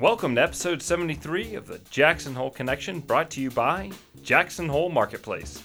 Welcome 0.00 0.34
to 0.34 0.42
episode 0.42 0.82
73 0.82 1.54
of 1.54 1.66
the 1.66 1.78
Jackson 1.88 2.34
Hole 2.34 2.50
Connection, 2.50 3.00
brought 3.00 3.30
to 3.30 3.40
you 3.40 3.50
by 3.50 3.90
Jackson 4.22 4.68
Hole 4.68 4.90
Marketplace, 4.90 5.62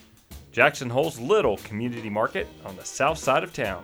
Jackson 0.52 0.90
Hole's 0.90 1.20
little 1.20 1.58
community 1.58 2.10
market 2.10 2.48
on 2.64 2.76
the 2.78 2.86
south 2.86 3.18
side 3.18 3.44
of 3.44 3.52
town. 3.52 3.84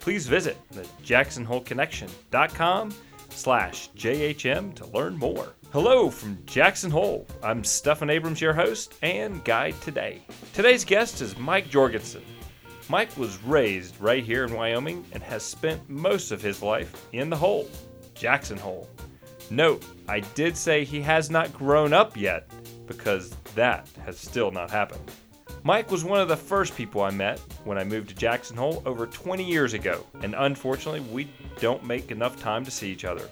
Please 0.00 0.26
visit 0.26 0.56
the 0.70 0.82
jacksonholeconnection.com 1.04 2.94
slash 3.30 3.90
JHM 3.90 4.74
to 4.74 4.86
learn 4.86 5.16
more. 5.16 5.54
Hello 5.72 6.10
from 6.10 6.38
Jackson 6.46 6.90
Hole. 6.90 7.26
I'm 7.42 7.62
Stephan 7.62 8.10
Abrams, 8.10 8.40
your 8.40 8.52
host 8.52 8.94
and 9.02 9.44
guide 9.44 9.80
today. 9.80 10.22
Today's 10.54 10.84
guest 10.84 11.20
is 11.20 11.38
Mike 11.38 11.68
Jorgenson. 11.68 12.22
Mike 12.88 13.16
was 13.16 13.42
raised 13.44 13.98
right 14.00 14.22
here 14.22 14.44
in 14.44 14.52
Wyoming 14.52 15.04
and 15.12 15.22
has 15.22 15.42
spent 15.42 15.88
most 15.88 16.32
of 16.32 16.42
his 16.42 16.62
life 16.62 17.06
in 17.12 17.30
the 17.30 17.36
hole, 17.36 17.68
Jackson 18.14 18.58
Hole. 18.58 18.88
Note, 19.50 19.84
I 20.08 20.20
did 20.20 20.56
say 20.56 20.84
he 20.84 21.00
has 21.00 21.30
not 21.30 21.52
grown 21.52 21.92
up 21.92 22.16
yet, 22.16 22.50
because 22.86 23.30
that 23.54 23.88
has 24.04 24.18
still 24.18 24.50
not 24.50 24.70
happened. 24.70 25.10
Mike 25.62 25.90
was 25.90 26.04
one 26.04 26.20
of 26.20 26.28
the 26.28 26.36
first 26.36 26.76
people 26.76 27.00
I 27.00 27.10
met 27.10 27.40
when 27.64 27.78
I 27.78 27.84
moved 27.84 28.10
to 28.10 28.14
Jackson 28.14 28.56
Hole 28.56 28.82
over 28.84 29.06
20 29.06 29.42
years 29.42 29.72
ago, 29.72 30.04
and 30.20 30.34
unfortunately, 30.36 31.00
we 31.00 31.28
don't 31.60 31.84
make 31.84 32.10
enough 32.10 32.38
time 32.38 32.66
to 32.66 32.70
see 32.70 32.90
each 32.90 33.06
other. 33.06 33.28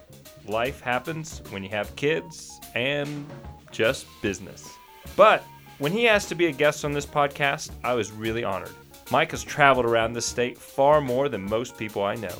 Life 0.46 0.80
happens 0.80 1.42
when 1.50 1.62
you 1.62 1.68
have 1.68 1.94
kids 1.96 2.58
and 2.74 3.26
just 3.70 4.06
business. 4.22 4.66
But 5.14 5.44
when 5.78 5.92
he 5.92 6.08
asked 6.08 6.30
to 6.30 6.34
be 6.34 6.46
a 6.46 6.52
guest 6.52 6.86
on 6.86 6.92
this 6.92 7.06
podcast, 7.06 7.70
I 7.84 7.92
was 7.92 8.12
really 8.12 8.44
honored. 8.44 8.72
Mike 9.12 9.32
has 9.32 9.44
traveled 9.44 9.84
around 9.84 10.14
this 10.14 10.24
state 10.24 10.56
far 10.56 10.98
more 10.98 11.28
than 11.28 11.42
most 11.42 11.76
people 11.76 12.02
I 12.02 12.14
know. 12.14 12.34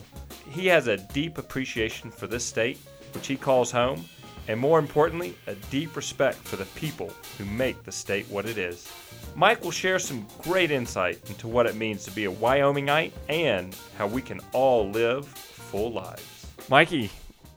He 0.53 0.67
has 0.69 0.87
a 0.87 0.97
deep 0.97 1.37
appreciation 1.37 2.11
for 2.11 2.27
this 2.27 2.47
state 2.47 2.79
which 3.13 3.27
he 3.27 3.37
calls 3.37 3.71
home, 3.71 4.07
and 4.49 4.59
more 4.59 4.79
importantly, 4.79 5.35
a 5.49 5.55
deep 5.71 5.95
respect 5.95 6.39
for 6.39 6.57
the 6.57 6.65
people 6.65 7.13
who 7.37 7.45
make 7.45 7.83
the 7.83 7.93
state 7.93 8.27
what 8.31 8.47
it 8.47 8.57
is. 8.57 8.91
Mike 9.37 9.63
will 9.63 9.71
share 9.71 9.99
some 9.99 10.27
great 10.39 10.71
insight 10.71 11.21
into 11.29 11.47
what 11.47 11.67
it 11.67 11.77
means 11.77 12.07
to 12.07 12.11
be 12.11 12.25
a 12.25 12.33
Wyomingite 12.33 13.13
and 13.29 13.77
how 13.99 14.07
we 14.07 14.23
can 14.23 14.41
all 14.53 14.89
live 14.89 15.27
full 15.27 15.93
lives. 15.93 16.47
Mikey, 16.71 17.11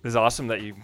it's 0.04 0.16
awesome 0.16 0.48
that 0.48 0.62
you 0.62 0.76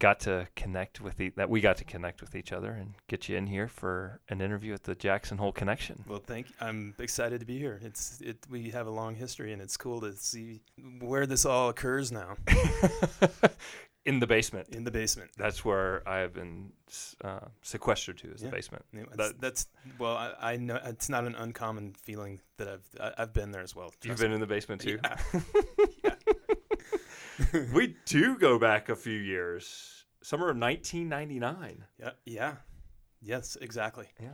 got 0.00 0.18
to 0.18 0.48
connect 0.56 1.00
with 1.00 1.16
the, 1.18 1.28
that 1.36 1.48
we 1.48 1.60
got 1.60 1.76
to 1.76 1.84
connect 1.84 2.20
with 2.20 2.34
each 2.34 2.52
other 2.52 2.72
and 2.72 2.94
get 3.06 3.28
you 3.28 3.36
in 3.36 3.46
here 3.46 3.68
for 3.68 4.20
an 4.28 4.40
interview 4.40 4.74
at 4.74 4.82
the 4.82 4.94
Jackson 4.96 5.38
Hole 5.38 5.52
Connection. 5.52 6.02
Well, 6.08 6.22
thank 6.26 6.48
you. 6.48 6.54
I'm 6.60 6.94
excited 6.98 7.38
to 7.40 7.46
be 7.46 7.58
here. 7.58 7.78
It's 7.84 8.20
it 8.20 8.38
we 8.50 8.70
have 8.70 8.88
a 8.88 8.90
long 8.90 9.14
history 9.14 9.52
and 9.52 9.62
it's 9.62 9.76
cool 9.76 10.00
to 10.00 10.16
see 10.16 10.62
where 10.98 11.26
this 11.26 11.44
all 11.44 11.68
occurs 11.68 12.10
now. 12.10 12.36
in 14.06 14.20
the 14.20 14.26
basement. 14.26 14.68
In 14.70 14.84
the 14.84 14.90
basement. 14.90 15.30
That's 15.36 15.64
where 15.64 16.02
I 16.08 16.18
have 16.18 16.32
been 16.32 16.72
uh, 17.22 17.40
sequestered 17.62 18.18
to 18.18 18.32
is 18.32 18.42
yeah. 18.42 18.48
the 18.48 18.56
basement. 18.56 18.84
Yeah, 18.92 19.02
that's, 19.14 19.34
that's, 19.38 19.66
well, 19.98 20.16
I, 20.16 20.32
I, 20.40 20.56
know 20.56 20.80
it's 20.84 21.10
not 21.10 21.24
an 21.24 21.34
uncommon 21.34 21.94
feeling 22.02 22.40
that 22.56 22.68
I've 22.68 23.14
I've 23.18 23.32
been 23.34 23.52
there 23.52 23.62
as 23.62 23.76
well. 23.76 23.92
You've 24.02 24.18
been 24.18 24.30
me. 24.30 24.36
in 24.36 24.40
the 24.40 24.46
basement 24.46 24.80
too. 24.80 24.98
Yeah. 25.04 25.16
we 27.72 27.96
do 28.06 28.38
go 28.38 28.58
back 28.58 28.88
a 28.88 28.96
few 28.96 29.18
years. 29.18 30.04
Summer 30.22 30.50
of 30.50 30.56
1999. 30.56 31.84
Yeah. 31.98 32.10
Yeah. 32.24 32.54
Yes. 33.20 33.56
Exactly. 33.60 34.06
Yeah. 34.20 34.28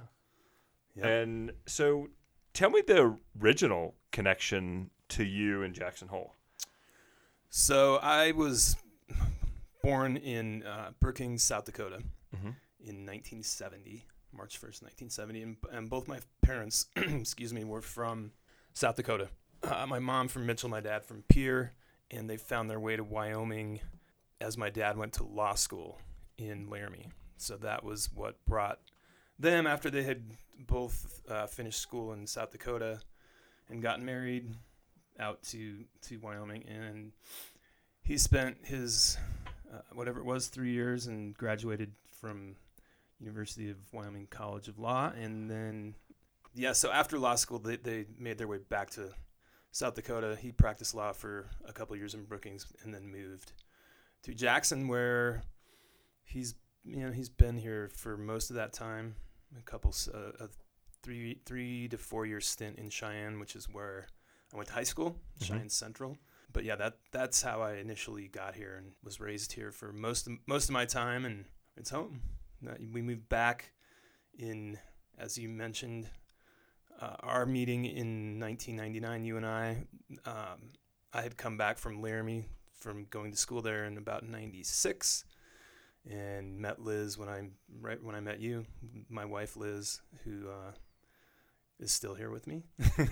yeah. 0.95 1.07
And 1.07 1.53
so, 1.67 2.09
tell 2.53 2.71
me 2.71 2.83
the 2.87 3.17
original 3.41 3.95
connection 4.13 4.91
to 5.11 5.25
you 5.25 5.63
and 5.63 5.75
Jackson 5.75 6.09
Hole. 6.09 6.35
So 7.49 7.97
I 7.97 8.33
was 8.33 8.77
born 9.83 10.17
in 10.17 10.65
uh, 10.65 10.91
Brookings, 11.01 11.43
South 11.43 11.65
Dakota, 11.65 11.99
mm-hmm. 12.35 12.49
in 12.81 13.07
1970, 13.07 14.05
March 14.33 14.57
1st, 14.57 14.83
1970, 14.83 15.43
and, 15.43 15.57
and 15.73 15.89
both 15.89 16.09
my 16.09 16.19
parents, 16.43 16.87
excuse 16.97 17.53
me, 17.53 17.65
were 17.65 17.81
from 17.81 18.33
South 18.75 18.97
Dakota. 18.97 19.29
Uh, 19.63 19.87
my 19.87 19.99
mom 19.99 20.29
from 20.29 20.45
Mitchell, 20.45 20.69
my 20.69 20.81
dad 20.81 21.05
from 21.05 21.23
Pierre, 21.29 21.73
and 22.11 22.29
they 22.29 22.37
found 22.37 22.71
their 22.71 22.81
way 22.81 22.97
to 22.97 23.05
Wyoming 23.05 23.81
as 24.41 24.57
my 24.57 24.71
dad 24.71 24.97
went 24.97 25.15
to 25.15 25.25
law 25.25 25.55
school 25.55 25.99
in 26.39 26.69
Laramie. 26.69 27.09
So 27.37 27.57
that 27.59 27.85
was 27.85 28.11
what 28.15 28.45
brought 28.47 28.79
them 29.39 29.67
after 29.67 29.91
they 29.91 30.03
had 30.03 30.23
both 30.59 31.21
uh, 31.29 31.47
finished 31.47 31.81
school 31.81 32.13
in 32.13 32.27
South 32.27 32.51
Dakota 32.51 33.01
and 33.69 33.83
gotten 33.83 34.05
married 34.05 34.55
out 35.19 35.43
to 35.43 35.85
to 36.03 36.19
Wyoming 36.19 36.65
and 36.69 37.13
he 38.07 38.17
spent 38.17 38.59
his 38.65 39.19
uh, 39.73 39.81
whatever 39.93 40.21
it 40.21 40.25
was, 40.25 40.47
three 40.47 40.71
years, 40.71 41.07
and 41.07 41.37
graduated 41.37 41.93
from 42.21 42.57
University 43.19 43.69
of 43.69 43.77
Wyoming 43.93 44.29
College 44.31 44.69
of 44.69 44.79
Law, 44.79 45.13
and 45.21 45.51
then 45.51 45.95
yeah. 46.55 46.73
So 46.73 46.91
after 46.93 47.19
law 47.19 47.35
school, 47.35 47.59
they 47.59 47.77
they 47.77 48.07
made 48.19 48.39
their 48.39 48.47
way 48.47 48.59
back 48.59 48.91
to 48.91 49.11
South 49.77 49.95
Dakota. 49.95 50.37
He 50.41 50.53
practiced 50.53 50.95
law 50.95 51.13
for 51.13 51.51
a 51.67 51.73
couple 51.73 51.97
years 51.97 52.15
in 52.15 52.25
Brookings, 52.25 52.67
and 52.83 52.95
then 52.95 53.11
moved 53.11 53.53
to 54.23 54.35
Jackson, 54.35 54.89
where 54.89 55.43
he's 56.25 56.55
you 56.85 56.97
know 56.97 57.11
he's 57.11 57.29
been 57.29 57.57
here 57.57 57.91
for 57.95 58.17
most 58.17 58.51
of 58.51 58.57
that 58.57 58.73
time. 58.73 59.17
A 59.59 59.63
couple 59.63 59.95
uh, 60.15 60.45
a 60.45 60.49
three 61.03 61.41
three 61.45 61.89
to 61.89 61.99
four 61.99 62.27
year 62.27 62.41
stint 62.41 62.79
in 62.79 62.91
Cheyenne, 62.91 63.39
which 63.39 63.55
is 63.55 63.69
where 63.71 64.07
I 64.53 64.57
went 64.57 64.69
to 64.69 64.75
high 64.75 64.83
school, 64.83 65.11
mm-hmm. 65.11 65.45
Cheyenne 65.45 65.69
Central 65.69 66.17
but 66.57 66.65
yeah, 66.65 66.77
that 66.77 66.95
that's 67.13 67.43
how 67.43 67.61
I 67.61 67.75
initially 67.75 68.29
got 68.29 68.55
here 68.55 68.77
and 68.79 68.93
was 69.05 69.21
raised 69.21 69.53
here 69.53 69.71
for 69.71 69.93
most 69.93 70.27
of, 70.27 70.33
most 70.47 70.71
of 70.71 70.73
my 70.73 70.87
time, 70.87 71.27
and 71.27 71.45
it's 71.77 71.91
home. 71.91 72.23
We 72.91 73.03
moved 73.03 73.29
back 73.29 73.73
in, 74.39 74.79
as 75.19 75.37
you 75.37 75.51
mentioned, 75.51 76.09
uh, 77.01 77.17
our 77.21 77.47
meeting 77.47 77.85
in 77.85 78.41
1999. 78.41 79.25
You 79.25 79.37
and 79.37 79.47
I, 79.47 79.85
um, 80.25 80.71
I 81.13 81.23
had 81.23 81.37
come 81.37 81.57
back 81.57 81.79
from 81.79 82.01
Laramie 82.01 82.45
from 82.79 83.07
going 83.11 83.31
to 83.33 83.37
school 83.37 83.63
there 83.63 83.85
in 83.85 83.99
about 83.99 84.29
'96, 84.29 85.25
and 86.11 86.59
met 86.59 86.81
Liz 86.81 87.19
when 87.19 87.29
I 87.29 87.49
right 87.81 88.03
when 88.03 88.15
I 88.15 88.21
met 88.21 88.41
you, 88.41 88.67
my 89.09 89.25
wife 89.25 89.57
Liz, 89.57 90.01
who. 90.25 90.49
Uh, 90.49 90.73
is 91.79 91.93
still 91.93 92.15
here 92.15 92.31
with 92.31 92.47
me. 92.47 92.63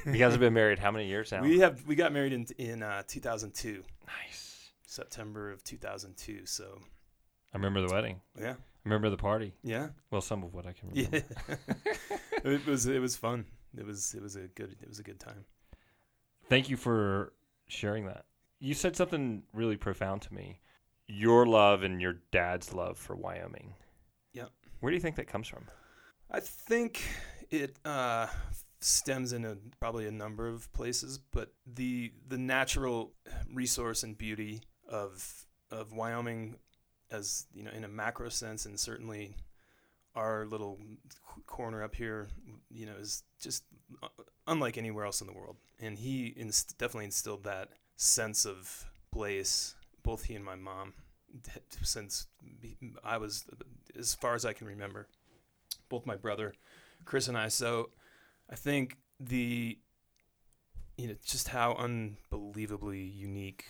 you 0.07 0.13
guys 0.13 0.33
have 0.33 0.41
been 0.41 0.55
married 0.55 0.79
how 0.79 0.91
many 0.91 1.07
years 1.07 1.31
now? 1.31 1.43
We 1.43 1.59
have 1.59 1.87
we 1.87 1.95
got 1.97 2.13
married 2.13 2.33
in 2.33 2.47
in 2.59 2.83
uh, 2.83 3.03
2002. 3.07 3.83
Nice. 4.07 4.71
September 4.87 5.51
of 5.51 5.63
2002. 5.65 6.47
So. 6.47 6.81
I 7.53 7.57
remember 7.57 7.87
the 7.87 7.93
wedding. 7.93 8.21
Yeah. 8.41 8.53
I 8.53 8.57
remember 8.85 9.11
the 9.11 9.17
party. 9.17 9.55
Yeah. 9.63 9.89
Well, 10.11 10.21
some 10.21 10.43
of 10.43 10.55
what 10.55 10.67
I 10.67 10.73
can 10.73 10.91
remember. 10.91 11.23
Yeah. 11.49 11.57
it 12.45 12.67
was 12.67 12.87
it 12.87 13.01
was 13.01 13.17
fun. 13.17 13.45
It 13.79 13.87
was 13.87 14.15
it 14.15 14.23
was 14.23 14.37
a 14.37 14.49
good 14.49 14.77
it 14.81 14.89
was 14.89 14.99
a 14.99 15.03
good 15.03 15.21
time. 15.21 15.45
Thank 16.49 16.69
you 16.69 16.77
for 16.77 17.33
sharing 17.69 18.07
that. 18.07 18.25
You 18.61 18.75
said 18.75 18.97
something 18.97 19.43
really 19.53 19.77
profound 19.77 20.23
to 20.23 20.35
me. 20.35 20.61
Your 21.07 21.47
love 21.47 21.83
and 21.83 22.01
your 22.01 22.17
dad's 22.31 22.73
love 22.73 22.97
for 22.97 23.15
Wyoming. 23.15 23.75
Yeah. 24.33 24.47
Where 24.81 24.91
do 24.91 24.97
you 24.97 25.01
think 25.01 25.17
that 25.17 25.27
comes 25.27 25.49
from? 25.49 25.67
I 26.31 26.41
think 26.41 27.03
it 27.51 27.79
uh, 27.85 28.27
stems 28.81 29.33
in 29.33 29.45
a, 29.45 29.57
probably 29.81 30.07
a 30.07 30.13
number 30.13 30.49
of 30.49 30.73
places, 30.73 31.19
but 31.19 31.53
the 31.67 32.13
the 32.29 32.39
natural 32.39 33.13
resource 33.53 34.03
and 34.03 34.17
beauty 34.17 34.63
of 34.89 35.47
of 35.71 35.93
Wyoming, 35.93 36.57
as 37.11 37.47
you 37.55 37.63
know, 37.63 37.71
in 37.71 37.85
a 37.85 37.89
macro 37.89 38.29
sense, 38.29 38.67
and 38.67 38.79
certainly 38.79 39.37
our 40.15 40.47
little 40.47 40.79
corner 41.47 41.83
up 41.83 41.95
here, 41.95 42.29
you 42.71 42.87
know, 42.87 42.95
is 43.01 43.25
just 43.41 43.65
uh, 44.03 44.09
unlike 44.47 44.79
anywhere 44.79 45.05
else 45.05 45.21
in 45.21 45.27
the 45.27 45.33
world. 45.33 45.57
And 45.81 45.99
he 45.99 46.33
inst- 46.37 46.79
definitely 46.79 47.07
instilled 47.07 47.45
that 47.45 47.71
sense 47.97 48.45
of 48.45 48.87
place, 49.13 49.75
both 50.03 50.25
he 50.25 50.35
and 50.35 50.45
my 50.45 50.55
mom, 50.55 50.95
since 51.83 52.27
I 53.03 53.19
was 53.19 53.45
as 53.99 54.15
far 54.15 54.35
as 54.35 54.45
I 54.45 54.53
can 54.53 54.67
remember. 54.67 55.09
Both 55.89 56.07
my 56.07 56.17
brother 56.17 56.55
Chris 57.05 57.29
and 57.29 57.37
I. 57.37 57.49
So 57.49 57.91
I 58.51 58.57
think 58.57 58.99
the 59.21 59.79
you 60.97 61.09
know 61.09 61.15
just 61.25 61.49
how 61.49 61.75
unbelievably 61.75 63.01
unique 63.01 63.65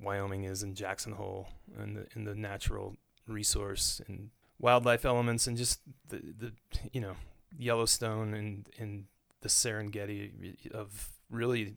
Wyoming 0.00 0.44
is 0.44 0.62
in 0.62 0.74
Jackson 0.74 1.12
Hole 1.12 1.48
and 1.78 1.96
the 1.96 2.06
in 2.14 2.24
the 2.24 2.34
natural 2.34 2.96
resource 3.26 4.00
and 4.06 4.30
wildlife 4.58 5.04
elements 5.04 5.46
and 5.46 5.56
just 5.56 5.80
the 6.08 6.22
the 6.38 6.52
you 6.92 7.00
know 7.00 7.14
Yellowstone 7.58 8.34
and 8.34 8.68
and 8.78 9.04
the 9.40 9.48
Serengeti 9.48 10.70
of 10.72 11.10
really 11.30 11.76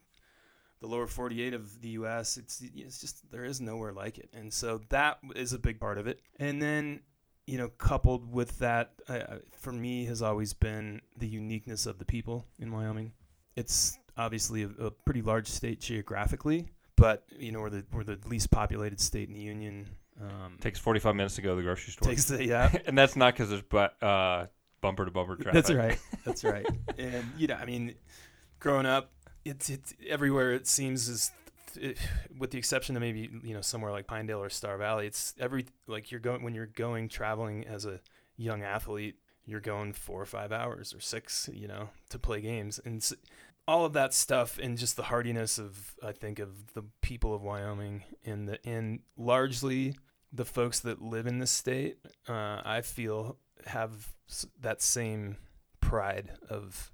the 0.79 0.87
lower 0.87 1.07
48 1.07 1.53
of 1.53 1.81
the 1.81 1.89
US 1.89 2.37
it's 2.37 2.61
it's 2.75 3.01
just 3.01 3.31
there 3.31 3.45
is 3.45 3.59
nowhere 3.59 3.93
like 3.93 4.17
it 4.17 4.29
and 4.33 4.53
so 4.53 4.81
that 4.89 5.17
is 5.35 5.53
a 5.53 5.59
big 5.59 5.79
part 5.79 5.97
of 5.97 6.07
it 6.07 6.21
and 6.39 6.61
then 6.61 7.01
you 7.47 7.57
know, 7.57 7.69
coupled 7.69 8.31
with 8.31 8.59
that, 8.59 8.91
uh, 9.07 9.37
for 9.57 9.71
me, 9.71 10.05
has 10.05 10.21
always 10.21 10.53
been 10.53 11.01
the 11.17 11.27
uniqueness 11.27 11.85
of 11.85 11.97
the 11.97 12.05
people 12.05 12.45
in 12.59 12.71
Wyoming. 12.71 13.13
It's 13.55 13.97
obviously 14.17 14.63
a, 14.63 14.69
a 14.79 14.91
pretty 14.91 15.21
large 15.21 15.47
state 15.47 15.79
geographically, 15.79 16.67
but 16.97 17.23
you 17.39 17.53
know 17.53 17.61
we're 17.61 17.69
the 17.69 17.85
we're 17.91 18.03
the 18.03 18.19
least 18.25 18.51
populated 18.51 18.99
state 18.99 19.29
in 19.29 19.33
the 19.33 19.39
union. 19.39 19.87
Um, 20.21 20.57
Takes 20.59 20.79
45 20.79 21.15
minutes 21.15 21.35
to 21.35 21.41
go 21.41 21.49
to 21.51 21.55
the 21.55 21.61
grocery 21.61 21.91
store. 21.93 22.09
takes 22.09 22.25
the 22.25 22.43
yeah. 22.43 22.75
and 22.85 22.97
that's 22.97 23.15
not 23.15 23.33
because 23.33 23.49
there's 23.49 23.61
bu- 23.61 24.05
uh, 24.05 24.47
bumper 24.81 25.05
to 25.05 25.11
bumper 25.11 25.35
traffic. 25.35 25.53
That's 25.53 25.71
right. 25.71 25.99
That's 26.25 26.43
right. 26.43 26.65
and 26.97 27.25
you 27.37 27.47
know, 27.47 27.55
I 27.55 27.65
mean, 27.65 27.93
growing 28.59 28.85
up, 28.85 29.11
it's 29.45 29.69
it's 29.69 29.93
everywhere. 30.07 30.53
It 30.53 30.67
seems 30.67 31.07
is, 31.07 31.31
it, 31.75 31.97
with 32.37 32.51
the 32.51 32.57
exception 32.57 32.95
of 32.95 33.01
maybe 33.01 33.29
you 33.43 33.53
know 33.53 33.61
somewhere 33.61 33.91
like 33.91 34.07
Pinedale 34.07 34.41
or 34.41 34.49
Star 34.49 34.77
Valley. 34.77 35.05
It's 35.07 35.35
every 35.39 35.65
like 35.85 36.09
you're 36.11 36.19
going 36.19 36.43
when 36.43 36.55
you're 36.55 36.65
going 36.65 37.09
traveling 37.09 37.65
as 37.67 37.85
a 37.85 37.99
young 38.37 38.63
athlete. 38.63 39.15
You're 39.45 39.61
going 39.61 39.93
four 39.93 40.21
or 40.21 40.25
five 40.25 40.51
hours 40.51 40.93
or 40.93 40.99
six, 40.99 41.49
you 41.53 41.67
know, 41.67 41.89
to 42.09 42.19
play 42.19 42.41
games, 42.41 42.79
and 42.83 42.97
s 42.97 43.13
all 43.67 43.85
of 43.85 43.93
that 43.93 44.13
stuff, 44.13 44.57
and 44.61 44.77
just 44.77 44.95
the 44.95 45.03
hardiness 45.03 45.57
of 45.59 45.95
I 46.03 46.11
think 46.11 46.39
of 46.39 46.73
the 46.73 46.83
people 47.01 47.33
of 47.35 47.43
Wyoming, 47.43 48.03
and 48.25 48.49
the 48.49 48.59
and 48.67 48.99
largely 49.15 49.95
the 50.31 50.45
folks 50.45 50.79
that 50.81 51.01
live 51.01 51.27
in 51.27 51.39
the 51.39 51.47
state. 51.47 51.97
Uh, 52.27 52.61
I 52.63 52.81
feel 52.81 53.37
have 53.65 54.13
s- 54.29 54.45
that 54.61 54.81
same 54.81 55.37
pride 55.81 56.31
of 56.49 56.91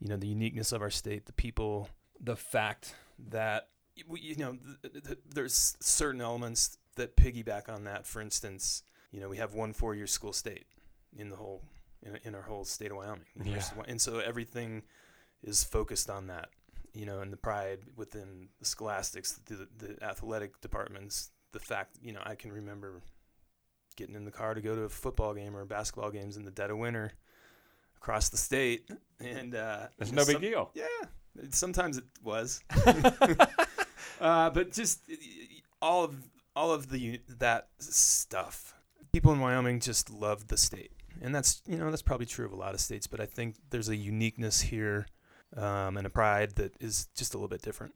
you 0.00 0.08
know 0.08 0.16
the 0.16 0.26
uniqueness 0.28 0.72
of 0.72 0.82
our 0.82 0.90
state 0.90 1.26
the 1.26 1.32
people 1.32 1.88
the 2.20 2.34
fact 2.36 2.94
that 3.30 3.68
we, 4.08 4.20
you 4.20 4.36
know 4.36 4.52
th- 4.82 4.92
th- 4.92 5.04
th- 5.04 5.18
there's 5.32 5.76
certain 5.80 6.20
elements 6.20 6.76
that 6.96 7.16
piggyback 7.16 7.68
on 7.68 7.84
that 7.84 8.06
for 8.06 8.20
instance 8.20 8.82
you 9.12 9.20
know 9.20 9.28
we 9.28 9.36
have 9.36 9.54
one 9.54 9.72
four 9.72 9.94
year 9.94 10.06
school 10.06 10.32
state 10.32 10.66
in 11.16 11.28
the 11.30 11.36
whole 11.36 11.62
in, 12.02 12.18
in 12.24 12.34
our 12.34 12.42
whole 12.42 12.64
state 12.64 12.90
of 12.90 12.96
wyoming 12.96 13.24
Yeah. 13.44 13.62
and 13.86 14.00
so 14.00 14.18
everything 14.18 14.82
is 15.42 15.62
focused 15.64 16.10
on 16.10 16.26
that 16.26 16.48
you 16.94 17.06
know 17.06 17.20
and 17.20 17.32
the 17.32 17.36
pride 17.38 17.80
within 17.96 18.48
the 18.58 18.66
scholastics 18.66 19.38
the, 19.46 19.68
the 19.78 20.02
athletic 20.04 20.60
departments 20.60 21.30
the 21.52 21.60
fact 21.60 21.96
you 22.02 22.12
know 22.12 22.20
i 22.24 22.34
can 22.34 22.52
remember 22.52 23.02
getting 23.96 24.14
in 24.14 24.24
the 24.24 24.30
car 24.30 24.54
to 24.54 24.60
go 24.60 24.74
to 24.74 24.82
a 24.82 24.88
football 24.88 25.32
game 25.34 25.56
or 25.56 25.64
basketball 25.64 26.10
games 26.10 26.36
in 26.36 26.44
the 26.44 26.50
dead 26.50 26.70
of 26.70 26.78
winter 26.78 27.12
across 27.96 28.28
the 28.28 28.36
state 28.36 28.90
and 29.20 29.54
uh 29.54 29.86
It's 29.98 30.10
you 30.10 30.16
no 30.16 30.24
big 30.26 30.34
some- 30.34 30.42
deal. 30.42 30.70
yeah 30.74 30.84
it- 31.42 31.54
sometimes 31.54 31.96
it 31.98 32.04
was 32.22 32.62
uh 34.20 34.50
but 34.50 34.72
just 34.72 35.00
all 35.80 36.04
of 36.04 36.14
all 36.54 36.72
of 36.72 36.88
the 36.90 37.20
that 37.38 37.68
stuff 37.78 38.74
people 39.12 39.32
in 39.32 39.40
wyoming 39.40 39.80
just 39.80 40.10
love 40.10 40.48
the 40.48 40.56
state 40.56 40.92
and 41.22 41.34
that's 41.34 41.62
you 41.66 41.76
know 41.78 41.90
that's 41.90 42.02
probably 42.02 42.26
true 42.26 42.44
of 42.46 42.52
a 42.52 42.56
lot 42.56 42.74
of 42.74 42.80
states 42.80 43.06
but 43.06 43.20
i 43.20 43.26
think 43.26 43.56
there's 43.70 43.88
a 43.88 43.96
uniqueness 43.96 44.60
here 44.60 45.06
um, 45.56 45.96
and 45.96 46.06
a 46.06 46.10
pride 46.10 46.56
that 46.56 46.72
is 46.80 47.06
just 47.16 47.32
a 47.32 47.36
little 47.38 47.48
bit 47.48 47.62
different 47.62 47.94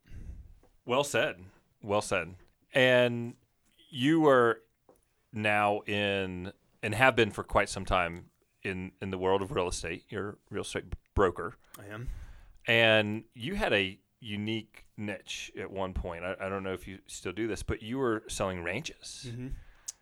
Well 0.86 1.04
said. 1.04 1.36
Well 1.82 2.00
said. 2.00 2.34
And 2.72 3.34
you 3.90 4.26
are 4.26 4.60
now 5.32 5.80
in 5.80 6.52
and 6.82 6.94
have 6.94 7.16
been 7.16 7.30
for 7.30 7.44
quite 7.44 7.68
some 7.68 7.84
time 7.84 8.26
in 8.62 8.92
in 9.00 9.10
the 9.10 9.18
world 9.18 9.42
of 9.42 9.50
real 9.50 9.68
estate. 9.68 10.04
You're 10.08 10.30
a 10.30 10.36
real 10.50 10.62
estate 10.62 10.84
broker, 11.14 11.56
i 11.78 11.92
am 11.92 12.08
and 12.66 13.24
you 13.34 13.54
had 13.54 13.72
a 13.72 13.98
unique 14.20 14.84
niche 14.96 15.50
at 15.58 15.70
one 15.70 15.94
point. 15.94 16.24
I, 16.24 16.36
I 16.40 16.48
don't 16.48 16.62
know 16.62 16.72
if 16.72 16.86
you 16.86 16.98
still 17.06 17.32
do 17.32 17.48
this, 17.48 17.62
but 17.62 17.82
you 17.82 17.98
were 17.98 18.22
selling 18.28 18.62
ranches. 18.62 19.26
Mm-hmm. 19.28 19.48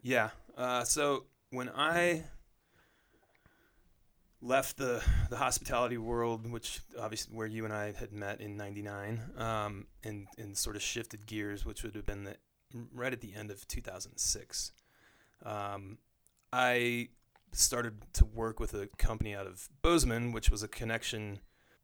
Yeah. 0.03 0.31
Uh, 0.57 0.85
so 0.85 1.25
when 1.51 1.71
I 1.75 2.25
left 4.41 4.77
the 4.77 5.03
the 5.31 5.37
hospitality 5.37 5.99
world, 5.99 6.51
which 6.51 6.81
obviously 6.99 7.35
where 7.35 7.47
you 7.47 7.65
and 7.65 7.73
I 7.73 7.93
had 7.93 8.13
met 8.13 8.41
in 8.41 8.57
'99, 8.57 9.21
um, 9.37 9.87
and 10.03 10.27
and 10.37 10.57
sort 10.57 10.77
of 10.77 10.83
shifted 10.83 11.27
gears, 11.27 11.65
which 11.65 11.83
would 11.83 11.95
have 11.95 12.07
been 12.07 12.25
the, 12.25 12.37
right 12.93 13.13
at 13.13 13.21
the 13.21 13.35
end 13.35 13.51
of 13.51 13.67
2006, 13.69 14.73
um, 15.45 15.99
I 16.53 17.09
started 17.53 18.03
to 18.15 18.25
work 18.25 18.61
with 18.61 18.75
a 18.75 18.89
company 18.99 19.35
out 19.35 19.47
of 19.47 19.69
Bozeman, 19.83 20.33
which 20.33 20.51
was 20.51 20.63
a 20.63 20.69
connection 20.69 21.41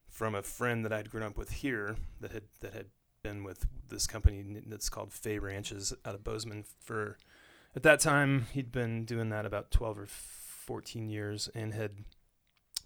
from 0.09 0.35
a 0.35 0.43
friend 0.43 0.85
that 0.85 0.93
I'd 0.93 1.11
grown 1.11 1.25
up 1.25 1.37
with 1.37 1.51
here 1.51 1.97
that 2.21 2.33
had 2.33 2.45
that 2.61 2.73
had 2.73 2.87
been 3.23 3.43
with 3.43 3.67
this 3.89 4.07
company 4.07 4.45
that's 4.67 4.89
called 4.89 5.13
Fay 5.13 5.39
Ranches 5.39 5.95
out 6.05 6.15
of 6.15 6.23
Bozeman 6.23 6.65
for 6.79 7.17
at 7.75 7.83
that 7.83 7.99
time 7.99 8.47
he'd 8.53 8.71
been 8.71 9.05
doing 9.07 9.31
that 9.31 9.47
about 9.47 9.71
12 9.71 9.99
or 9.99 10.07
14 10.07 11.09
years 11.09 11.49
and 11.55 11.73
had 11.73 12.05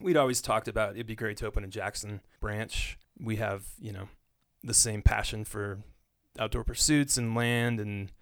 we'd 0.01 0.17
always 0.17 0.41
talked 0.41 0.69
about 0.69 0.95
it'd 0.95 1.07
be 1.07 1.15
great 1.15 1.37
to 1.39 1.47
open 1.47 1.65
a 1.65 1.69
Jackson 1.69 2.21
branch. 2.41 2.99
We 3.21 3.37
have, 3.37 3.65
you 3.81 3.93
know, 3.93 4.09
the 4.63 4.75
same 4.75 5.03
passion 5.03 5.45
for 5.45 5.81
outdoor 6.39 6.65
pursuits 6.65 7.17
and 7.17 7.35
land 7.35 7.81
and 7.81 8.13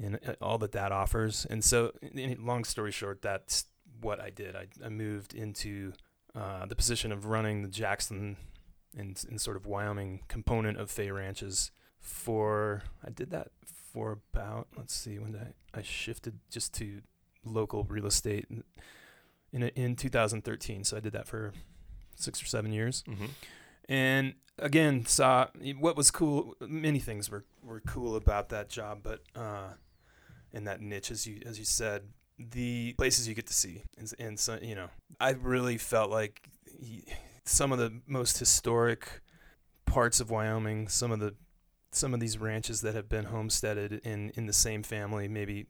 and 0.00 0.18
uh, 0.26 0.34
all 0.42 0.58
that 0.58 0.72
that 0.72 0.92
offers. 0.92 1.46
And 1.48 1.64
so, 1.64 1.92
long 2.38 2.64
story 2.64 2.92
short, 2.92 3.22
that's 3.22 3.64
what 4.00 4.20
I 4.20 4.30
did. 4.30 4.54
I, 4.54 4.66
I 4.84 4.88
moved 4.88 5.34
into 5.34 5.92
uh, 6.34 6.66
the 6.66 6.76
position 6.76 7.12
of 7.12 7.26
running 7.26 7.62
the 7.62 7.68
Jackson 7.68 8.36
and, 8.96 9.18
sort 9.40 9.56
of 9.56 9.66
Wyoming 9.66 10.20
component 10.28 10.78
of 10.78 10.90
Fay 10.90 11.10
Ranches 11.10 11.70
for 12.00 12.82
I 13.04 13.10
did 13.10 13.30
that 13.30 13.48
for 13.64 14.12
about 14.12 14.68
let's 14.76 14.94
see 14.94 15.18
when 15.18 15.34
I 15.34 15.78
I 15.78 15.82
shifted 15.82 16.38
just 16.50 16.72
to 16.74 17.00
local 17.44 17.84
real 17.84 18.06
estate 18.06 18.46
in 18.50 18.64
in, 19.52 19.62
in 19.70 19.96
2013. 19.96 20.84
So 20.84 20.96
I 20.96 21.00
did 21.00 21.12
that 21.12 21.26
for 21.26 21.52
six 22.14 22.42
or 22.42 22.46
seven 22.46 22.72
years 22.72 23.02
Mm-hmm. 23.08 23.26
And 23.88 24.34
again 24.58 25.04
saw 25.06 25.46
what 25.78 25.96
was 25.96 26.10
cool 26.10 26.54
many 26.60 26.98
things 26.98 27.30
were, 27.30 27.44
were 27.62 27.80
cool 27.80 28.16
about 28.16 28.48
that 28.48 28.68
job 28.68 29.00
but 29.02 29.20
uh 29.34 29.68
in 30.52 30.64
that 30.64 30.80
niche 30.80 31.10
as 31.10 31.26
you 31.26 31.40
as 31.44 31.58
you 31.58 31.64
said 31.64 32.02
the 32.38 32.94
places 32.98 33.26
you 33.28 33.34
get 33.34 33.46
to 33.46 33.54
see 33.54 33.82
and, 33.98 34.12
and 34.18 34.38
so 34.38 34.58
you 34.62 34.74
know 34.74 34.88
i 35.20 35.30
really 35.30 35.78
felt 35.78 36.10
like 36.10 36.48
y- 36.80 37.02
some 37.44 37.72
of 37.72 37.78
the 37.78 38.00
most 38.06 38.38
historic 38.38 39.20
parts 39.84 40.20
of 40.20 40.30
wyoming 40.30 40.88
some 40.88 41.12
of 41.12 41.20
the 41.20 41.34
some 41.92 42.12
of 42.12 42.20
these 42.20 42.36
ranches 42.38 42.80
that 42.82 42.94
have 42.94 43.08
been 43.08 43.26
homesteaded 43.26 44.00
in 44.04 44.30
in 44.36 44.46
the 44.46 44.52
same 44.52 44.82
family 44.82 45.28
maybe 45.28 45.66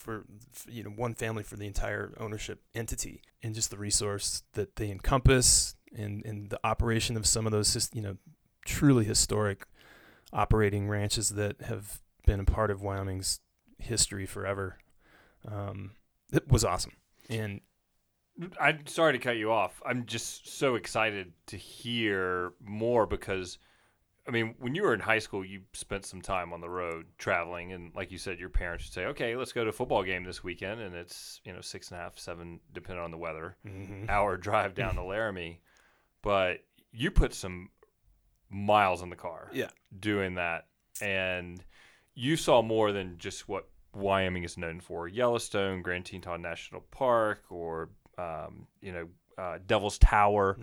for, 0.00 0.24
you 0.68 0.82
know 0.82 0.90
one 0.90 1.14
family 1.14 1.42
for 1.42 1.56
the 1.56 1.66
entire 1.66 2.14
ownership 2.18 2.62
entity. 2.74 3.22
And 3.42 3.54
just 3.54 3.70
the 3.70 3.78
resource 3.78 4.42
that 4.54 4.76
they 4.76 4.90
encompass 4.90 5.76
and 5.96 6.24
and 6.24 6.50
the 6.50 6.60
operation 6.64 7.16
of 7.16 7.26
some 7.26 7.46
of 7.46 7.52
those 7.52 7.90
you 7.92 8.02
know 8.02 8.16
truly 8.64 9.04
historic 9.04 9.66
operating 10.32 10.88
ranches 10.88 11.30
that 11.30 11.60
have 11.62 12.00
been 12.26 12.40
a 12.40 12.44
part 12.44 12.70
of 12.70 12.82
Wyoming's 12.82 13.40
history 13.78 14.26
forever. 14.26 14.78
Um, 15.46 15.92
it 16.32 16.48
was 16.48 16.64
awesome. 16.64 16.92
And 17.28 17.60
I'm 18.60 18.86
sorry 18.86 19.12
to 19.14 19.18
cut 19.18 19.36
you 19.36 19.50
off. 19.50 19.82
I'm 19.84 20.06
just 20.06 20.48
so 20.48 20.74
excited 20.74 21.32
to 21.46 21.56
hear 21.56 22.52
more 22.64 23.06
because, 23.06 23.58
I 24.30 24.32
mean, 24.32 24.54
when 24.60 24.76
you 24.76 24.84
were 24.84 24.94
in 24.94 25.00
high 25.00 25.18
school, 25.18 25.44
you 25.44 25.62
spent 25.72 26.06
some 26.06 26.22
time 26.22 26.52
on 26.52 26.60
the 26.60 26.68
road 26.70 27.06
traveling, 27.18 27.72
and 27.72 27.92
like 27.96 28.12
you 28.12 28.18
said, 28.18 28.38
your 28.38 28.48
parents 28.48 28.84
would 28.86 28.92
say, 28.92 29.06
"Okay, 29.06 29.34
let's 29.34 29.52
go 29.52 29.64
to 29.64 29.70
a 29.70 29.72
football 29.72 30.04
game 30.04 30.22
this 30.22 30.44
weekend," 30.44 30.80
and 30.80 30.94
it's 30.94 31.40
you 31.44 31.52
know 31.52 31.60
six 31.60 31.90
and 31.90 31.98
a 31.98 32.02
half, 32.04 32.16
seven, 32.16 32.60
depending 32.72 33.02
on 33.04 33.10
the 33.10 33.18
weather, 33.18 33.56
hour 34.08 34.36
drive 34.48 34.74
down 34.76 34.94
to 34.94 35.02
Laramie. 35.02 35.60
But 36.22 36.58
you 36.92 37.10
put 37.10 37.34
some 37.34 37.70
miles 38.50 39.02
in 39.02 39.10
the 39.10 39.16
car, 39.16 39.48
Yeah. 39.52 39.70
doing 39.98 40.34
that, 40.36 40.66
and 41.00 41.62
you 42.14 42.36
saw 42.36 42.62
more 42.62 42.92
than 42.92 43.18
just 43.18 43.48
what 43.48 43.68
Wyoming 43.94 44.44
is 44.44 44.56
known 44.56 44.78
for: 44.78 45.08
Yellowstone, 45.08 45.82
Grand 45.82 46.06
Teton 46.06 46.40
National 46.40 46.82
Park, 46.92 47.42
or 47.50 47.90
um, 48.16 48.68
you 48.80 48.92
know, 48.92 49.08
uh, 49.38 49.58
Devil's 49.66 49.98
Tower, 49.98 50.56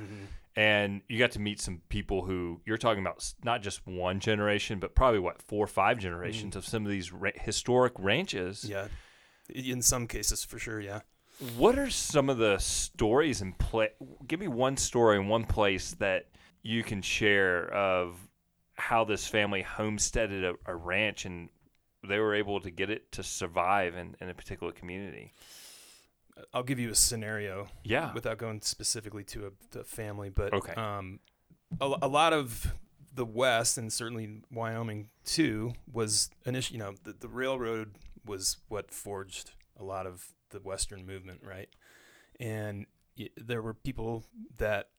and 0.57 1.01
you 1.07 1.19
got 1.19 1.31
to 1.31 1.39
meet 1.39 1.61
some 1.61 1.81
people 1.87 2.25
who 2.25 2.59
you're 2.65 2.77
talking 2.77 3.01
about 3.01 3.33
not 3.43 3.61
just 3.61 3.87
one 3.87 4.19
generation, 4.19 4.79
but 4.79 4.95
probably 4.95 5.19
what 5.19 5.41
four 5.41 5.63
or 5.63 5.67
five 5.67 5.99
generations 5.99 6.55
mm. 6.55 6.57
of 6.57 6.65
some 6.65 6.83
of 6.83 6.91
these 6.91 7.13
ra- 7.13 7.31
historic 7.35 7.93
ranches. 7.97 8.65
yeah 8.67 8.87
in 9.49 9.81
some 9.81 10.07
cases 10.07 10.43
for 10.43 10.59
sure 10.59 10.81
yeah 10.81 11.01
What 11.55 11.77
are 11.77 11.89
some 11.89 12.29
of 12.29 12.37
the 12.37 12.57
stories 12.57 13.41
and 13.41 13.57
play? 13.57 13.89
Give 14.27 14.39
me 14.39 14.47
one 14.47 14.75
story 14.77 15.17
in 15.17 15.27
one 15.27 15.45
place 15.45 15.93
that 15.99 16.25
you 16.63 16.83
can 16.83 17.01
share 17.01 17.71
of 17.71 18.17
how 18.73 19.05
this 19.05 19.27
family 19.27 19.61
homesteaded 19.61 20.43
a, 20.43 20.53
a 20.65 20.75
ranch 20.75 21.25
and 21.25 21.49
they 22.07 22.19
were 22.19 22.35
able 22.35 22.59
to 22.61 22.71
get 22.71 22.89
it 22.89 23.11
to 23.13 23.23
survive 23.23 23.95
in, 23.95 24.15
in 24.19 24.29
a 24.29 24.33
particular 24.33 24.71
community. 24.71 25.31
I'll 26.53 26.63
give 26.63 26.79
you 26.79 26.89
a 26.91 26.95
scenario 26.95 27.67
Yeah. 27.83 28.13
without 28.13 28.37
going 28.37 28.61
specifically 28.61 29.23
to 29.25 29.47
a 29.47 29.51
the 29.71 29.83
family, 29.83 30.29
but 30.29 30.53
Okay. 30.53 30.73
um, 30.73 31.19
a, 31.81 31.95
a 32.03 32.07
lot 32.07 32.33
of 32.33 32.73
the 33.13 33.25
West 33.25 33.77
and 33.77 33.91
certainly 33.91 34.41
Wyoming 34.51 35.09
too 35.25 35.73
was 35.91 36.29
initially, 36.45 36.77
you 36.79 36.83
know, 36.83 36.93
the, 37.03 37.13
the 37.13 37.27
railroad 37.27 37.95
was 38.25 38.57
what 38.67 38.91
forged 38.91 39.51
a 39.79 39.83
lot 39.83 40.05
of 40.05 40.27
the 40.51 40.59
Western 40.59 41.05
movement, 41.05 41.41
right? 41.43 41.69
And 42.39 42.85
y- 43.17 43.29
there 43.35 43.61
were 43.61 43.73
people 43.73 44.25
that 44.57 44.89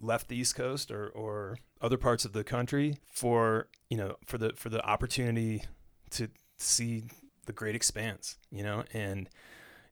left 0.00 0.28
the 0.28 0.36
East 0.36 0.54
Coast 0.54 0.90
or, 0.90 1.08
or 1.08 1.58
other 1.80 1.96
parts 1.96 2.24
of 2.24 2.32
the 2.32 2.44
country 2.44 2.98
for 3.10 3.68
you 3.90 3.96
know 3.96 4.16
for 4.26 4.38
the 4.38 4.52
for 4.56 4.68
the 4.68 4.84
opportunity 4.84 5.62
to 6.10 6.28
see 6.58 7.04
the 7.46 7.52
great 7.52 7.74
expanse, 7.74 8.38
you 8.50 8.62
know, 8.62 8.84
and 8.92 9.28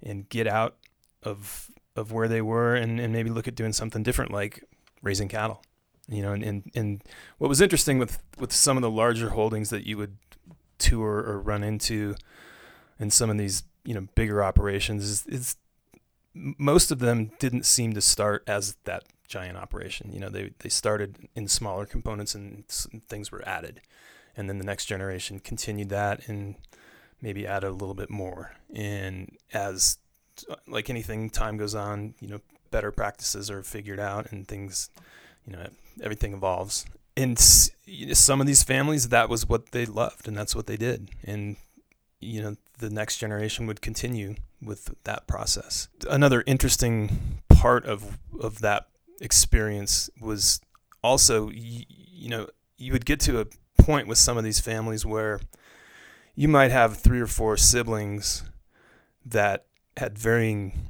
and 0.03 0.29
get 0.29 0.47
out 0.47 0.77
of 1.23 1.71
of 1.97 2.13
where 2.13 2.29
they 2.29 2.43
were 2.43 2.75
and, 2.75 2.99
and 2.99 3.13
maybe 3.13 3.31
look 3.31 3.47
at 3.47 3.55
doing 3.55 3.73
something 3.73 4.03
different 4.03 4.33
like 4.33 4.65
raising 5.03 5.29
cattle. 5.29 5.63
You 6.09 6.23
know, 6.23 6.33
and, 6.33 6.43
and, 6.43 6.71
and 6.75 7.05
what 7.39 7.49
was 7.49 7.61
interesting 7.61 7.99
with, 7.99 8.23
with 8.39 8.53
some 8.53 8.77
of 8.77 8.83
the 8.83 8.91
larger 8.91 9.31
holdings 9.31 9.71
that 9.71 9.87
you 9.87 9.97
would 9.97 10.17
tour 10.79 11.19
or 11.21 11.41
run 11.41 11.63
into 11.63 12.15
in 12.99 13.11
some 13.11 13.31
of 13.31 13.39
these, 13.39 13.63
you 13.85 13.95
know, 13.95 14.07
bigger 14.15 14.45
operations 14.45 15.05
is, 15.05 15.27
is 15.27 15.57
most 16.35 16.91
of 16.91 16.99
them 16.99 17.31
didn't 17.39 17.65
seem 17.65 17.95
to 17.95 18.01
start 18.01 18.43
as 18.47 18.77
that 18.85 19.05
giant 19.29 19.57
operation. 19.57 20.11
You 20.13 20.21
know, 20.21 20.29
they, 20.29 20.51
they 20.59 20.69
started 20.69 21.29
in 21.35 21.49
smaller 21.49 21.87
components 21.87 22.35
and 22.35 22.67
things 22.67 23.33
were 23.33 23.47
added. 23.49 23.81
And 24.37 24.49
then 24.49 24.59
the 24.59 24.65
next 24.65 24.87
generation 24.87 25.39
continued 25.39 25.89
that 25.91 26.29
and 26.29 26.57
maybe 27.21 27.47
add 27.47 27.65
a 27.65 27.71
little 27.71 27.95
bit 27.95 28.11
more. 28.11 28.53
And 28.75 29.37
as 29.53 29.99
like 30.67 30.91
anything, 30.91 31.31
time 31.31 31.57
goes 31.57 31.75
on, 31.75 32.15
you 32.21 32.29
know, 32.29 32.41
better 32.71 32.91
practices 32.91 33.51
are 33.51 33.63
figured 33.63 34.01
out 34.01 34.33
and 34.33 34.47
things, 34.49 34.91
you 35.47 35.53
know, 35.53 35.67
everything 36.03 36.33
evolves. 36.33 36.87
And 37.17 37.39
some 37.39 38.41
of 38.41 38.47
these 38.47 38.65
families, 38.65 39.11
that 39.11 39.29
was 39.29 39.49
what 39.49 39.71
they 39.71 39.87
loved 39.87 40.27
and 40.27 40.37
that's 40.37 40.57
what 40.57 40.67
they 40.67 40.77
did. 40.77 41.11
And, 41.23 41.57
you 42.21 42.43
know, 42.43 42.57
the 42.79 42.91
next 42.91 43.19
generation 43.19 43.67
would 43.69 43.81
continue 43.81 44.35
with 44.61 44.93
that 45.05 45.27
process. 45.29 45.89
Another 46.11 46.43
interesting 46.47 47.41
part 47.49 47.85
of, 47.85 48.19
of 48.41 48.59
that 48.61 48.89
experience 49.21 50.11
was 50.21 50.61
also, 51.03 51.51
you, 51.51 51.85
you 51.89 52.29
know, 52.29 52.49
you 52.77 52.93
would 52.93 53.07
get 53.07 53.21
to 53.21 53.41
a 53.41 53.47
point 53.81 54.09
with 54.09 54.19
some 54.19 54.37
of 54.37 54.43
these 54.43 54.59
families 54.59 55.07
where 55.07 55.41
you 56.35 56.49
might 56.49 56.71
have 56.71 56.97
three 56.97 57.21
or 57.21 57.27
four 57.27 57.57
siblings 57.57 58.43
that 59.25 59.67
had 59.97 60.19
varying 60.19 60.89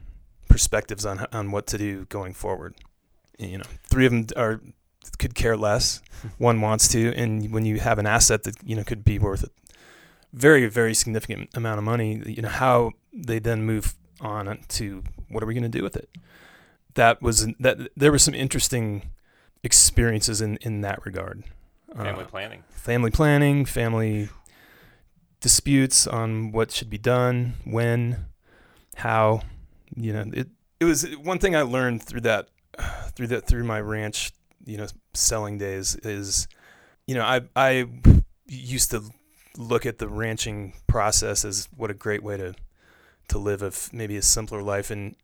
perspectives 0.48 1.04
on 1.04 1.26
on 1.32 1.50
what 1.50 1.66
to 1.68 1.78
do 1.78 2.06
going 2.06 2.32
forward. 2.32 2.74
You 3.38 3.58
know, 3.58 3.64
three 3.88 4.06
of 4.06 4.12
them 4.12 4.26
are 4.36 4.60
could 5.18 5.34
care 5.34 5.56
less. 5.56 6.00
One 6.38 6.60
wants 6.60 6.88
to, 6.88 7.14
and 7.14 7.52
when 7.52 7.64
you 7.64 7.80
have 7.80 7.98
an 7.98 8.06
asset 8.06 8.44
that 8.44 8.56
you 8.64 8.76
know 8.76 8.84
could 8.84 9.04
be 9.04 9.18
worth 9.18 9.44
a 9.44 9.50
very 10.32 10.66
very 10.66 10.94
significant 10.94 11.50
amount 11.54 11.78
of 11.78 11.84
money, 11.84 12.22
you 12.26 12.42
know 12.42 12.48
how 12.48 12.92
they 13.12 13.38
then 13.38 13.62
move 13.64 13.94
on 14.20 14.58
to 14.68 15.02
what 15.28 15.42
are 15.42 15.46
we 15.46 15.54
going 15.54 15.62
to 15.62 15.68
do 15.68 15.82
with 15.82 15.96
it. 15.96 16.08
That 16.94 17.20
was 17.20 17.46
that 17.60 17.90
there 17.96 18.12
were 18.12 18.18
some 18.18 18.34
interesting 18.34 19.10
experiences 19.62 20.40
in 20.40 20.56
in 20.58 20.80
that 20.80 21.04
regard. 21.04 21.44
Family 21.94 22.24
uh, 22.24 22.26
planning. 22.26 22.64
Family 22.70 23.10
planning, 23.10 23.64
family 23.64 24.28
disputes 25.44 26.06
on 26.06 26.52
what 26.52 26.70
should 26.70 26.88
be 26.88 26.96
done, 26.96 27.52
when, 27.64 28.24
how. 28.96 29.42
You 29.94 30.12
know, 30.14 30.24
it 30.32 30.48
it 30.80 30.86
was 30.86 31.04
one 31.18 31.38
thing 31.38 31.54
I 31.54 31.60
learned 31.60 32.02
through 32.02 32.22
that 32.22 32.48
through 33.14 33.28
that 33.28 33.46
through 33.46 33.64
my 33.64 33.78
ranch, 33.78 34.32
you 34.64 34.78
know, 34.78 34.86
selling 35.12 35.58
days 35.58 35.96
is, 35.96 36.48
you 37.06 37.14
know, 37.14 37.22
I 37.22 37.42
I 37.54 37.86
used 38.48 38.90
to 38.92 39.02
look 39.58 39.84
at 39.84 39.98
the 39.98 40.08
ranching 40.08 40.72
process 40.86 41.44
as 41.44 41.68
what 41.76 41.90
a 41.90 41.94
great 41.94 42.22
way 42.22 42.38
to 42.38 42.54
to 43.28 43.38
live 43.38 43.62
a 43.62 43.70
maybe 43.92 44.16
a 44.16 44.22
simpler 44.22 44.62
life 44.62 44.90
and 44.90 45.14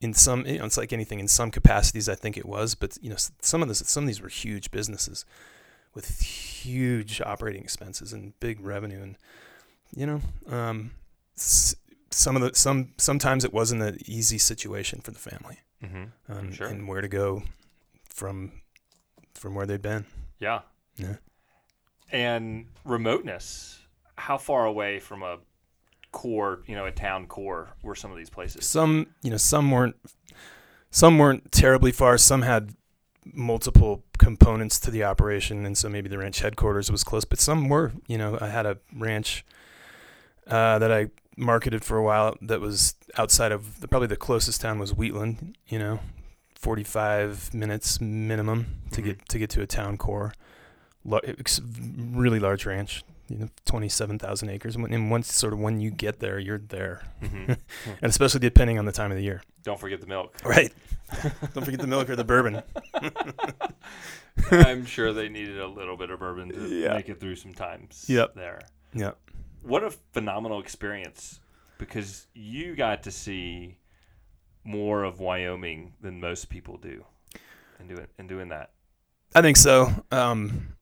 in 0.00 0.14
some 0.14 0.46
you 0.46 0.58
know 0.58 0.64
it's 0.64 0.78
like 0.78 0.92
anything 0.92 1.20
in 1.20 1.28
some 1.28 1.50
capacities 1.50 2.08
I 2.08 2.14
think 2.14 2.36
it 2.36 2.46
was 2.46 2.74
but 2.74 2.96
you 3.02 3.10
know 3.10 3.16
some 3.40 3.60
of 3.60 3.68
this 3.68 3.82
some 3.86 4.04
of 4.04 4.06
these 4.06 4.22
were 4.22 4.28
huge 4.28 4.70
businesses 4.70 5.26
with 5.92 6.20
huge 6.20 7.20
operating 7.20 7.62
expenses 7.62 8.12
and 8.12 8.38
big 8.40 8.58
revenue 8.60 9.02
and 9.02 9.16
you 9.96 10.06
know 10.06 10.20
um, 10.50 10.90
some 11.36 12.36
of 12.36 12.42
the 12.42 12.54
some 12.54 12.92
sometimes 12.96 13.44
it 13.44 13.52
wasn't 13.52 13.82
an 13.82 13.98
easy 14.06 14.38
situation 14.38 15.00
for 15.00 15.10
the 15.10 15.18
family. 15.18 15.58
Mm-hmm. 15.82 16.32
um, 16.32 16.52
sure. 16.52 16.68
and 16.68 16.88
where 16.88 17.02
to 17.02 17.08
go 17.08 17.42
from 18.08 18.52
from 19.34 19.54
where 19.54 19.66
they'd 19.66 19.82
been. 19.82 20.06
Yeah. 20.38 20.60
Yeah. 20.96 21.16
And 22.10 22.66
remoteness 22.84 23.80
how 24.16 24.38
far 24.38 24.64
away 24.64 25.00
from 25.00 25.22
a 25.22 25.38
core 26.12 26.60
you 26.66 26.76
know 26.76 26.86
a 26.86 26.92
town 26.92 27.26
core 27.26 27.70
were 27.82 27.94
some 27.94 28.10
of 28.10 28.16
these 28.16 28.30
places? 28.30 28.64
Some 28.64 29.08
you 29.22 29.30
know 29.30 29.36
some 29.36 29.70
weren't 29.70 29.96
some 30.90 31.18
weren't 31.18 31.52
terribly 31.52 31.92
far. 31.92 32.16
Some 32.16 32.42
had 32.42 32.74
multiple 33.26 34.04
components 34.18 34.78
to 34.78 34.90
the 34.90 35.02
operation. 35.02 35.66
And 35.66 35.76
so 35.76 35.88
maybe 35.88 36.08
the 36.08 36.18
ranch 36.18 36.40
headquarters 36.40 36.90
was 36.90 37.04
close 37.04 37.24
but 37.24 37.38
some 37.38 37.68
were 37.68 37.92
you 38.06 38.16
know 38.16 38.38
i 38.40 38.48
had 38.48 38.66
a 38.66 38.78
ranch 38.94 39.44
uh, 40.46 40.78
that 40.78 40.92
i 40.92 41.08
marketed 41.36 41.84
for 41.84 41.96
a 41.96 42.02
while 42.02 42.36
that 42.40 42.60
was 42.60 42.94
outside 43.16 43.52
of 43.52 43.80
the, 43.80 43.88
probably 43.88 44.08
the 44.08 44.16
closest 44.16 44.60
town 44.60 44.78
was 44.78 44.94
Wheatland. 44.94 45.56
You 45.66 45.78
know, 45.78 46.00
45 46.56 47.54
minutes 47.54 48.00
minimum 48.00 48.82
to 48.92 49.00
mm-hmm. 49.00 49.10
get 49.10 49.28
to 49.28 49.38
get 49.38 49.50
to 49.50 49.62
a 49.62 49.66
town 49.66 49.96
core. 49.96 50.34
really 51.04 52.38
large 52.38 52.66
ranch, 52.66 53.04
you 53.28 53.38
know, 53.38 53.48
27,000 53.66 54.48
acres. 54.48 54.76
And 54.76 55.10
once 55.10 55.32
sort 55.32 55.52
of 55.52 55.58
when 55.58 55.80
you 55.80 55.90
get 55.90 56.20
there, 56.20 56.38
you're 56.38 56.58
there. 56.58 57.02
Mm-hmm. 57.22 57.52
and 58.02 58.10
especially 58.10 58.40
depending 58.40 58.78
on 58.78 58.84
the 58.84 58.92
time 58.92 59.10
of 59.10 59.16
the 59.16 59.24
year. 59.24 59.42
Don't 59.62 59.80
forget 59.80 60.00
the 60.00 60.06
milk. 60.06 60.36
Right. 60.44 60.72
Don't 61.54 61.64
forget 61.64 61.80
the 61.80 61.86
milk 61.86 62.10
or 62.10 62.16
the 62.16 62.24
bourbon. 62.24 62.62
I'm 64.50 64.84
sure 64.84 65.12
they 65.12 65.28
needed 65.28 65.58
a 65.58 65.66
little 65.66 65.96
bit 65.96 66.10
of 66.10 66.18
bourbon 66.18 66.50
to 66.50 66.68
yeah. 66.68 66.94
make 66.94 67.08
it 67.08 67.20
through 67.20 67.36
some 67.36 67.54
times 67.54 68.04
yep. 68.08 68.34
there. 68.34 68.60
Yeah 68.92 69.12
what 69.64 69.82
a 69.82 69.90
phenomenal 70.12 70.60
experience 70.60 71.40
because 71.78 72.26
you 72.34 72.76
got 72.76 73.02
to 73.04 73.10
see 73.10 73.78
more 74.64 75.04
of 75.04 75.20
Wyoming 75.20 75.94
than 76.00 76.20
most 76.20 76.48
people 76.48 76.76
do, 76.76 77.04
and 77.78 77.88
doing 77.88 78.06
and 78.18 78.28
doing 78.28 78.48
that. 78.48 78.70
I 79.34 79.42
think 79.42 79.56
so. 79.56 79.92
Um, 80.10 80.76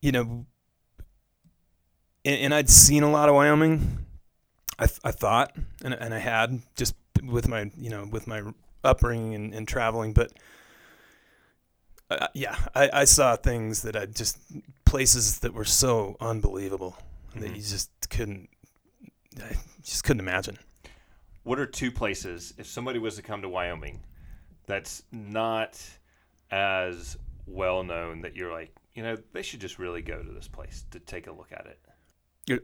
you 0.00 0.12
know, 0.12 0.46
and, 2.24 2.40
and, 2.40 2.54
I'd 2.54 2.70
seen 2.70 3.02
a 3.02 3.10
lot 3.10 3.28
of 3.28 3.34
Wyoming. 3.34 4.06
I, 4.78 4.84
I 5.04 5.10
thought, 5.10 5.56
and, 5.84 5.94
and 5.94 6.14
I 6.14 6.18
had 6.18 6.60
just 6.76 6.94
with 7.22 7.48
my 7.48 7.70
you 7.76 7.90
know 7.90 8.08
with 8.10 8.26
my 8.26 8.42
upbringing 8.84 9.34
and, 9.34 9.54
and 9.54 9.66
traveling, 9.66 10.12
but 10.12 10.32
uh, 12.10 12.28
yeah, 12.34 12.56
I, 12.74 12.90
I 12.92 13.04
saw 13.04 13.36
things 13.36 13.82
that 13.82 13.96
I 13.96 14.06
just 14.06 14.38
places 14.84 15.40
that 15.40 15.52
were 15.52 15.64
so 15.64 16.16
unbelievable 16.20 16.96
mm-hmm. 17.36 17.46
that 17.46 17.56
you 17.56 17.62
just 17.62 17.90
couldn't, 18.10 18.48
I 19.38 19.54
just 19.82 20.04
couldn't 20.04 20.20
imagine. 20.20 20.58
What 21.44 21.58
are 21.58 21.66
two 21.66 21.92
places 21.92 22.54
if 22.58 22.66
somebody 22.66 22.98
was 22.98 23.16
to 23.16 23.22
come 23.22 23.42
to 23.42 23.48
Wyoming 23.48 24.02
that's 24.66 25.04
not 25.12 25.80
as 26.50 27.16
well 27.46 27.84
known 27.84 28.22
that 28.22 28.34
you're 28.34 28.52
like, 28.52 28.74
you 28.94 29.02
know, 29.02 29.16
they 29.32 29.42
should 29.42 29.60
just 29.60 29.78
really 29.78 30.02
go 30.02 30.22
to 30.22 30.32
this 30.32 30.48
place 30.48 30.84
to 30.90 30.98
take 30.98 31.26
a 31.26 31.32
look 31.32 31.52
at 31.52 31.66
it? 31.66 31.78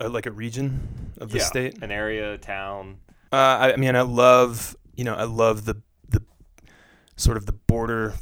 Uh, 0.00 0.08
like 0.08 0.26
a 0.26 0.30
region 0.30 1.12
of 1.18 1.30
the 1.30 1.38
yeah, 1.38 1.44
state, 1.44 1.82
an 1.82 1.90
area, 1.90 2.38
town. 2.38 2.98
Uh, 3.32 3.72
I 3.74 3.76
mean, 3.76 3.96
I 3.96 4.02
love, 4.02 4.76
you 4.96 5.04
know, 5.04 5.14
I 5.14 5.24
love 5.24 5.64
the 5.64 5.82
the 6.08 6.22
sort 7.16 7.36
of 7.36 7.46
the 7.46 7.52
border 7.52 8.14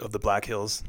of 0.00 0.12
the 0.12 0.18
Black 0.18 0.44
Hills 0.44 0.82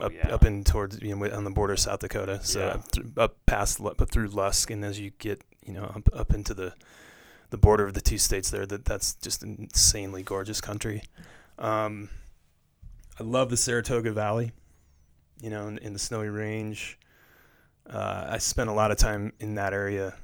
oh, 0.00 0.06
up 0.06 0.12
yeah. 0.12 0.34
up 0.34 0.44
in 0.44 0.64
towards 0.64 1.00
you 1.00 1.14
know 1.14 1.30
on 1.30 1.44
the 1.44 1.50
border 1.50 1.74
of 1.74 1.80
South 1.80 2.00
Dakota. 2.00 2.40
So 2.42 2.60
yeah. 2.60 2.66
up, 2.66 2.90
th- 2.90 3.06
up 3.16 3.36
past 3.46 3.80
up 3.80 4.10
through 4.10 4.28
Lusk, 4.28 4.70
and 4.70 4.84
as 4.84 4.98
you 4.98 5.10
get 5.18 5.42
you 5.64 5.72
know 5.72 5.84
up 5.84 6.08
up 6.12 6.34
into 6.34 6.54
the 6.54 6.74
the 7.50 7.58
border 7.58 7.86
of 7.86 7.94
the 7.94 8.00
two 8.00 8.18
states 8.18 8.50
there, 8.50 8.66
that 8.66 8.84
that's 8.84 9.14
just 9.14 9.42
an 9.42 9.56
insanely 9.58 10.22
gorgeous 10.22 10.60
country. 10.60 11.02
Um, 11.58 12.10
I 13.18 13.22
love 13.22 13.50
the 13.50 13.56
Saratoga 13.56 14.12
Valley. 14.12 14.52
You 15.40 15.50
know, 15.50 15.68
in, 15.68 15.78
in 15.78 15.92
the 15.92 15.98
Snowy 15.98 16.28
Range. 16.28 16.98
Uh, 17.88 18.26
I 18.28 18.38
spent 18.38 18.68
a 18.68 18.72
lot 18.72 18.90
of 18.90 18.98
time 18.98 19.32
in 19.40 19.54
that 19.54 19.72
area, 19.72 20.14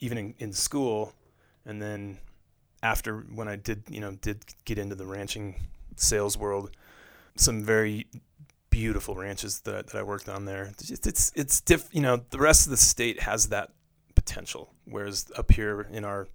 even 0.00 0.18
in, 0.18 0.34
in 0.38 0.52
school, 0.52 1.12
and 1.64 1.80
then 1.80 2.18
after 2.82 3.18
when 3.34 3.46
I 3.46 3.56
did, 3.56 3.84
you 3.88 4.00
know, 4.00 4.12
did 4.20 4.42
get 4.64 4.78
into 4.78 4.94
the 4.94 5.06
ranching 5.06 5.56
sales 5.96 6.36
world, 6.36 6.70
some 7.36 7.62
very 7.62 8.06
beautiful 8.78 9.16
ranches 9.16 9.58
that, 9.62 9.88
that 9.88 9.98
I 9.98 10.04
worked 10.04 10.28
on 10.28 10.44
there. 10.44 10.70
It's 10.78 11.06
it's 11.06 11.32
it's 11.34 11.60
diff. 11.60 11.88
You 11.90 12.00
know, 12.00 12.20
the 12.30 12.38
rest 12.38 12.66
of 12.66 12.70
the 12.70 12.76
state 12.76 13.22
has 13.22 13.48
that 13.48 13.70
potential, 14.14 14.72
whereas 14.84 15.26
up 15.36 15.50
here 15.50 15.80
in 15.90 16.04
our 16.04 16.28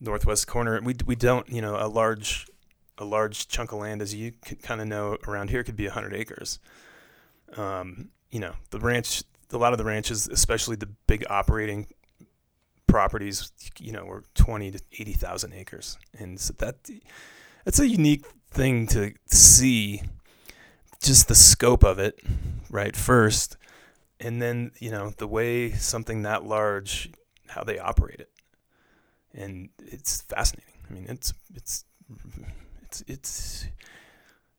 northwest 0.00 0.46
corner, 0.46 0.80
we 0.80 0.94
we 1.04 1.16
don't. 1.16 1.48
You 1.48 1.60
know, 1.60 1.74
a 1.76 1.88
large 1.88 2.46
a 2.96 3.04
large 3.04 3.48
chunk 3.48 3.72
of 3.72 3.80
land, 3.80 4.02
as 4.02 4.14
you 4.14 4.34
kind 4.62 4.80
of 4.80 4.86
know 4.86 5.18
around 5.26 5.50
here, 5.50 5.64
could 5.64 5.74
be 5.74 5.88
hundred 5.88 6.14
acres. 6.14 6.60
Um, 7.56 8.10
you 8.30 8.38
know, 8.38 8.54
the 8.70 8.78
ranch, 8.78 9.24
a 9.52 9.58
lot 9.58 9.72
of 9.72 9.78
the 9.78 9.84
ranches, 9.84 10.28
especially 10.28 10.76
the 10.76 10.90
big 11.08 11.24
operating 11.28 11.88
properties, 12.86 13.50
you 13.80 13.90
know, 13.90 14.04
were 14.04 14.22
twenty 14.34 14.70
to 14.70 14.80
eighty 15.00 15.14
thousand 15.14 15.54
acres, 15.54 15.98
and 16.16 16.38
so 16.38 16.54
that 16.58 16.88
that's 17.64 17.80
a 17.80 17.88
unique 17.88 18.26
thing 18.48 18.86
to 18.86 19.12
see 19.26 20.02
just 21.00 21.28
the 21.28 21.34
scope 21.34 21.84
of 21.84 21.98
it, 21.98 22.18
right? 22.70 22.94
First, 22.96 23.56
and 24.20 24.42
then 24.42 24.72
you 24.78 24.90
know 24.90 25.10
the 25.10 25.26
way 25.28 25.72
something 25.72 26.22
that 26.22 26.44
large, 26.44 27.10
how 27.48 27.62
they 27.64 27.78
operate 27.78 28.20
it, 28.20 28.30
and 29.34 29.70
it's 29.78 30.22
fascinating. 30.22 30.74
I 30.88 30.92
mean, 30.92 31.06
it's 31.08 31.32
it's 31.54 31.84
it's 32.82 33.04
it's 33.06 33.66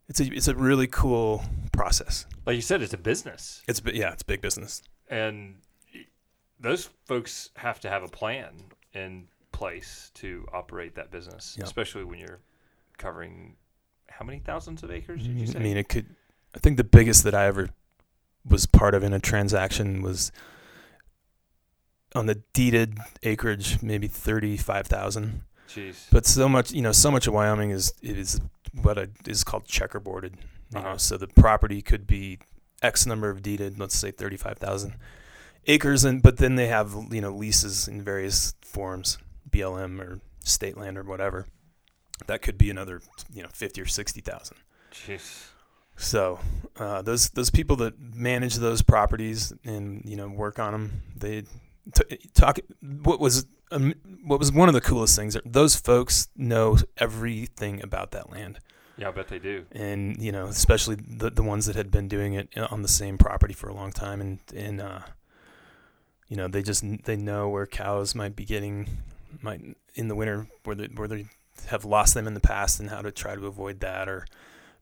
it's 0.08 0.20
a 0.20 0.34
it's 0.34 0.48
a 0.48 0.56
really 0.56 0.88
cool 0.88 1.44
process. 1.72 2.26
Like 2.46 2.56
you 2.56 2.62
said, 2.62 2.82
it's 2.82 2.94
a 2.94 2.98
business, 2.98 3.62
It's 3.68 3.82
yeah, 3.94 4.12
it's 4.12 4.24
big 4.24 4.42
business. 4.42 4.82
and 5.10 5.56
those 6.60 6.90
folks 7.06 7.52
have 7.56 7.80
to 7.80 7.90
have 7.90 8.04
a 8.04 8.08
plan 8.08 8.54
in 8.94 9.28
place 9.52 10.12
to 10.16 10.46
operate 10.52 10.96
that 10.96 11.12
business, 11.12 11.56
Yep. 11.58 11.68
especially 11.68 12.04
when 12.04 12.20
you're 12.20 12.40
covering 12.98 13.56
how 14.10 14.26
many 14.26 14.40
thousands 14.40 14.84
of 14.84 14.92
acres? 14.92 15.24
Did 15.24 15.32
you 15.32 15.44
mm-hmm. 15.44 15.52
say? 15.54 15.60
I 15.60 15.62
mean, 15.62 15.78
it 15.78 15.90
could. 15.90 16.08
I 16.56 16.60
think 16.60 16.78
the 16.78 16.84
biggest 16.84 17.24
that 17.24 17.36
I 17.36 17.46
ever 17.46 17.70
was 18.48 18.66
part 18.66 18.96
of 18.96 19.04
in 19.04 19.14
a 19.14 19.20
transaction 19.20 20.02
was 20.02 20.32
on 22.16 22.26
the 22.26 22.42
deeded 22.54 22.98
acreage, 23.24 23.82
maybe 23.82 24.08
thirty-five 24.08 24.88
thousand. 24.88 25.44
Jeez. 25.68 26.08
But 26.12 26.26
so 26.26 26.50
much, 26.50 26.72
you 26.72 26.82
know, 26.82 26.92
so 26.92 27.12
much 27.12 27.28
of 27.28 27.34
Wyoming 27.34 27.70
is 27.72 27.94
is 28.02 28.42
what 28.82 28.98
I, 28.98 29.08
is 29.28 29.44
called 29.44 29.66
checkerboarded. 29.66 30.34
You 30.72 30.80
Uh-huh. 30.80 30.92
know, 30.92 30.98
so 30.98 31.18
the 31.18 31.28
property 31.28 31.82
could 31.82 32.08
be 32.08 32.40
X 32.82 33.06
number 33.06 33.30
of 33.30 33.42
deeded, 33.42 33.80
let's 33.80 33.98
say 33.98 34.10
thirty-five 34.12 34.58
thousand 34.58 34.96
acres, 35.68 36.04
and 36.04 36.24
but 36.24 36.38
then 36.38 36.56
they 36.56 36.68
have 36.68 36.96
you 37.12 37.22
know 37.22 37.32
leases 37.32 37.88
in 37.88 38.02
various 38.02 38.54
forms, 38.64 39.18
BLM 39.50 40.00
or 40.00 40.20
state 40.44 40.78
land 40.78 40.98
or 40.98 41.04
whatever. 41.04 41.46
That 42.28 42.42
could 42.42 42.58
be 42.58 42.70
another 42.72 43.02
you 43.32 43.44
know 43.44 43.50
fifty 43.54 43.82
or 43.82 43.86
sixty 43.86 44.22
thousand. 44.22 44.58
Jeez. 44.92 45.50
So 46.02 46.40
uh, 46.78 47.02
those 47.02 47.30
those 47.32 47.50
people 47.50 47.76
that 47.78 47.94
manage 48.00 48.56
those 48.56 48.82
properties 48.82 49.52
and 49.66 50.02
you 50.06 50.16
know 50.16 50.30
work 50.30 50.58
on 50.58 50.72
them, 50.72 51.02
they 51.16 51.44
t- 51.94 52.18
talk. 52.34 52.60
What 52.82 53.20
was 53.20 53.46
um, 53.72 53.94
what 54.24 54.40
was 54.40 54.52
one 54.52 54.70
of 54.70 54.74
the 54.74 54.82
coolest 54.82 55.16
things? 55.16 55.36
Those 55.46 55.76
folks 55.76 56.30
know 56.38 56.78
everything 56.98 57.84
about 57.84 58.12
that 58.12 58.32
land, 58.32 58.60
Yeah, 58.98 59.10
I 59.10 59.12
bet 59.12 59.28
they 59.28 59.40
do. 59.40 59.66
and 59.74 60.22
you 60.24 60.32
know 60.32 60.46
especially 60.48 60.96
the 60.96 61.30
the 61.30 61.44
ones 61.44 61.66
that 61.66 61.76
had 61.76 61.92
been 61.92 62.08
doing 62.08 62.34
it 62.34 62.48
on 62.58 62.82
the 62.82 62.88
same 62.88 63.18
property 63.18 63.54
for 63.54 63.68
a 63.68 63.74
long 63.74 63.92
time, 63.92 64.22
and 64.22 64.40
and 64.56 64.80
uh, 64.82 65.02
you 66.30 66.38
know 66.38 66.48
they 66.48 66.62
just 66.64 66.82
they 67.04 67.18
know 67.18 67.50
where 67.50 67.66
cows 67.66 68.16
might 68.16 68.38
be 68.38 68.46
getting 68.46 68.88
might 69.42 69.62
in 69.96 70.08
the 70.08 70.16
winter 70.16 70.48
where 70.64 70.78
they 70.78 70.86
where 70.96 71.10
they 71.10 71.26
have 71.68 71.84
lost 71.84 72.14
them 72.14 72.26
in 72.26 72.34
the 72.36 72.40
past 72.40 72.80
and 72.80 72.90
how 72.90 73.02
to 73.02 73.12
try 73.12 73.36
to 73.36 73.46
avoid 73.48 73.82
that 73.82 74.08
or 74.08 74.26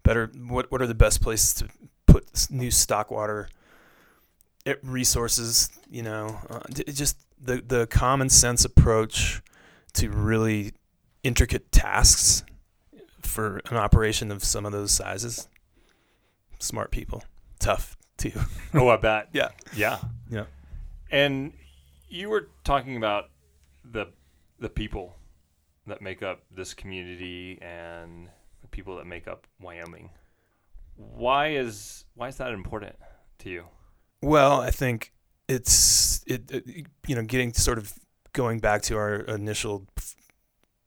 better 0.08 0.32
what 0.48 0.72
what 0.72 0.82
are 0.82 0.88
the 0.88 0.96
best 0.96 1.22
places 1.22 1.54
to 1.54 1.68
put 2.06 2.48
new 2.50 2.72
stock 2.72 3.12
water 3.12 3.50
eh, 4.66 4.76
resources 4.84 5.70
you 5.90 6.02
know 6.02 6.40
uh, 6.50 6.60
just 6.92 7.18
the 7.42 7.62
the 7.68 7.86
common 7.88 8.30
sense 8.30 8.64
approach 8.64 9.42
to 9.94 10.10
really 10.10 10.72
intricate 11.24 11.72
tasks 11.72 12.44
for 13.22 13.62
an 13.70 13.76
operation 13.78 14.32
of 14.32 14.44
some 14.44 14.66
of 14.66 14.72
those 14.72 14.92
sizes 14.92 15.48
smart 16.60 16.90
people 16.90 17.24
tough 17.60 17.98
too 18.18 18.32
Oh, 18.74 18.90
I 18.90 18.98
bet. 18.98 19.30
Yeah. 19.34 19.50
Yeah. 19.76 20.00
Yeah. 20.30 20.46
And 21.12 21.54
you 22.10 22.30
were 22.30 22.50
talking 22.64 22.98
about 22.98 23.26
the 23.84 24.08
the 24.60 24.70
people 24.70 25.16
that 25.86 26.02
make 26.02 26.24
up 26.24 26.42
this 26.56 26.74
community 26.74 27.60
and 27.62 28.28
the 28.28 28.32
people 28.72 28.98
that 28.98 29.06
make 29.06 29.28
up 29.28 29.48
Wyoming. 29.60 30.10
Why 30.96 31.50
is 31.50 32.06
why 32.16 32.28
is 32.28 32.38
that 32.38 32.52
important 32.52 32.96
to 33.40 33.50
you? 33.50 33.66
Well, 34.22 34.62
I 34.62 34.72
think 34.72 35.14
it's 35.48 36.24
it, 36.26 36.50
it 36.52 36.88
you 37.08 37.16
know 37.16 37.24
getting 37.24 37.54
sort 37.54 37.78
of 37.78 37.94
going 38.34 38.60
back 38.60 38.82
to 38.84 38.98
our 38.98 39.16
initial 39.16 39.88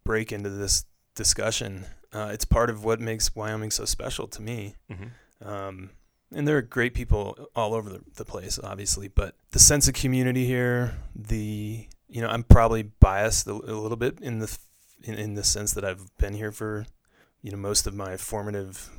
break 0.05 0.33
into 0.33 0.51
this 0.51 0.85
discussion. 1.15 1.87
Uh, 2.13 2.31
it's 2.33 2.45
part 2.45 2.71
of 2.71 2.85
what 2.85 3.01
makes 3.01 3.35
Wyoming 3.37 3.71
so 3.71 3.85
special 3.85 4.27
to 4.29 4.43
me. 4.43 4.75
Mm-hmm. 4.91 5.49
Um, 5.49 5.91
and 6.33 6.47
there 6.47 6.57
are 6.57 6.63
great 6.63 6.95
people 6.95 7.49
all 7.55 7.75
over 7.75 7.91
the, 7.91 8.01
the 8.17 8.25
place, 8.25 8.59
obviously, 8.63 9.09
but 9.09 9.35
the 9.51 9.59
sense 9.59 9.89
of 9.89 9.95
community 9.95 10.47
here, 10.47 10.95
the 11.15 11.87
you 12.09 12.21
know, 12.21 12.29
I'm 12.29 12.43
probably 12.43 12.83
biased 12.83 13.47
a, 13.47 13.53
a 13.53 13.79
little 13.79 13.97
bit 13.97 14.21
in 14.21 14.41
the 14.41 14.59
in, 15.03 15.15
in 15.15 15.35
the 15.35 15.45
sense 15.45 15.73
that 15.75 15.85
I've 15.85 16.17
been 16.19 16.35
here 16.35 16.53
for 16.53 16.87
you 17.43 17.51
know 17.51 17.57
most 17.57 17.87
of 17.87 17.95
my 17.95 18.17
formative 18.17 18.91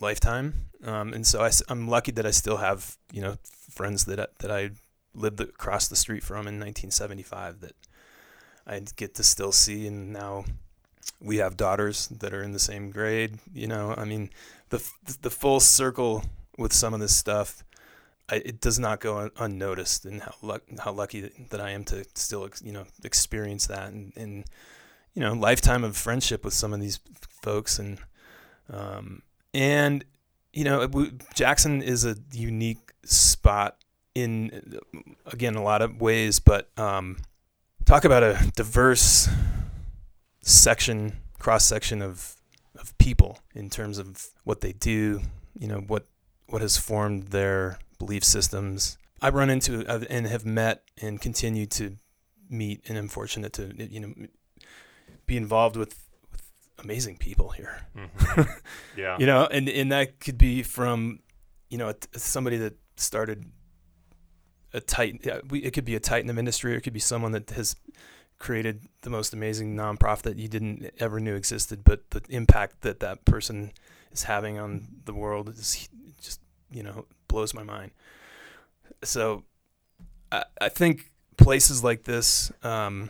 lifetime, 0.00 0.66
um, 0.84 1.12
and 1.12 1.26
so 1.26 1.42
I, 1.42 1.50
am 1.68 1.88
lucky 1.88 2.12
that 2.12 2.26
I 2.26 2.30
still 2.30 2.58
have 2.58 2.96
you 3.12 3.20
know 3.20 3.36
friends 3.70 4.04
that 4.06 4.20
I, 4.20 4.26
that 4.38 4.50
I 4.50 4.70
lived 5.14 5.40
across 5.40 5.88
the 5.88 5.96
street 5.96 6.22
from 6.22 6.46
in 6.46 6.58
1975 6.58 7.60
that 7.60 7.74
I 8.66 8.80
get 8.96 9.14
to 9.16 9.22
still 9.22 9.52
see, 9.52 9.86
and 9.86 10.12
now 10.12 10.44
we 11.20 11.38
have 11.38 11.56
daughters 11.56 12.08
that 12.08 12.32
are 12.32 12.42
in 12.42 12.52
the 12.52 12.58
same 12.58 12.90
grade. 12.90 13.38
You 13.52 13.66
know, 13.66 13.94
I 13.96 14.04
mean, 14.04 14.30
the 14.70 14.86
the 15.22 15.30
full 15.30 15.60
circle 15.60 16.24
with 16.56 16.72
some 16.72 16.94
of 16.94 17.00
this 17.00 17.16
stuff, 17.16 17.64
it 18.30 18.60
does 18.60 18.78
not 18.78 19.00
go 19.00 19.18
un- 19.18 19.30
unnoticed, 19.38 20.04
and 20.04 20.22
how 20.22 20.34
luck 20.42 20.62
how 20.78 20.92
lucky 20.92 21.20
that, 21.20 21.50
that 21.50 21.60
I 21.60 21.70
am 21.70 21.84
to 21.84 22.04
still 22.14 22.48
you 22.62 22.72
know 22.72 22.86
experience 23.04 23.66
that, 23.66 23.88
and, 23.92 24.12
and 24.16 24.44
you 25.14 25.22
know 25.22 25.32
lifetime 25.32 25.84
of 25.84 25.96
friendship 25.96 26.44
with 26.44 26.54
some 26.54 26.72
of 26.72 26.80
these 26.80 27.00
folks, 27.42 27.78
and 27.78 27.98
um, 28.72 29.22
and 29.52 30.04
you 30.52 30.64
know 30.64 30.88
Jackson 31.34 31.82
is 31.82 32.04
a 32.04 32.16
unique 32.32 32.92
spot 33.04 33.76
in 34.14 34.78
again 35.26 35.54
a 35.54 35.62
lot 35.62 35.82
of 35.82 36.00
ways, 36.00 36.38
but 36.38 36.70
um, 36.78 37.18
talk 37.84 38.04
about 38.04 38.22
a 38.22 38.50
diverse 38.56 39.28
section 40.42 41.16
cross 41.38 41.64
section 41.64 42.02
of 42.02 42.36
of 42.78 42.96
people 42.98 43.40
in 43.54 43.68
terms 43.68 43.98
of 43.98 44.28
what 44.44 44.60
they 44.60 44.72
do, 44.72 45.20
you 45.58 45.68
know 45.68 45.80
what 45.80 46.06
what 46.46 46.62
has 46.62 46.76
formed 46.76 47.28
their 47.28 47.78
belief 47.98 48.24
systems. 48.24 48.96
I've 49.22 49.34
run 49.34 49.50
into 49.50 49.86
uh, 49.86 50.04
and 50.08 50.26
have 50.26 50.46
met 50.46 50.82
and 51.00 51.20
continue 51.20 51.66
to 51.66 51.96
meet, 52.48 52.82
and 52.88 52.96
am 52.96 53.08
fortunate 53.08 53.52
to 53.54 53.74
you 53.76 54.00
know 54.00 54.14
be 55.30 55.36
involved 55.36 55.76
with, 55.76 55.94
with 56.32 56.42
amazing 56.80 57.16
people 57.16 57.50
here. 57.50 57.86
Mm-hmm. 57.96 58.42
Yeah. 58.96 59.16
You 59.18 59.26
know, 59.26 59.46
and 59.46 59.68
and 59.68 59.92
that 59.92 60.18
could 60.20 60.36
be 60.36 60.62
from 60.62 61.20
you 61.70 61.78
know 61.78 61.94
somebody 62.16 62.58
that 62.58 62.74
started 62.96 63.46
a 64.74 64.80
titan. 64.80 65.20
It 65.52 65.72
could 65.72 65.84
be 65.84 65.94
a 65.94 66.00
titan 66.00 66.28
of 66.28 66.36
industry, 66.36 66.74
or 66.74 66.76
it 66.76 66.80
could 66.82 66.92
be 66.92 67.00
someone 67.00 67.32
that 67.32 67.50
has 67.50 67.76
created 68.38 68.88
the 69.02 69.10
most 69.10 69.32
amazing 69.32 69.76
nonprofit 69.76 70.22
that 70.22 70.36
you 70.36 70.48
didn't 70.48 70.90
ever 70.98 71.20
knew 71.20 71.36
existed, 71.36 71.84
but 71.84 72.10
the 72.10 72.22
impact 72.28 72.80
that 72.80 72.98
that 73.00 73.24
person 73.24 73.70
is 74.10 74.24
having 74.24 74.58
on 74.58 74.88
the 75.04 75.14
world 75.14 75.48
is 75.48 75.88
just 76.20 76.40
you 76.70 76.82
know 76.82 77.06
blows 77.28 77.54
my 77.54 77.62
mind. 77.62 77.92
So 79.04 79.44
I, 80.32 80.44
I 80.60 80.68
think 80.68 81.10
places 81.36 81.84
like 81.84 82.02
this 82.04 82.50
um, 82.62 83.08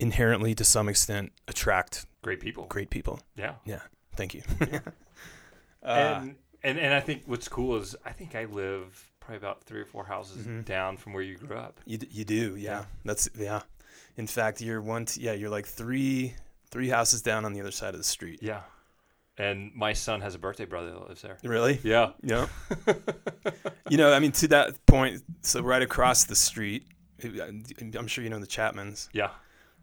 inherently, 0.00 0.54
to 0.56 0.64
some 0.64 0.88
extent, 0.88 1.30
attract 1.46 2.06
Great 2.22 2.40
people. 2.40 2.66
great 2.66 2.90
people. 2.90 3.20
Yeah. 3.36 3.54
Yeah. 3.64 3.80
Thank 4.16 4.34
you. 4.34 4.42
Uh, 5.82 6.18
and, 6.20 6.34
and 6.62 6.78
and 6.78 6.92
I 6.92 7.00
think 7.00 7.22
what's 7.24 7.48
cool 7.48 7.74
is 7.76 7.96
I 8.04 8.10
think 8.12 8.34
I 8.34 8.44
live 8.44 9.10
probably 9.18 9.38
about 9.38 9.64
three 9.64 9.80
or 9.80 9.86
four 9.86 10.04
houses 10.04 10.46
Mhm. 10.46 10.64
down 10.66 10.98
from 10.98 11.14
where 11.14 11.22
you 11.22 11.38
grew 11.38 11.56
up. 11.56 11.80
You, 11.86 11.96
d- 11.96 12.08
you 12.10 12.22
do, 12.26 12.54
yeah. 12.56 12.80
Yeah. 12.80 12.84
That's 13.06 13.30
yeah. 13.34 13.62
In 14.18 14.26
fact, 14.26 14.60
you're 14.60 14.82
one. 14.82 15.06
T- 15.06 15.22
yeah, 15.22 15.32
you're 15.32 15.48
like 15.48 15.64
three 15.66 16.34
three 16.70 16.90
houses 16.90 17.22
down 17.22 17.46
on 17.46 17.54
the 17.54 17.60
other 17.62 17.70
side 17.70 17.94
of 17.94 17.98
the 18.00 18.04
street. 18.04 18.40
Yeah. 18.42 18.60
And 19.38 19.74
my 19.74 19.94
son 19.94 20.20
has 20.20 20.34
a 20.34 20.38
birthday 20.38 20.66
brother 20.66 20.90
that 20.90 21.08
lives 21.08 21.22
there. 21.22 21.38
Really? 21.42 21.80
Yeah. 21.82 22.10
Yeah. 22.22 22.46
you 23.88 23.96
know, 23.96 24.12
I 24.12 24.18
mean, 24.18 24.32
to 24.32 24.48
that 24.48 24.84
point, 24.84 25.22
so 25.40 25.62
right 25.62 25.80
across 25.80 26.24
the 26.24 26.36
street, 26.36 26.84
I'm 27.24 28.06
sure 28.06 28.22
you 28.22 28.28
know 28.28 28.38
the 28.38 28.46
Chapmans, 28.46 29.08
Yeah. 29.14 29.30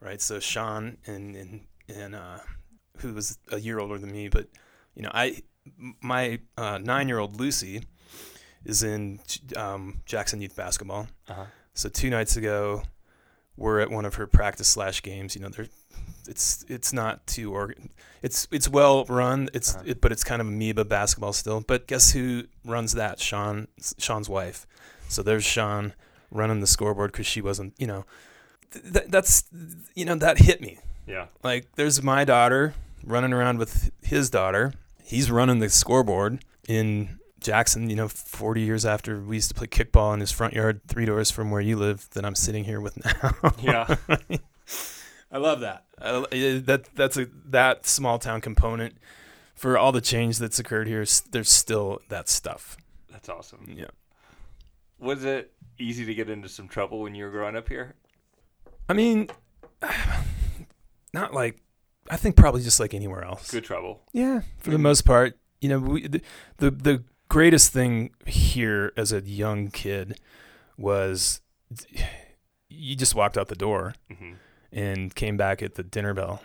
Right? 0.01 0.21
So 0.21 0.39
Sean 0.39 0.97
and 1.05 1.35
and 1.35 1.61
and 1.93 2.15
uh, 2.15 2.39
who 2.97 3.13
was 3.13 3.37
a 3.51 3.59
year 3.59 3.79
older 3.79 3.97
than 3.97 4.11
me, 4.11 4.27
but 4.29 4.47
you 4.95 5.01
know, 5.03 5.11
I 5.13 5.41
my 6.01 6.39
uh, 6.57 6.77
nine 6.81 7.07
year 7.07 7.19
old 7.19 7.39
Lucy 7.39 7.83
is 8.65 8.83
in 8.83 9.19
um, 9.55 10.01
Jackson 10.05 10.41
Youth 10.41 10.55
Basketball. 10.55 11.07
Uh-huh. 11.29 11.45
So 11.73 11.89
two 11.89 12.09
nights 12.09 12.35
ago, 12.35 12.83
we're 13.55 13.79
at 13.79 13.91
one 13.91 14.05
of 14.05 14.15
her 14.15 14.27
practice 14.27 14.67
slash 14.67 15.01
games. 15.03 15.35
You 15.35 15.41
know, 15.41 15.49
they're, 15.49 15.67
it's 16.27 16.65
it's 16.67 16.91
not 16.91 17.25
too 17.27 17.53
organ. 17.53 17.89
It's 18.21 18.47
it's 18.51 18.67
well 18.67 19.05
run. 19.05 19.49
It's 19.53 19.75
Uh-huh. 19.75 19.83
it, 19.87 20.01
but 20.01 20.11
it's 20.11 20.23
kind 20.23 20.41
of 20.41 20.47
amoeba 20.47 20.85
basketball 20.85 21.33
still. 21.33 21.61
But 21.61 21.87
guess 21.87 22.11
who 22.11 22.43
runs 22.65 22.93
that? 22.93 23.19
Sean 23.19 23.67
Sean's 23.97 24.27
wife. 24.29 24.65
So 25.09 25.21
there's 25.23 25.45
Sean 25.45 25.93
running 26.31 26.59
the 26.59 26.67
scoreboard 26.67 27.11
because 27.11 27.27
she 27.27 27.41
wasn't. 27.41 27.73
You 27.77 27.87
know, 27.87 28.05
th- 28.71 28.93
th- 28.93 29.05
that's 29.09 29.43
you 29.95 30.05
know 30.05 30.15
that 30.15 30.39
hit 30.39 30.61
me. 30.61 30.79
Yeah. 31.05 31.27
Like 31.43 31.67
there's 31.75 32.01
my 32.03 32.23
daughter 32.25 32.73
running 33.03 33.33
around 33.33 33.59
with 33.59 33.91
his 34.01 34.29
daughter. 34.29 34.73
He's 35.03 35.31
running 35.31 35.59
the 35.59 35.69
scoreboard 35.69 36.43
in 36.67 37.17
Jackson, 37.39 37.89
you 37.89 37.95
know, 37.95 38.07
40 38.09 38.61
years 38.61 38.85
after 38.85 39.19
we 39.21 39.35
used 39.37 39.47
to 39.49 39.55
play 39.55 39.67
kickball 39.67 40.13
in 40.13 40.19
his 40.19 40.31
front 40.31 40.53
yard, 40.53 40.81
three 40.87 41.05
doors 41.05 41.31
from 41.31 41.49
where 41.51 41.61
you 41.61 41.77
live, 41.77 42.09
that 42.11 42.25
I'm 42.25 42.35
sitting 42.35 42.65
here 42.65 42.81
with 42.81 42.97
now. 43.23 43.53
Yeah. 43.61 43.95
I 45.31 45.37
love 45.37 45.61
that. 45.61 45.85
I- 46.01 46.61
that 46.65 46.89
that's 46.95 47.17
a 47.17 47.27
that 47.45 47.85
small 47.85 48.19
town 48.19 48.41
component 48.41 48.95
for 49.55 49.77
all 49.77 49.91
the 49.91 50.01
change 50.01 50.37
that's 50.39 50.59
occurred 50.59 50.87
here. 50.87 51.05
There's 51.31 51.49
still 51.49 52.01
that 52.09 52.27
stuff. 52.29 52.75
That's 53.11 53.29
awesome. 53.29 53.65
Yeah. 53.77 53.85
Was 54.99 55.23
it 55.23 55.51
easy 55.79 56.05
to 56.05 56.13
get 56.13 56.29
into 56.29 56.49
some 56.49 56.67
trouble 56.67 56.99
when 57.01 57.15
you 57.15 57.25
were 57.25 57.31
growing 57.31 57.55
up 57.55 57.67
here? 57.69 57.95
I 58.89 58.93
mean, 58.93 59.29
not 61.13 61.33
like 61.33 61.61
I 62.09 62.17
think 62.17 62.35
probably 62.35 62.61
just 62.61 62.79
like 62.79 62.93
anywhere 62.93 63.23
else. 63.23 63.51
Good 63.51 63.63
trouble. 63.63 64.01
Yeah, 64.13 64.41
for 64.57 64.71
the 64.71 64.77
most 64.77 65.01
part, 65.01 65.37
you 65.61 65.69
know, 65.69 65.79
we, 65.79 66.07
the, 66.07 66.21
the 66.57 66.71
the 66.71 67.03
greatest 67.29 67.71
thing 67.71 68.11
here 68.25 68.93
as 68.95 69.11
a 69.11 69.21
young 69.21 69.69
kid 69.69 70.19
was 70.77 71.41
you 72.69 72.95
just 72.95 73.15
walked 73.15 73.37
out 73.37 73.47
the 73.47 73.55
door 73.55 73.93
hmm 74.15 74.33
and 74.71 75.15
came 75.15 75.37
back 75.37 75.63
at 75.63 75.75
the 75.75 75.83
dinner 75.83 76.13
bell. 76.13 76.41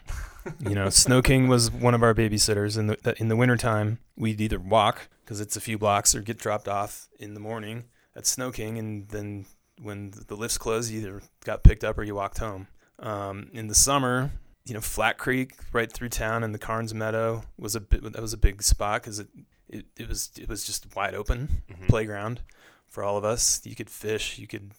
You 0.60 0.74
know, 0.74 0.90
Snow 0.90 1.22
King 1.30 1.48
was 1.48 1.70
one 1.70 1.92
of 1.92 2.02
our 2.02 2.14
babysitters 2.14 2.78
in 2.78 2.86
the 2.86 3.14
in 3.18 3.28
the 3.28 3.36
wintertime. 3.36 3.98
We'd 4.16 4.40
either 4.40 4.58
walk 4.58 5.08
because 5.24 5.40
it's 5.40 5.56
a 5.56 5.60
few 5.60 5.76
blocks 5.76 6.14
or 6.14 6.20
get 6.20 6.38
dropped 6.38 6.68
off 6.68 7.08
in 7.18 7.34
the 7.34 7.40
morning 7.40 7.84
at 8.14 8.26
Snow 8.26 8.50
King 8.52 8.78
and 8.78 9.08
then 9.08 9.46
when 9.80 10.12
the 10.28 10.36
lifts 10.36 10.58
closed, 10.58 10.90
you 10.90 11.00
either 11.00 11.22
got 11.44 11.62
picked 11.62 11.84
up 11.84 11.98
or 11.98 12.02
you 12.02 12.14
walked 12.14 12.38
home. 12.38 12.66
Um, 12.98 13.48
in 13.52 13.68
the 13.68 13.74
summer, 13.74 14.30
you 14.64 14.74
know, 14.74 14.80
Flat 14.80 15.18
Creek 15.18 15.54
right 15.72 15.90
through 15.90 16.10
town 16.10 16.44
and 16.44 16.54
the 16.54 16.58
Karns 16.58 16.94
Meadow 16.94 17.44
was 17.58 17.74
a 17.74 17.80
bit, 17.80 18.02
that 18.02 18.22
was 18.22 18.32
a 18.32 18.36
big 18.36 18.62
spot 18.62 19.02
because 19.02 19.18
it, 19.18 19.28
it, 19.68 19.86
it 19.96 20.08
was 20.08 20.30
it 20.38 20.48
was 20.48 20.64
just 20.64 20.94
wide 20.94 21.14
open 21.14 21.48
hmm 21.68 21.86
playground 21.88 22.42
for 22.88 23.02
all 23.02 23.16
of 23.16 23.24
us. 23.24 23.60
You 23.64 23.74
could 23.74 23.90
fish. 23.90 24.38
You 24.38 24.46
could. 24.46 24.72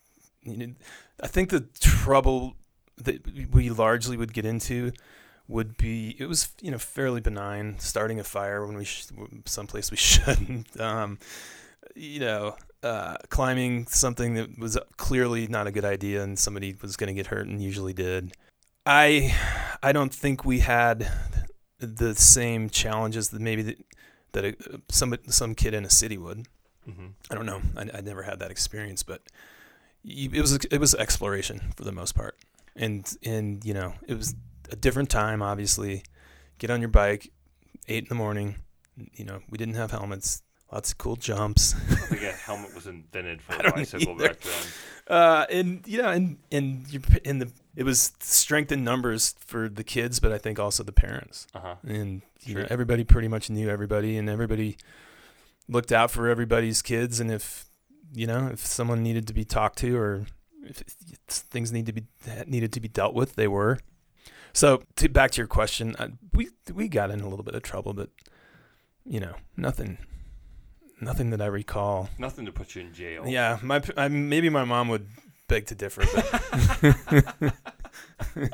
You 0.43 0.57
know, 0.57 0.73
I 1.21 1.27
think 1.27 1.49
the 1.49 1.61
trouble 1.79 2.55
that 2.97 3.25
we 3.51 3.69
largely 3.69 4.17
would 4.17 4.33
get 4.33 4.45
into 4.45 4.91
would 5.47 5.77
be 5.77 6.15
it 6.19 6.25
was 6.27 6.49
you 6.61 6.71
know 6.71 6.77
fairly 6.77 7.21
benign 7.21 7.77
starting 7.79 8.19
a 8.19 8.23
fire 8.23 8.65
when 8.65 8.77
we 8.77 8.85
sh- 8.85 9.07
someplace 9.45 9.91
we 9.91 9.97
shouldn't. 10.11 10.79
Um, 10.79 11.19
you 11.95 12.19
know, 12.19 12.55
uh, 12.83 13.17
climbing 13.29 13.87
something 13.87 14.33
that 14.35 14.59
was 14.59 14.77
clearly 14.97 15.47
not 15.47 15.67
a 15.67 15.71
good 15.71 15.85
idea 15.85 16.21
and 16.21 16.37
somebody 16.37 16.75
was 16.81 16.95
going 16.97 17.07
to 17.07 17.13
get 17.13 17.27
hurt 17.27 17.47
and 17.47 17.61
usually 17.61 17.93
did. 17.93 18.33
I 18.85 19.33
I 19.81 19.91
don't 19.93 20.13
think 20.13 20.43
we 20.43 20.59
had 20.59 21.09
the 21.79 22.15
same 22.15 22.69
challenges 22.69 23.29
that 23.29 23.41
maybe 23.41 23.61
that, 23.63 23.85
that 24.33 24.45
a, 24.45 24.55
some 24.89 25.15
some 25.27 25.55
kid 25.55 25.73
in 25.73 25.85
a 25.85 25.89
city 25.89 26.17
would. 26.17 26.47
hmm 26.85 27.07
I 27.31 27.35
don't 27.35 27.45
know. 27.45 27.61
I, 27.77 27.97
I 27.97 28.01
never 28.01 28.23
had 28.23 28.39
that 28.39 28.51
experience, 28.51 29.03
but 29.03 29.21
you, 30.03 30.29
it 30.33 30.41
was 30.41 30.53
it 30.55 30.77
was 30.79 30.93
exploration 30.95 31.71
for 31.75 31.83
the 31.83 31.91
most 31.91 32.13
part, 32.15 32.37
and 32.75 33.09
and 33.23 33.63
you 33.63 33.73
know 33.73 33.93
it 34.07 34.15
was 34.15 34.35
a 34.69 34.75
different 34.75 35.09
time. 35.09 35.41
Obviously, 35.41 36.03
get 36.57 36.69
on 36.69 36.81
your 36.81 36.89
bike, 36.89 37.31
eight 37.87 38.03
in 38.03 38.09
the 38.09 38.15
morning. 38.15 38.55
You 39.13 39.25
know 39.25 39.39
we 39.49 39.57
didn't 39.57 39.75
have 39.75 39.91
helmets. 39.91 40.41
Lots 40.73 40.91
of 40.91 40.97
cool 40.97 41.15
jumps. 41.15 41.75
I 41.91 41.95
think 41.95 42.23
a 42.23 42.31
helmet 42.31 42.73
was 42.73 42.87
invented 42.87 43.43
for 43.43 43.53
I 43.65 43.69
a 43.69 43.71
bicycle 43.73 44.15
either. 44.15 44.29
back 44.29 44.39
then. 44.39 44.63
Uh, 45.07 45.45
and 45.51 45.83
you 45.85 46.01
know, 46.01 46.09
and 46.09 46.37
and 46.51 46.91
you 46.91 46.99
in 47.23 47.37
the 47.37 47.51
it 47.75 47.83
was 47.83 48.11
strength 48.19 48.71
in 48.71 48.83
numbers 48.83 49.35
for 49.37 49.69
the 49.69 49.83
kids, 49.83 50.19
but 50.19 50.31
I 50.31 50.39
think 50.39 50.57
also 50.57 50.81
the 50.83 50.91
parents. 50.91 51.45
Uh 51.53 51.59
huh. 51.59 51.75
and 51.87 52.23
you 52.41 52.55
know 52.55 52.65
everybody 52.69 53.03
pretty 53.03 53.27
much 53.27 53.49
knew 53.51 53.69
everybody 53.69 54.17
and 54.17 54.29
everybody 54.29 54.77
looked 55.67 55.91
out 55.91 56.11
for 56.11 56.27
everybody's 56.27 56.81
kids 56.81 57.19
and 57.19 57.31
if 57.31 57.65
you 58.13 58.27
know 58.27 58.49
if 58.51 58.59
someone 58.59 59.01
needed 59.01 59.27
to 59.27 59.33
be 59.33 59.45
talked 59.45 59.77
to 59.77 59.95
or 59.95 60.25
if 60.63 60.77
things 61.27 61.71
need 61.71 61.85
to 61.85 61.93
be 61.93 62.03
needed 62.47 62.73
to 62.73 62.79
be 62.81 62.87
dealt 62.87 63.13
with 63.13 63.35
they 63.35 63.47
were 63.47 63.79
so 64.51 64.83
to, 64.97 65.07
back 65.07 65.31
to 65.31 65.37
your 65.37 65.47
question 65.47 65.95
uh, 65.99 66.09
we 66.33 66.49
we 66.73 66.87
got 66.87 67.11
in 67.11 67.21
a 67.21 67.29
little 67.29 67.45
bit 67.45 67.55
of 67.55 67.63
trouble 67.63 67.93
but 67.93 68.09
you 69.05 69.19
know 69.19 69.35
nothing 69.55 69.97
nothing 71.03 71.29
that 71.31 71.41
I 71.41 71.45
recall 71.47 72.09
Nothing 72.17 72.45
to 72.45 72.51
put 72.51 72.75
you 72.75 72.81
in 72.81 72.93
jail. 72.93 73.23
yeah 73.27 73.59
my 73.61 73.81
I, 73.97 74.07
maybe 74.07 74.49
my 74.49 74.63
mom 74.65 74.87
would 74.89 75.07
beg 75.47 75.65
to 75.67 75.75
differ 75.75 76.03
but 76.13 77.53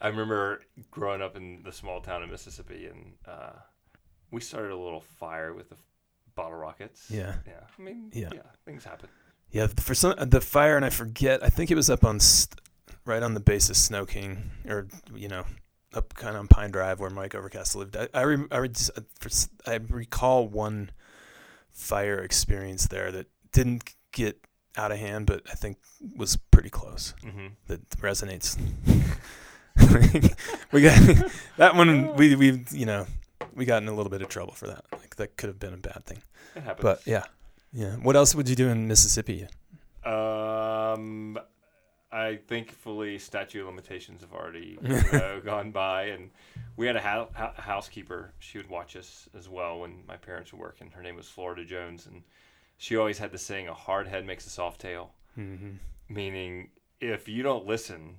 I 0.00 0.08
remember 0.08 0.60
growing 0.90 1.20
up 1.22 1.36
in 1.36 1.62
the 1.64 1.72
small 1.72 2.00
town 2.00 2.22
of 2.22 2.30
Mississippi, 2.30 2.86
and 2.86 3.14
uh, 3.26 3.50
we 4.30 4.40
started 4.40 4.70
a 4.70 4.76
little 4.76 5.00
fire 5.00 5.52
with 5.52 5.70
the 5.70 5.74
f- 5.74 5.82
bottle 6.36 6.56
rockets. 6.56 7.06
yeah 7.10 7.34
Yeah. 7.46 7.60
I 7.78 7.82
mean, 7.82 8.10
Yeah. 8.14 8.28
yeah, 8.32 8.42
things 8.64 8.84
happen. 8.84 9.08
Yeah, 9.50 9.66
for 9.66 9.94
some 9.94 10.14
the 10.18 10.40
fire, 10.40 10.76
and 10.76 10.84
I 10.84 10.90
forget. 10.90 11.42
I 11.42 11.48
think 11.48 11.70
it 11.70 11.74
was 11.74 11.88
up 11.90 12.04
on 12.04 12.20
st- 12.20 12.60
right 13.06 13.22
on 13.22 13.34
the 13.34 13.40
base 13.40 13.70
of 13.70 13.76
Snow 13.76 14.04
King, 14.06 14.50
or 14.68 14.86
you 15.14 15.26
know, 15.26 15.44
up 15.94 16.14
kind 16.14 16.34
of 16.36 16.40
on 16.40 16.48
Pine 16.48 16.70
Drive 16.70 17.00
where 17.00 17.10
Mike 17.10 17.34
Overcast 17.34 17.74
lived. 17.76 17.96
I 17.96 18.08
I, 18.14 18.22
re- 18.22 18.46
I, 18.50 18.56
re- 18.58 18.68
just- 18.68 18.90
for, 19.18 19.28
s- 19.28 19.48
I 19.66 19.76
recall 19.88 20.46
one 20.48 20.90
fire 21.72 22.18
experience 22.18 22.86
there 22.88 23.10
that 23.12 23.26
didn't 23.52 23.94
get 24.12 24.40
out 24.76 24.92
of 24.92 24.98
hand, 24.98 25.26
but 25.26 25.42
I 25.50 25.54
think 25.54 25.78
was 26.16 26.36
pretty 26.50 26.70
close. 26.70 27.14
hmm 27.22 27.48
That 27.66 27.88
resonates. 28.00 28.58
we 30.72 30.82
got 30.82 30.98
that 31.56 31.74
one. 31.74 32.14
We 32.16 32.34
we 32.36 32.64
you 32.70 32.86
know 32.86 33.06
we 33.54 33.64
got 33.64 33.82
in 33.82 33.88
a 33.88 33.94
little 33.94 34.10
bit 34.10 34.22
of 34.22 34.28
trouble 34.28 34.52
for 34.54 34.66
that. 34.66 34.84
Like 34.92 35.16
that 35.16 35.36
could 35.36 35.48
have 35.48 35.58
been 35.58 35.74
a 35.74 35.78
bad 35.78 36.04
thing. 36.04 36.18
But 36.80 37.06
yeah, 37.06 37.24
yeah. 37.72 37.92
What 37.96 38.16
else 38.16 38.34
would 38.34 38.48
you 38.48 38.56
do 38.56 38.68
in 38.68 38.88
Mississippi? 38.88 39.46
Um, 40.04 41.38
I 42.10 42.36
thankfully 42.46 43.18
statute 43.18 43.60
of 43.60 43.66
limitations 43.66 44.22
have 44.22 44.32
already 44.32 44.78
know, 44.80 45.40
gone 45.44 45.70
by, 45.72 46.04
and 46.04 46.30
we 46.76 46.86
had 46.86 46.96
a 46.96 47.00
hou- 47.00 47.28
hou- 47.34 47.60
housekeeper. 47.62 48.32
She 48.38 48.58
would 48.58 48.70
watch 48.70 48.96
us 48.96 49.28
as 49.36 49.48
well 49.48 49.80
when 49.80 50.02
my 50.08 50.16
parents 50.16 50.52
were 50.52 50.58
working. 50.58 50.90
Her 50.90 51.02
name 51.02 51.16
was 51.16 51.28
Florida 51.28 51.64
Jones, 51.64 52.06
and 52.06 52.22
she 52.78 52.96
always 52.96 53.18
had 53.18 53.30
the 53.32 53.38
saying, 53.38 53.68
"A 53.68 53.74
hard 53.74 54.08
head 54.08 54.24
makes 54.26 54.46
a 54.46 54.50
soft 54.50 54.80
tail," 54.80 55.12
Mm-hmm. 55.38 55.72
meaning 56.08 56.70
if 57.00 57.28
you 57.28 57.42
don't 57.42 57.66
listen, 57.66 58.16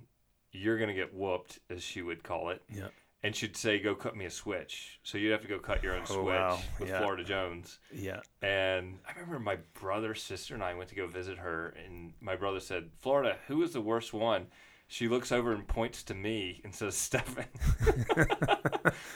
you're 0.52 0.78
gonna 0.78 0.94
get 0.94 1.14
whooped, 1.14 1.60
as 1.70 1.82
she 1.84 2.02
would 2.02 2.24
call 2.24 2.50
it. 2.50 2.62
Yeah. 2.74 2.90
And 3.22 3.36
she'd 3.36 3.58
say, 3.58 3.80
"Go 3.80 3.96
cut 3.96 4.16
me 4.16 4.24
a 4.26 4.30
switch." 4.32 5.00
So 5.04 5.18
you'd 5.18 5.32
have 5.34 5.42
to 5.42 5.48
go 5.50 5.60
cut 5.60 5.84
your 5.84 5.94
own 5.96 6.04
Oh, 6.04 6.14
switch 6.24 6.26
wow. 6.26 6.60
with 6.80 6.88
Yeah. 6.90 7.00
Florida 7.00 7.24
Jones. 7.26 7.80
Yeah. 7.94 8.22
And 8.42 9.00
I 9.06 9.12
remember 9.12 9.40
my 9.40 9.58
brother, 9.74 10.16
sister, 10.16 10.54
and 10.54 10.64
I 10.64 10.74
went 10.74 10.88
to 10.90 10.96
go 10.96 11.06
visit 11.06 11.38
her, 11.38 11.76
and 11.86 12.14
my 12.22 12.36
brother 12.38 12.62
said, 12.62 12.92
"Florida, 13.02 13.38
who 13.48 13.62
is 13.62 13.74
the 13.74 13.82
worst 13.82 14.14
one?" 14.14 14.48
She 14.88 15.08
looks 15.10 15.32
over 15.32 15.52
and 15.52 15.68
points 15.68 16.02
to 16.04 16.14
me 16.16 16.62
and 16.64 16.74
says, 16.74 16.96
"Stephan." 16.98 17.46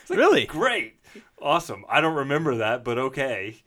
Like, 0.09 0.19
Really? 0.19 0.45
Great, 0.45 0.95
awesome. 1.41 1.85
I 1.89 2.01
don't 2.01 2.15
remember 2.15 2.55
that, 2.57 2.83
but 2.83 2.97
okay. 2.97 3.63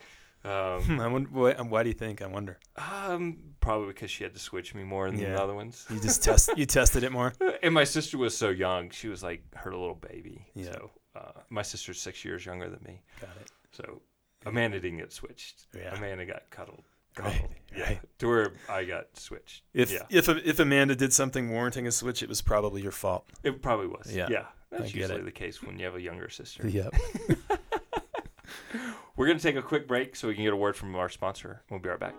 Um, 0.46 1.00
I 1.00 1.06
wonder, 1.08 1.28
why, 1.32 1.52
why 1.54 1.82
do 1.82 1.88
you 1.88 1.94
think? 1.94 2.22
I 2.22 2.26
wonder. 2.26 2.58
um, 2.76 3.38
probably 3.60 3.88
because 3.88 4.10
she 4.10 4.22
had 4.22 4.32
to 4.34 4.38
switch 4.40 4.74
me 4.74 4.84
more 4.84 5.10
than 5.10 5.18
Yeah. 5.18 5.32
the 5.34 5.42
other 5.42 5.54
ones. 5.54 5.84
You 5.90 5.98
just 6.00 6.22
test. 6.22 6.50
You 6.56 6.66
tested 6.66 7.02
it 7.02 7.12
more. 7.12 7.32
And 7.62 7.74
my 7.74 7.84
sister 7.84 8.16
was 8.18 8.36
so 8.36 8.50
young; 8.50 8.90
she 8.90 9.08
was 9.08 9.22
like 9.24 9.42
her 9.56 9.72
little 9.72 9.94
baby. 9.96 10.46
Yeah. 10.54 10.66
So 10.72 10.90
uh, 11.16 11.32
my 11.50 11.62
sister's 11.62 12.00
six 12.00 12.24
years 12.24 12.46
younger 12.46 12.68
than 12.68 12.80
me. 12.86 13.00
Got 13.20 13.30
it. 13.40 13.50
So 13.72 14.02
Amanda 14.44 14.78
didn't 14.78 14.98
get 14.98 15.12
switched. 15.12 15.66
Yeah. 15.76 15.94
Amanda 15.96 16.24
got 16.26 16.48
cuddled. 16.50 16.84
Right, 17.18 17.32
cuddled. 17.32 17.50
Yeah. 17.74 17.82
right. 17.84 18.00
To 18.18 18.28
where 18.28 18.52
I 18.68 18.84
got 18.84 19.06
switched. 19.18 19.62
If 19.74 19.90
yeah. 19.90 20.02
if 20.10 20.28
if 20.28 20.60
Amanda 20.60 20.94
did 20.94 21.12
something 21.12 21.50
warranting 21.50 21.86
a 21.88 21.92
switch, 21.92 22.22
it 22.22 22.28
was 22.28 22.40
probably 22.42 22.82
your 22.82 22.92
fault. 22.92 23.24
It 23.42 23.62
probably 23.62 23.88
was. 23.88 24.14
Yeah. 24.14 24.28
Yeah. 24.30 24.44
I 24.72 24.78
That's 24.78 24.92
get 24.92 25.00
usually 25.02 25.20
it. 25.22 25.24
the 25.24 25.32
case 25.32 25.62
when 25.62 25.78
you 25.78 25.86
have 25.86 25.94
a 25.96 26.00
younger 26.00 26.28
sister. 26.28 26.68
Yep. 26.68 26.94
We're 29.16 29.26
going 29.26 29.38
to 29.38 29.42
take 29.42 29.56
a 29.56 29.62
quick 29.62 29.88
break 29.88 30.14
so 30.14 30.28
we 30.28 30.34
can 30.34 30.44
get 30.44 30.52
a 30.52 30.56
word 30.56 30.76
from 30.76 30.94
our 30.94 31.08
sponsor. 31.08 31.62
We'll 31.70 31.80
be 31.80 31.88
right 31.88 31.98
back. 31.98 32.14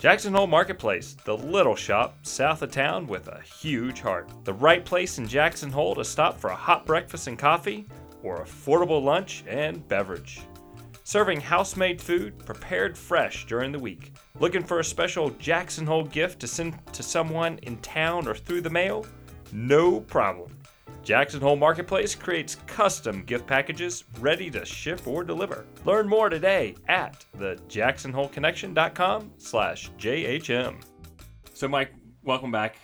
Jackson 0.00 0.34
Hole 0.34 0.48
Marketplace, 0.48 1.14
the 1.24 1.36
little 1.36 1.76
shop 1.76 2.26
south 2.26 2.62
of 2.62 2.72
town 2.72 3.06
with 3.06 3.28
a 3.28 3.40
huge 3.42 4.00
heart. 4.00 4.28
The 4.42 4.54
right 4.54 4.84
place 4.84 5.18
in 5.18 5.28
Jackson 5.28 5.70
Hole 5.70 5.94
to 5.94 6.04
stop 6.04 6.40
for 6.40 6.50
a 6.50 6.56
hot 6.56 6.84
breakfast 6.84 7.28
and 7.28 7.38
coffee 7.38 7.86
or 8.24 8.42
affordable 8.44 9.00
lunch 9.00 9.44
and 9.46 9.86
beverage. 9.86 10.40
Serving 11.04 11.40
house 11.40 11.76
made 11.76 12.00
food 12.00 12.36
prepared 12.44 12.98
fresh 12.98 13.46
during 13.46 13.70
the 13.70 13.78
week. 13.78 14.12
Looking 14.40 14.64
for 14.64 14.80
a 14.80 14.84
special 14.84 15.30
Jackson 15.30 15.86
Hole 15.86 16.04
gift 16.04 16.40
to 16.40 16.48
send 16.48 16.74
to 16.92 17.04
someone 17.04 17.58
in 17.58 17.76
town 17.78 18.26
or 18.26 18.34
through 18.34 18.62
the 18.62 18.70
mail? 18.70 19.06
No 19.52 20.00
problem. 20.00 20.56
Jackson 21.02 21.40
Hole 21.40 21.56
Marketplace 21.56 22.14
creates 22.14 22.56
custom 22.66 23.22
gift 23.24 23.46
packages 23.46 24.04
ready 24.20 24.50
to 24.50 24.64
ship 24.64 25.06
or 25.06 25.24
deliver. 25.24 25.66
Learn 25.84 26.08
more 26.08 26.28
today 26.28 26.74
at 26.88 27.24
the 27.38 27.58
jacksonholeconnection.com 27.68 29.32
slash 29.38 29.90
JHM. 29.98 30.76
So 31.54 31.68
Mike, 31.68 31.92
welcome 32.22 32.50
back. 32.50 32.76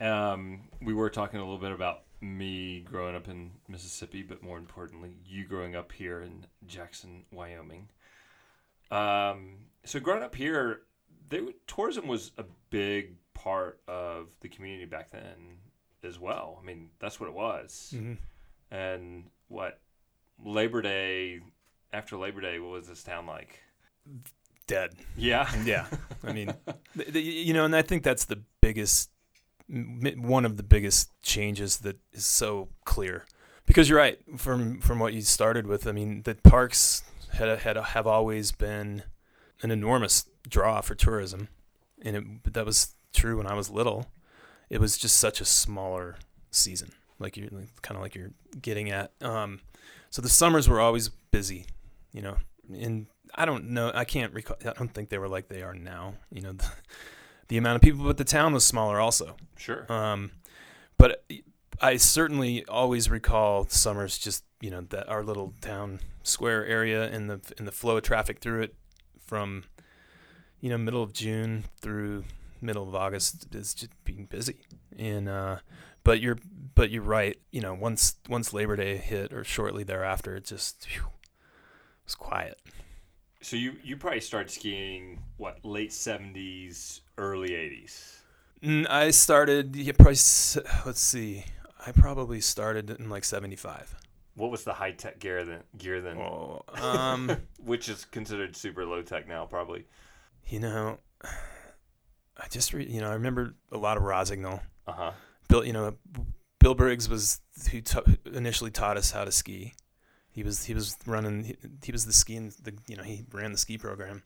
Um, 0.00 0.62
we 0.82 0.94
were 0.94 1.10
talking 1.10 1.40
a 1.40 1.42
little 1.42 1.58
bit 1.58 1.72
about 1.72 2.02
me 2.20 2.80
growing 2.80 3.14
up 3.14 3.28
in 3.28 3.50
Mississippi, 3.68 4.22
but 4.22 4.42
more 4.42 4.58
importantly, 4.58 5.16
you 5.24 5.46
growing 5.46 5.74
up 5.74 5.92
here 5.92 6.22
in 6.22 6.46
Jackson, 6.66 7.24
Wyoming. 7.32 7.88
Um, 8.90 9.58
so 9.84 10.00
growing 10.00 10.22
up 10.22 10.34
here, 10.34 10.82
they, 11.28 11.40
tourism 11.66 12.08
was 12.08 12.32
a 12.38 12.44
big 12.70 13.14
part 13.34 13.80
of 13.88 14.28
the 14.40 14.48
community 14.48 14.84
back 14.84 15.10
then 15.10 15.58
as 16.04 16.18
well. 16.18 16.58
I 16.60 16.64
mean, 16.64 16.90
that's 16.98 17.20
what 17.20 17.28
it 17.28 17.34
was. 17.34 17.92
Mm-hmm. 17.94 18.14
And 18.74 19.24
what 19.48 19.80
Labor 20.44 20.82
Day 20.82 21.40
after 21.92 22.16
Labor 22.16 22.40
Day, 22.40 22.58
what 22.58 22.70
was 22.72 22.88
this 22.88 23.02
town 23.02 23.26
like? 23.26 23.60
Dead. 24.66 24.92
Yeah, 25.16 25.50
Yeah. 25.64 25.86
I 26.22 26.32
mean, 26.32 26.54
you 27.12 27.52
know, 27.52 27.64
and 27.64 27.74
I 27.74 27.82
think 27.82 28.02
that's 28.02 28.24
the 28.24 28.40
biggest, 28.60 29.10
one 29.68 30.44
of 30.44 30.56
the 30.56 30.62
biggest 30.62 31.10
changes 31.22 31.78
that 31.78 31.98
is 32.12 32.26
so 32.26 32.68
clear. 32.84 33.24
Because 33.66 33.88
you're 33.88 33.98
right 33.98 34.18
from 34.36 34.80
from 34.80 34.98
what 34.98 35.12
you 35.12 35.20
started 35.20 35.64
with. 35.64 35.86
I 35.86 35.92
mean, 35.92 36.22
the 36.22 36.34
parks 36.34 37.04
had 37.34 37.60
had 37.60 37.76
have 37.76 38.04
always 38.04 38.50
been 38.50 39.04
an 39.62 39.70
enormous 39.70 40.26
draw 40.48 40.80
for 40.80 40.96
tourism, 40.96 41.48
and 42.02 42.16
it, 42.16 42.52
that 42.52 42.66
was 42.66 42.94
true 43.12 43.36
when 43.36 43.46
I 43.46 43.54
was 43.54 43.70
little. 43.70 44.06
It 44.70 44.80
was 44.80 44.96
just 44.96 45.18
such 45.18 45.40
a 45.40 45.44
smaller 45.44 46.16
season, 46.50 46.92
like 47.18 47.36
you're 47.36 47.50
kind 47.82 47.96
of 47.96 48.02
like 48.02 48.14
you're 48.14 48.30
getting 48.62 48.90
at. 48.90 49.12
Um, 49.20 49.60
so 50.10 50.22
the 50.22 50.28
summers 50.28 50.68
were 50.68 50.80
always 50.80 51.08
busy, 51.08 51.66
you 52.12 52.22
know. 52.22 52.36
And 52.72 53.06
I 53.34 53.44
don't 53.44 53.70
know, 53.70 53.90
I 53.94 54.04
can't 54.04 54.32
recall. 54.32 54.56
I 54.64 54.72
don't 54.72 54.94
think 54.94 55.08
they 55.08 55.18
were 55.18 55.28
like 55.28 55.48
they 55.48 55.62
are 55.62 55.74
now. 55.74 56.14
You 56.32 56.42
know, 56.42 56.52
the, 56.54 56.70
the 57.48 57.56
amount 57.56 57.76
of 57.76 57.82
people, 57.82 58.04
but 58.04 58.16
the 58.16 58.24
town 58.24 58.54
was 58.54 58.64
smaller 58.64 59.00
also. 59.00 59.36
sure. 59.56 59.90
Um, 59.92 60.30
but 60.96 61.24
I 61.80 61.96
certainly 61.96 62.64
always 62.66 63.08
recall 63.08 63.66
summers 63.66 64.18
just 64.18 64.44
you 64.60 64.70
know 64.70 64.82
that 64.90 65.08
our 65.08 65.24
little 65.24 65.54
town 65.60 66.00
square 66.22 66.66
area 66.66 67.04
and 67.10 67.30
the 67.30 67.40
and 67.58 67.66
the 67.66 67.72
flow 67.72 67.96
of 67.96 68.02
traffic 68.02 68.40
through 68.40 68.62
it 68.62 68.74
from 69.18 69.64
you 70.60 70.68
know 70.68 70.76
middle 70.78 71.02
of 71.02 71.12
June 71.12 71.64
through 71.80 72.24
middle 72.62 72.88
of 72.88 72.94
August 72.94 73.54
is 73.54 73.74
just 73.74 73.92
being 74.04 74.26
busy 74.26 74.60
and 74.98 75.28
uh, 75.28 75.56
but 76.04 76.20
you're 76.20 76.38
but 76.74 76.90
you're 76.90 77.02
right 77.02 77.38
you 77.50 77.60
know 77.60 77.74
once 77.74 78.16
once 78.28 78.52
Labor 78.52 78.76
Day 78.76 78.96
hit 78.96 79.32
or 79.32 79.44
shortly 79.44 79.84
thereafter 79.84 80.36
it 80.36 80.44
just 80.44 80.86
phew, 80.86 81.02
it 81.02 82.04
was 82.04 82.14
quiet 82.14 82.60
So 83.42 83.56
you 83.56 83.74
you 83.82 83.96
probably 83.96 84.20
started 84.20 84.50
skiing 84.50 85.22
what 85.38 85.64
late 85.64 85.92
seventies, 85.92 87.00
early 87.16 87.54
eighties. 87.54 88.20
Mm, 88.62 88.88
I 88.90 89.10
started 89.10 89.74
yeah, 89.76 89.92
probably 89.92 90.16
let's 90.84 91.00
see 91.00 91.44
I 91.86 91.92
probably 91.92 92.40
started 92.42 92.90
in 92.90 93.08
like 93.08 93.24
75 93.24 93.96
What 94.34 94.50
was 94.50 94.64
the 94.64 94.74
high 94.74 94.92
tech 94.92 95.18
gear 95.18 95.44
then? 95.44 95.62
Gear 95.78 96.00
then, 96.02 96.18
oh 96.18 96.62
um 96.82 97.36
which 97.58 97.88
is 97.88 98.04
considered 98.04 98.54
super 98.56 98.84
low 98.84 99.02
tech 99.02 99.26
now, 99.28 99.46
probably. 99.46 99.86
You 100.46 100.60
know, 100.60 100.98
I 102.36 102.48
just 102.48 102.72
re- 102.72 102.86
you 102.88 103.00
know 103.00 103.10
I 103.10 103.14
remember 103.14 103.54
a 103.72 103.78
lot 103.78 103.96
of 103.96 104.02
Rossignol. 104.02 104.60
Uh 104.86 104.92
huh. 104.92 105.12
Bill, 105.48 105.64
you 105.64 105.72
know, 105.72 105.94
Bill 106.58 106.74
Briggs 106.74 107.08
was 107.08 107.40
who 107.70 107.80
ta- 107.80 108.02
initially 108.32 108.70
taught 108.70 108.96
us 108.96 109.10
how 109.10 109.24
to 109.24 109.32
ski. 109.32 109.74
He 110.30 110.42
was 110.42 110.64
he 110.64 110.74
was 110.74 110.96
running 111.06 111.44
he, 111.44 111.56
he 111.84 111.92
was 111.92 112.06
the 112.06 112.12
skiing 112.12 112.52
the 112.62 112.74
you 112.86 112.96
know 112.96 113.02
he 113.02 113.24
ran 113.32 113.52
the 113.52 113.58
ski 113.58 113.78
program. 113.78 114.22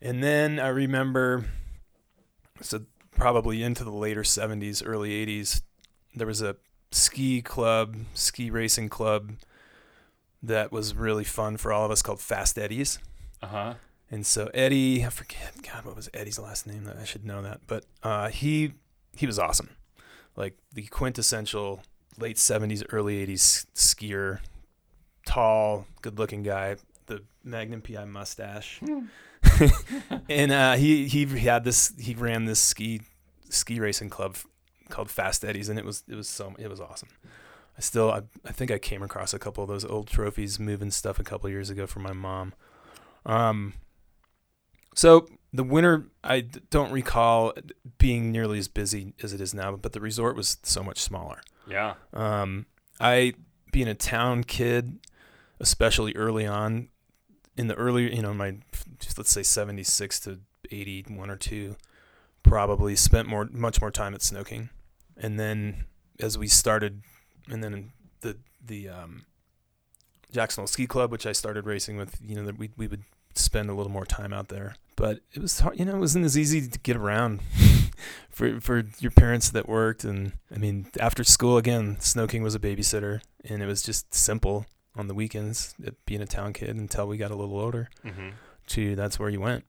And 0.00 0.22
then 0.22 0.58
I 0.58 0.68
remember, 0.68 1.44
so 2.60 2.82
probably 3.12 3.62
into 3.62 3.84
the 3.84 3.92
later 3.92 4.22
'70s, 4.22 4.82
early 4.84 5.10
'80s, 5.26 5.62
there 6.14 6.26
was 6.26 6.42
a 6.42 6.56
ski 6.90 7.40
club, 7.40 7.96
ski 8.14 8.50
racing 8.50 8.88
club, 8.88 9.34
that 10.42 10.72
was 10.72 10.94
really 10.94 11.24
fun 11.24 11.56
for 11.56 11.72
all 11.72 11.84
of 11.84 11.90
us 11.90 12.02
called 12.02 12.20
Fast 12.20 12.58
Eddies. 12.58 12.98
Uh 13.40 13.46
huh. 13.46 13.74
And 14.12 14.26
so 14.26 14.50
Eddie, 14.52 15.06
I 15.06 15.08
forget, 15.08 15.54
God, 15.62 15.86
what 15.86 15.96
was 15.96 16.10
Eddie's 16.12 16.38
last 16.38 16.66
name? 16.66 16.86
I 17.00 17.04
should 17.04 17.24
know 17.24 17.40
that, 17.40 17.62
but 17.66 17.86
uh, 18.02 18.28
he 18.28 18.74
he 19.16 19.26
was 19.26 19.38
awesome, 19.38 19.70
like 20.36 20.58
the 20.74 20.82
quintessential 20.82 21.82
late 22.18 22.36
'70s, 22.36 22.84
early 22.90 23.26
'80s 23.26 23.64
skier, 23.74 24.40
tall, 25.24 25.86
good-looking 26.02 26.42
guy, 26.42 26.76
the 27.06 27.22
Magnum 27.42 27.80
PI 27.80 28.04
mustache, 28.04 28.82
and 30.28 30.52
uh, 30.52 30.74
he 30.74 31.08
he 31.08 31.24
had 31.38 31.64
this 31.64 31.94
he 31.98 32.14
ran 32.14 32.44
this 32.44 32.60
ski 32.60 33.00
ski 33.48 33.80
racing 33.80 34.10
club 34.10 34.36
called 34.90 35.10
Fast 35.10 35.42
Eddies, 35.42 35.70
and 35.70 35.78
it 35.78 35.86
was 35.86 36.04
it 36.06 36.16
was 36.16 36.28
so 36.28 36.54
it 36.58 36.68
was 36.68 36.80
awesome. 36.80 37.08
I 37.78 37.80
still 37.80 38.10
I, 38.10 38.20
I 38.44 38.52
think 38.52 38.70
I 38.70 38.76
came 38.76 39.02
across 39.02 39.32
a 39.32 39.38
couple 39.38 39.64
of 39.64 39.70
those 39.70 39.86
old 39.86 40.06
trophies 40.06 40.60
moving 40.60 40.90
stuff 40.90 41.18
a 41.18 41.24
couple 41.24 41.48
years 41.48 41.70
ago 41.70 41.86
for 41.86 42.00
my 42.00 42.12
mom. 42.12 42.52
Um, 43.24 43.72
so 44.94 45.28
the 45.52 45.64
winter, 45.64 46.06
I 46.24 46.40
don't 46.70 46.92
recall 46.92 47.52
being 47.98 48.32
nearly 48.32 48.58
as 48.58 48.68
busy 48.68 49.14
as 49.22 49.32
it 49.32 49.40
is 49.40 49.52
now, 49.52 49.76
but 49.76 49.92
the 49.92 50.00
resort 50.00 50.36
was 50.36 50.58
so 50.62 50.82
much 50.82 51.00
smaller. 51.00 51.40
Yeah. 51.68 51.94
Um, 52.12 52.66
I, 53.00 53.34
being 53.70 53.88
a 53.88 53.94
town 53.94 54.44
kid, 54.44 54.98
especially 55.60 56.14
early 56.16 56.46
on, 56.46 56.88
in 57.56 57.68
the 57.68 57.74
early, 57.74 58.14
you 58.14 58.22
know, 58.22 58.32
my 58.32 58.56
let's 59.16 59.30
say 59.30 59.42
seventy 59.42 59.82
six 59.82 60.18
to 60.20 60.40
eighty 60.70 61.04
one 61.06 61.30
or 61.30 61.36
two, 61.36 61.76
probably 62.42 62.96
spent 62.96 63.28
more, 63.28 63.48
much 63.52 63.80
more 63.80 63.90
time 63.90 64.14
at 64.14 64.22
Snow 64.22 64.42
King, 64.42 64.70
and 65.16 65.38
then 65.38 65.84
as 66.18 66.38
we 66.38 66.48
started, 66.48 67.02
and 67.50 67.62
then 67.62 67.92
the 68.20 68.38
the 68.64 68.88
um, 68.88 69.26
Jacksonville 70.32 70.66
Ski 70.66 70.86
Club, 70.86 71.12
which 71.12 71.26
I 71.26 71.32
started 71.32 71.66
racing 71.66 71.98
with, 71.98 72.18
you 72.24 72.34
know, 72.34 72.44
that 72.44 72.56
we 72.56 72.70
we 72.76 72.86
would 72.86 73.02
spend 73.34 73.70
a 73.70 73.74
little 73.74 73.92
more 73.92 74.06
time 74.06 74.32
out 74.32 74.48
there. 74.48 74.74
But 74.96 75.20
it 75.32 75.40
was 75.40 75.60
hard, 75.60 75.78
you 75.78 75.84
know, 75.84 75.96
it 75.96 76.00
wasn't 76.00 76.24
as 76.24 76.36
easy 76.36 76.66
to 76.68 76.78
get 76.80 76.96
around 76.96 77.40
for 78.30 78.60
for 78.60 78.84
your 78.98 79.10
parents 79.10 79.50
that 79.50 79.68
worked. 79.68 80.04
And 80.04 80.32
I 80.54 80.58
mean, 80.58 80.86
after 81.00 81.24
school 81.24 81.56
again, 81.56 81.96
Snow 82.00 82.26
King 82.26 82.42
was 82.42 82.54
a 82.54 82.58
babysitter, 82.60 83.20
and 83.44 83.62
it 83.62 83.66
was 83.66 83.82
just 83.82 84.12
simple 84.14 84.66
on 84.94 85.08
the 85.08 85.14
weekends. 85.14 85.74
uh, 85.86 85.90
Being 86.06 86.20
a 86.20 86.26
town 86.26 86.52
kid 86.52 86.76
until 86.76 87.06
we 87.08 87.16
got 87.16 87.30
a 87.30 87.34
little 87.34 87.58
older, 87.58 87.88
Mm-hmm. 88.04 88.30
to 88.68 88.94
that's 88.96 89.18
where 89.18 89.30
you 89.30 89.40
went. 89.40 89.64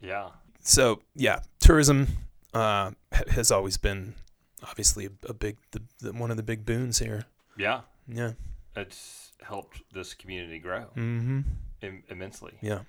Yeah. 0.00 0.30
So 0.60 1.02
yeah, 1.14 1.40
tourism 1.60 2.08
uh, 2.54 2.92
has 3.28 3.50
always 3.50 3.76
been 3.76 4.14
obviously 4.62 5.06
a, 5.06 5.10
a 5.28 5.34
big 5.34 5.58
the, 5.72 5.82
the, 6.00 6.12
one 6.12 6.30
of 6.30 6.36
the 6.38 6.42
big 6.42 6.64
boons 6.64 6.98
here. 6.98 7.26
Yeah. 7.58 7.82
Yeah. 8.08 8.32
It's 8.74 9.32
helped 9.42 9.82
this 9.92 10.14
community 10.14 10.58
grow 10.58 10.86
Mm-hmm. 10.96 11.40
Im- 11.82 12.04
immensely. 12.08 12.52
Yeah. 12.62 12.80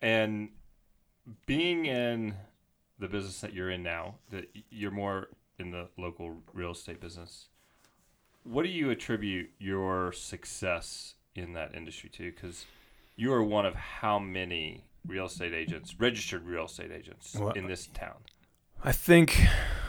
And 0.00 0.50
being 1.46 1.86
in 1.86 2.34
the 2.98 3.08
business 3.08 3.40
that 3.40 3.52
you're 3.52 3.70
in 3.70 3.82
now, 3.82 4.16
that 4.30 4.48
you're 4.70 4.90
more 4.90 5.28
in 5.58 5.70
the 5.70 5.88
local 5.96 6.36
real 6.52 6.72
estate 6.72 7.00
business. 7.00 7.48
What 8.44 8.62
do 8.62 8.68
you 8.68 8.90
attribute 8.90 9.50
your 9.58 10.12
success 10.12 11.14
in 11.34 11.52
that 11.52 11.74
industry 11.74 12.08
to? 12.10 12.30
Because 12.30 12.64
you 13.16 13.32
are 13.32 13.42
one 13.42 13.66
of 13.66 13.74
how 13.74 14.18
many 14.18 14.84
real 15.06 15.26
estate 15.26 15.52
agents, 15.52 15.98
registered 15.98 16.44
real 16.44 16.66
estate 16.66 16.90
agents 16.92 17.34
Well, 17.38 17.50
in 17.50 17.66
this 17.66 17.86
town? 17.88 18.16
I 18.84 18.92
think 18.92 19.40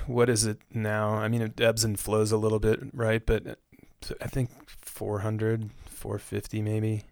what 0.07 0.29
is 0.29 0.45
it 0.45 0.59
now? 0.73 1.13
I 1.13 1.27
mean, 1.27 1.41
it 1.41 1.61
ebbs 1.61 1.83
and 1.83 1.99
flows 1.99 2.31
a 2.31 2.37
little 2.37 2.59
bit, 2.59 2.79
right? 2.93 3.23
But 3.23 3.47
uh, 3.47 4.13
I 4.21 4.27
think 4.27 4.49
400, 4.67 5.69
450 5.85 6.61
maybe, 6.61 7.03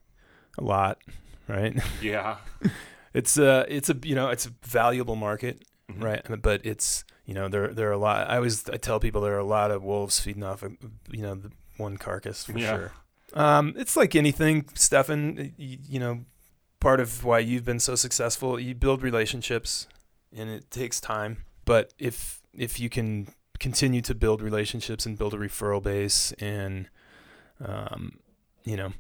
a 0.58 0.64
lot, 0.64 0.98
right? 1.48 1.76
Yeah. 2.02 2.38
It's 3.14 3.38
a 3.38 3.66
it's 3.68 3.90
a 3.90 3.96
you 4.04 4.14
know 4.14 4.30
it's 4.30 4.46
a 4.46 4.52
valuable 4.64 5.16
market, 5.16 5.66
Mhm. 5.92 6.04
right? 6.04 6.42
But 6.42 6.64
it's 6.66 7.04
you 7.26 7.34
know 7.34 7.48
there 7.48 7.74
there 7.74 7.88
are 7.90 7.94
a 7.94 7.98
lot. 7.98 8.30
I 8.30 8.36
always 8.36 8.70
I 8.70 8.78
tell 8.78 9.00
people 9.00 9.22
there 9.22 9.34
are 9.34 9.40
a 9.40 9.44
lot 9.60 9.72
of 9.72 9.82
wolves 9.82 10.20
feeding 10.20 10.44
off 10.44 10.62
of 10.62 10.74
you 11.10 11.24
know 11.24 11.34
the 11.34 11.52
one 11.78 11.98
carcass 11.98 12.44
for 12.46 12.60
Yeah. 12.60 12.76
sure. 12.76 12.92
Um, 13.34 13.74
it's 13.76 13.96
like 13.98 14.14
anything, 14.16 14.66
Stephan. 14.76 15.54
You, 15.58 15.78
you 15.90 16.00
know, 16.00 16.26
part 16.80 17.00
of 17.00 17.24
why 17.24 17.40
you've 17.40 17.66
been 17.66 17.80
so 17.80 17.96
successful, 17.96 18.60
you 18.60 18.76
build 18.76 19.02
relationships, 19.02 19.88
and 20.36 20.50
it 20.50 20.70
takes 20.70 21.00
time. 21.00 21.38
But 21.66 21.94
if 21.98 22.42
if 22.54 22.80
you 22.80 22.90
can 22.90 23.30
continue 23.60 24.02
to 24.02 24.14
build 24.14 24.42
relationships 24.44 25.08
and 25.08 25.18
build 25.18 25.34
a 25.34 25.38
referral 25.38 25.82
base, 25.82 26.34
and 26.34 26.88
um, 27.66 28.20
you 28.64 28.78
know 28.78 28.94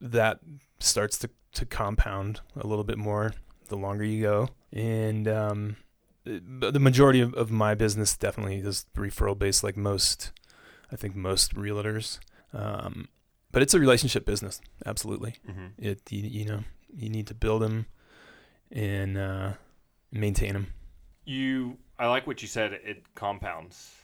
that 0.00 0.40
starts 0.80 1.16
to 1.18 1.30
to 1.58 1.66
compound 1.66 2.40
a 2.56 2.66
little 2.66 2.84
bit 2.84 2.98
more 2.98 3.32
the 3.68 3.76
longer 3.76 4.04
you 4.04 4.22
go, 4.22 4.48
and 4.72 5.28
um, 5.28 5.76
the 6.24 6.80
majority 6.80 7.20
of, 7.20 7.34
of 7.34 7.50
my 7.50 7.74
business 7.74 8.16
definitely 8.16 8.58
is 8.58 8.86
referral 8.96 9.38
based, 9.38 9.62
like 9.64 9.76
most, 9.76 10.32
I 10.92 10.96
think 10.96 11.14
most 11.14 11.54
realtors. 11.54 12.18
Um, 12.52 13.08
but 13.50 13.62
it's 13.62 13.74
a 13.74 13.80
relationship 13.80 14.24
business, 14.24 14.60
absolutely. 14.86 15.34
Mm-hmm. 15.48 15.66
It 15.78 16.00
you, 16.10 16.22
you 16.22 16.44
know 16.44 16.64
you 16.94 17.08
need 17.08 17.26
to 17.26 17.34
build 17.34 17.62
them 17.62 17.86
and 18.70 19.18
uh, 19.18 19.52
maintain 20.12 20.52
them. 20.54 20.68
You, 21.24 21.76
I 21.98 22.06
like 22.06 22.26
what 22.26 22.40
you 22.40 22.48
said. 22.48 22.72
It 22.72 23.02
compounds 23.14 23.94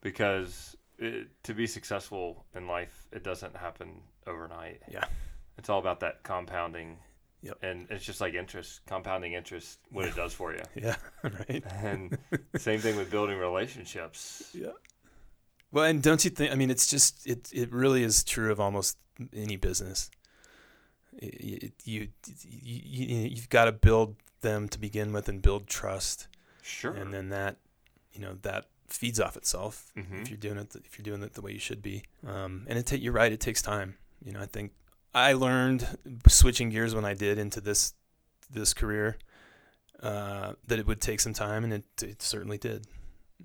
because 0.00 0.76
it, 0.98 1.28
to 1.44 1.54
be 1.54 1.66
successful 1.66 2.44
in 2.54 2.66
life, 2.66 3.06
it 3.12 3.22
doesn't 3.22 3.56
happen 3.56 4.00
overnight. 4.26 4.82
Yeah. 4.90 5.04
It's 5.60 5.68
all 5.68 5.78
about 5.78 6.00
that 6.00 6.22
compounding. 6.22 6.96
Yep. 7.42 7.58
And 7.62 7.86
it's 7.90 8.04
just 8.04 8.20
like 8.20 8.32
interest, 8.34 8.80
compounding 8.86 9.34
interest, 9.34 9.78
what 9.90 10.06
it 10.06 10.14
does 10.16 10.32
for 10.32 10.52
you. 10.54 10.62
Yeah, 10.74 10.96
right. 11.22 11.62
And 11.70 12.18
same 12.56 12.80
thing 12.80 12.96
with 12.96 13.10
building 13.10 13.38
relationships. 13.38 14.50
Yeah. 14.54 14.72
Well, 15.70 15.84
and 15.84 16.02
don't 16.02 16.24
you 16.24 16.30
think? 16.30 16.50
I 16.50 16.54
mean, 16.54 16.70
it's 16.70 16.86
just 16.88 17.26
it. 17.26 17.50
It 17.52 17.72
really 17.72 18.02
is 18.02 18.24
true 18.24 18.50
of 18.50 18.58
almost 18.58 18.96
any 19.34 19.56
business. 19.56 20.10
It, 21.18 21.62
it, 21.64 21.72
you, 21.84 22.08
you 22.26 22.80
you 22.84 23.16
you've 23.28 23.48
got 23.50 23.66
to 23.66 23.72
build 23.72 24.16
them 24.40 24.68
to 24.68 24.78
begin 24.78 25.12
with 25.12 25.28
and 25.28 25.42
build 25.42 25.66
trust, 25.66 26.26
Sure. 26.62 26.92
and 26.92 27.12
then 27.12 27.28
that, 27.28 27.56
you 28.12 28.20
know, 28.20 28.34
that 28.42 28.66
feeds 28.88 29.20
off 29.20 29.36
itself 29.36 29.92
Mhm. 29.96 30.22
if 30.22 30.30
you're 30.30 30.38
doing 30.38 30.56
it. 30.58 30.74
If 30.84 30.98
you're 30.98 31.04
doing 31.04 31.22
it 31.22 31.34
the 31.34 31.42
way 31.42 31.52
you 31.52 31.58
should 31.60 31.82
be. 31.82 32.02
Um, 32.26 32.64
and 32.68 32.78
it 32.78 32.86
take 32.86 33.02
you're 33.02 33.12
right. 33.12 33.30
It 33.32 33.40
takes 33.40 33.62
time. 33.62 33.96
You 34.24 34.32
know, 34.32 34.40
I 34.40 34.46
think 34.46 34.72
I 35.14 35.32
learned 35.32 35.86
switching 36.28 36.70
gears 36.70 36.94
when 36.94 37.04
I 37.04 37.14
did 37.14 37.38
into 37.38 37.60
this 37.60 37.94
this 38.50 38.74
career 38.74 39.16
uh, 40.02 40.52
that 40.66 40.78
it 40.78 40.86
would 40.86 41.00
take 41.00 41.20
some 41.20 41.34
time, 41.34 41.64
and 41.64 41.72
it, 41.72 41.84
it 42.02 42.22
certainly 42.22 42.58
did. 42.58 42.86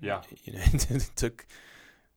yeah. 0.00 0.22
You 0.44 0.54
know, 0.54 0.60
it 0.72 1.10
took 1.16 1.46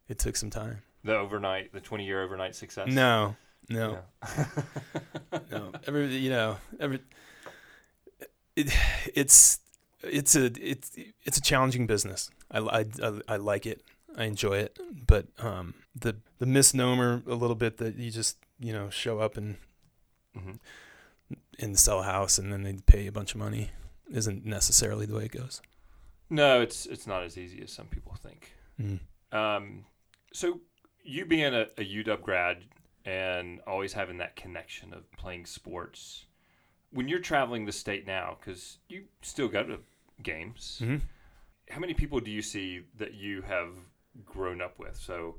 it 0.07 0.19
took 0.19 0.35
some 0.35 0.49
time. 0.49 0.81
The 1.03 1.15
overnight, 1.17 1.71
the 1.71 1.79
20 1.79 2.05
year 2.05 2.23
overnight 2.23 2.55
success. 2.55 2.87
No, 2.89 3.35
no, 3.69 3.99
Yeah. 4.27 4.45
no. 5.51 5.71
Every 5.87 6.07
you 6.15 6.29
know, 6.29 6.57
every 6.79 6.99
it, 8.55 8.73
it's 9.13 9.59
it's 10.03 10.35
a 10.35 10.45
it's 10.59 10.91
it's 11.23 11.37
a 11.37 11.41
challenging 11.41 11.87
business. 11.87 12.29
I, 12.51 12.59
I, 12.59 12.85
I, 13.03 13.21
I 13.27 13.35
like 13.37 13.65
it. 13.65 13.81
I 14.17 14.25
enjoy 14.25 14.57
it, 14.57 14.77
but 15.07 15.27
um, 15.39 15.75
the 15.95 16.15
the 16.39 16.45
misnomer 16.45 17.21
a 17.27 17.35
little 17.35 17.55
bit 17.55 17.77
that 17.77 17.95
you 17.95 18.11
just 18.11 18.37
you 18.59 18.73
know 18.73 18.89
show 18.89 19.19
up 19.19 19.37
and 19.37 19.57
Mhm. 20.37 20.59
and 21.59 21.77
sell 21.79 21.99
a 21.99 22.03
house 22.03 22.37
and 22.37 22.51
then 22.51 22.63
they 22.63 22.73
pay 22.85 23.03
you 23.03 23.09
a 23.09 23.11
bunch 23.11 23.33
of 23.33 23.39
money 23.39 23.71
isn't 24.11 24.45
necessarily 24.45 25.05
the 25.05 25.15
way 25.15 25.25
it 25.25 25.31
goes. 25.31 25.61
No, 26.29 26.61
it's 26.61 26.85
it's 26.85 27.07
not 27.07 27.23
as 27.23 27.37
easy 27.37 27.61
as 27.61 27.71
some 27.71 27.87
people 27.87 28.15
think. 28.15 28.51
Mm. 28.79 28.99
Um, 29.31 29.85
so 30.33 30.61
you 31.03 31.25
being 31.25 31.53
a, 31.53 31.67
a 31.77 31.83
UW 31.83 32.21
grad 32.21 32.65
and 33.05 33.59
always 33.67 33.93
having 33.93 34.17
that 34.17 34.35
connection 34.35 34.93
of 34.93 35.11
playing 35.13 35.45
sports, 35.45 36.25
when 36.91 37.07
you're 37.07 37.19
traveling 37.19 37.65
the 37.65 37.71
state 37.71 38.05
now, 38.05 38.37
because 38.39 38.77
you 38.87 39.05
still 39.21 39.47
go 39.47 39.63
to 39.63 39.79
games, 40.21 40.79
hmm 40.83 40.97
how 41.71 41.79
many 41.79 41.93
people 41.93 42.19
do 42.19 42.31
you 42.31 42.41
see 42.41 42.81
that 42.97 43.13
you 43.13 43.43
have 43.43 43.69
grown 44.25 44.59
up 44.59 44.79
with? 44.79 44.95
So 44.95 45.35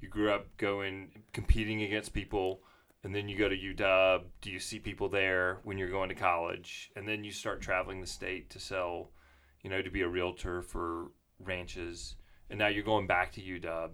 you 0.00 0.08
grew 0.08 0.30
up 0.30 0.46
going 0.56 1.10
competing 1.32 1.82
against 1.82 2.12
people, 2.12 2.60
and 3.02 3.14
then 3.14 3.28
you 3.28 3.36
go 3.38 3.48
to 3.48 3.56
UW. 3.56 4.22
Do 4.40 4.50
you 4.50 4.58
see 4.58 4.78
people 4.78 5.08
there 5.08 5.58
when 5.64 5.78
you're 5.78 5.90
going 5.90 6.08
to 6.08 6.14
college, 6.14 6.90
and 6.96 7.06
then 7.08 7.24
you 7.24 7.32
start 7.32 7.60
traveling 7.60 8.00
the 8.00 8.06
state 8.06 8.50
to 8.50 8.58
sell, 8.60 9.10
you 9.62 9.70
know, 9.70 9.82
to 9.82 9.90
be 9.90 10.02
a 10.02 10.08
realtor 10.08 10.62
for 10.62 11.10
ranches, 11.38 12.16
and 12.50 12.58
now 12.58 12.68
you're 12.68 12.82
going 12.84 13.06
back 13.06 13.32
to 13.32 13.40
UW. 13.40 13.90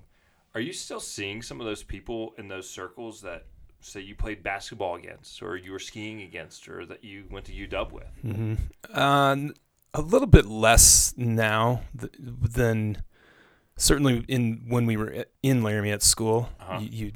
Are 0.54 0.60
you 0.60 0.72
still 0.72 1.00
seeing 1.00 1.40
some 1.42 1.60
of 1.60 1.66
those 1.66 1.82
people 1.82 2.34
in 2.36 2.48
those 2.48 2.68
circles 2.68 3.22
that 3.22 3.46
say 3.80 4.00
you 4.00 4.14
played 4.14 4.42
basketball 4.42 4.96
against, 4.96 5.42
or 5.42 5.56
you 5.56 5.72
were 5.72 5.78
skiing 5.78 6.22
against, 6.22 6.68
or 6.68 6.84
that 6.86 7.02
you 7.02 7.24
went 7.30 7.46
to 7.46 7.52
UW 7.52 7.92
with? 7.92 8.04
hmm 8.22 8.54
Uh, 8.94 9.30
n- 9.32 9.54
a 9.94 10.00
little 10.02 10.26
bit 10.28 10.46
less 10.46 11.14
now 11.16 11.82
th- 11.98 12.12
than 12.18 13.02
certainly 13.82 14.24
in 14.28 14.64
when 14.68 14.86
we 14.86 14.96
were 14.96 15.24
in 15.42 15.62
Laramie 15.62 15.90
at 15.92 16.02
school. 16.02 16.48
Uh-huh. 16.60 16.78
You, 16.80 16.88
you 16.90 17.12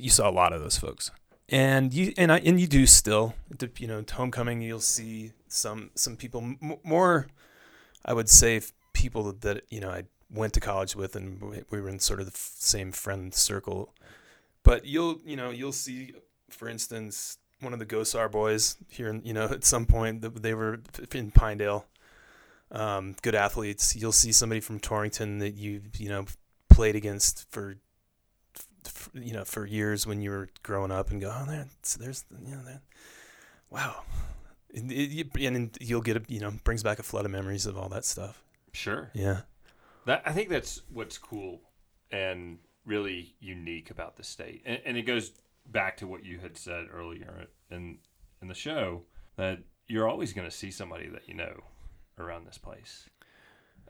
you 0.00 0.10
saw 0.10 0.28
a 0.28 0.34
lot 0.42 0.52
of 0.52 0.60
those 0.60 0.76
folks, 0.78 1.10
and 1.48 1.92
you 1.94 2.12
and 2.16 2.30
I 2.32 2.38
and 2.38 2.60
you 2.60 2.66
do 2.66 2.86
still. 2.86 3.34
You 3.78 3.86
know, 3.88 4.04
homecoming 4.12 4.62
you'll 4.62 4.80
see 4.80 5.32
some 5.48 5.90
some 5.94 6.16
people 6.16 6.40
m- 6.42 6.76
more. 6.84 7.26
I 8.04 8.12
would 8.12 8.28
say 8.28 8.60
people 8.92 9.32
that 9.32 9.62
you 9.70 9.80
know 9.80 9.90
I 9.90 10.04
went 10.30 10.52
to 10.54 10.60
college 10.60 10.94
with, 10.96 11.16
and 11.16 11.40
we- 11.40 11.64
we 11.70 11.80
were 11.80 11.88
in 11.88 11.98
sort 12.00 12.20
of 12.20 12.26
the 12.26 12.32
f- 12.34 12.52
same 12.58 12.92
friend 12.92 13.34
circle. 13.34 13.94
But 14.62 14.84
you'll 14.84 15.20
you 15.24 15.36
know 15.36 15.50
you'll 15.50 15.72
see, 15.86 16.14
for 16.50 16.68
instance, 16.68 17.38
one 17.60 17.72
of 17.72 17.78
the 17.78 17.86
Gosar 17.86 18.30
boys 18.30 18.76
here. 18.88 19.08
in- 19.08 19.22
You 19.24 19.32
know, 19.34 19.44
at 19.58 19.64
some 19.64 19.86
point 19.86 20.22
th- 20.22 20.34
they 20.34 20.54
were 20.54 20.80
in 21.14 21.30
Pinedale. 21.30 21.86
Um, 22.70 23.14
good 23.22 23.34
athletes. 23.34 23.96
You'll 23.96 24.12
see 24.12 24.32
somebody 24.32 24.60
from 24.60 24.78
Torrington 24.80 25.38
that 25.38 25.54
you 25.54 25.82
you 25.96 26.08
know 26.08 26.26
played 26.68 26.96
against 26.96 27.50
for, 27.50 27.76
f 28.84 29.08
you 29.14 29.32
know 29.32 29.44
for 29.44 29.64
years 29.66 30.06
when 30.06 30.20
you 30.20 30.30
were 30.30 30.48
growing 30.62 30.90
up, 30.92 31.10
and 31.10 31.20
go, 31.20 31.32
oh, 31.34 31.46
there, 31.46 31.66
there's 31.98 32.24
you 32.44 32.54
know, 32.54 32.62
there, 32.64 32.82
wow. 33.70 34.02
And, 34.74 34.92
it- 34.92 35.34
and 35.40 35.76
you'll 35.80 36.02
get 36.02 36.16
a 36.18 36.22
you 36.28 36.40
know 36.40 36.52
brings 36.64 36.82
back 36.82 36.98
a 36.98 37.02
flood 37.02 37.24
of 37.24 37.30
memories 37.30 37.64
of 37.66 37.78
all 37.78 37.88
that 37.88 38.04
stuff. 38.04 38.42
Sure. 38.72 39.10
Yeah. 39.14 39.40
That 40.04 40.22
I 40.26 40.32
think 40.32 40.48
that's 40.50 40.82
what's 40.92 41.16
cool 41.18 41.60
and 42.10 42.58
really 42.84 43.34
unique 43.40 43.90
about 43.90 44.16
the 44.16 44.24
state, 44.24 44.62
and, 44.66 44.80
and 44.84 44.96
it 44.98 45.02
goes 45.02 45.32
back 45.66 45.96
to 45.98 46.06
what 46.06 46.24
you 46.24 46.38
had 46.38 46.56
said 46.56 46.86
earlier 46.92 47.46
in 47.70 47.98
in 48.42 48.48
the 48.48 48.54
show 48.54 49.02
that 49.36 49.58
you're 49.86 50.08
always 50.08 50.32
going 50.34 50.48
to 50.48 50.54
see 50.54 50.70
somebody 50.70 51.08
that 51.08 51.26
you 51.28 51.34
know 51.34 51.62
around 52.20 52.46
this 52.46 52.58
place. 52.58 53.08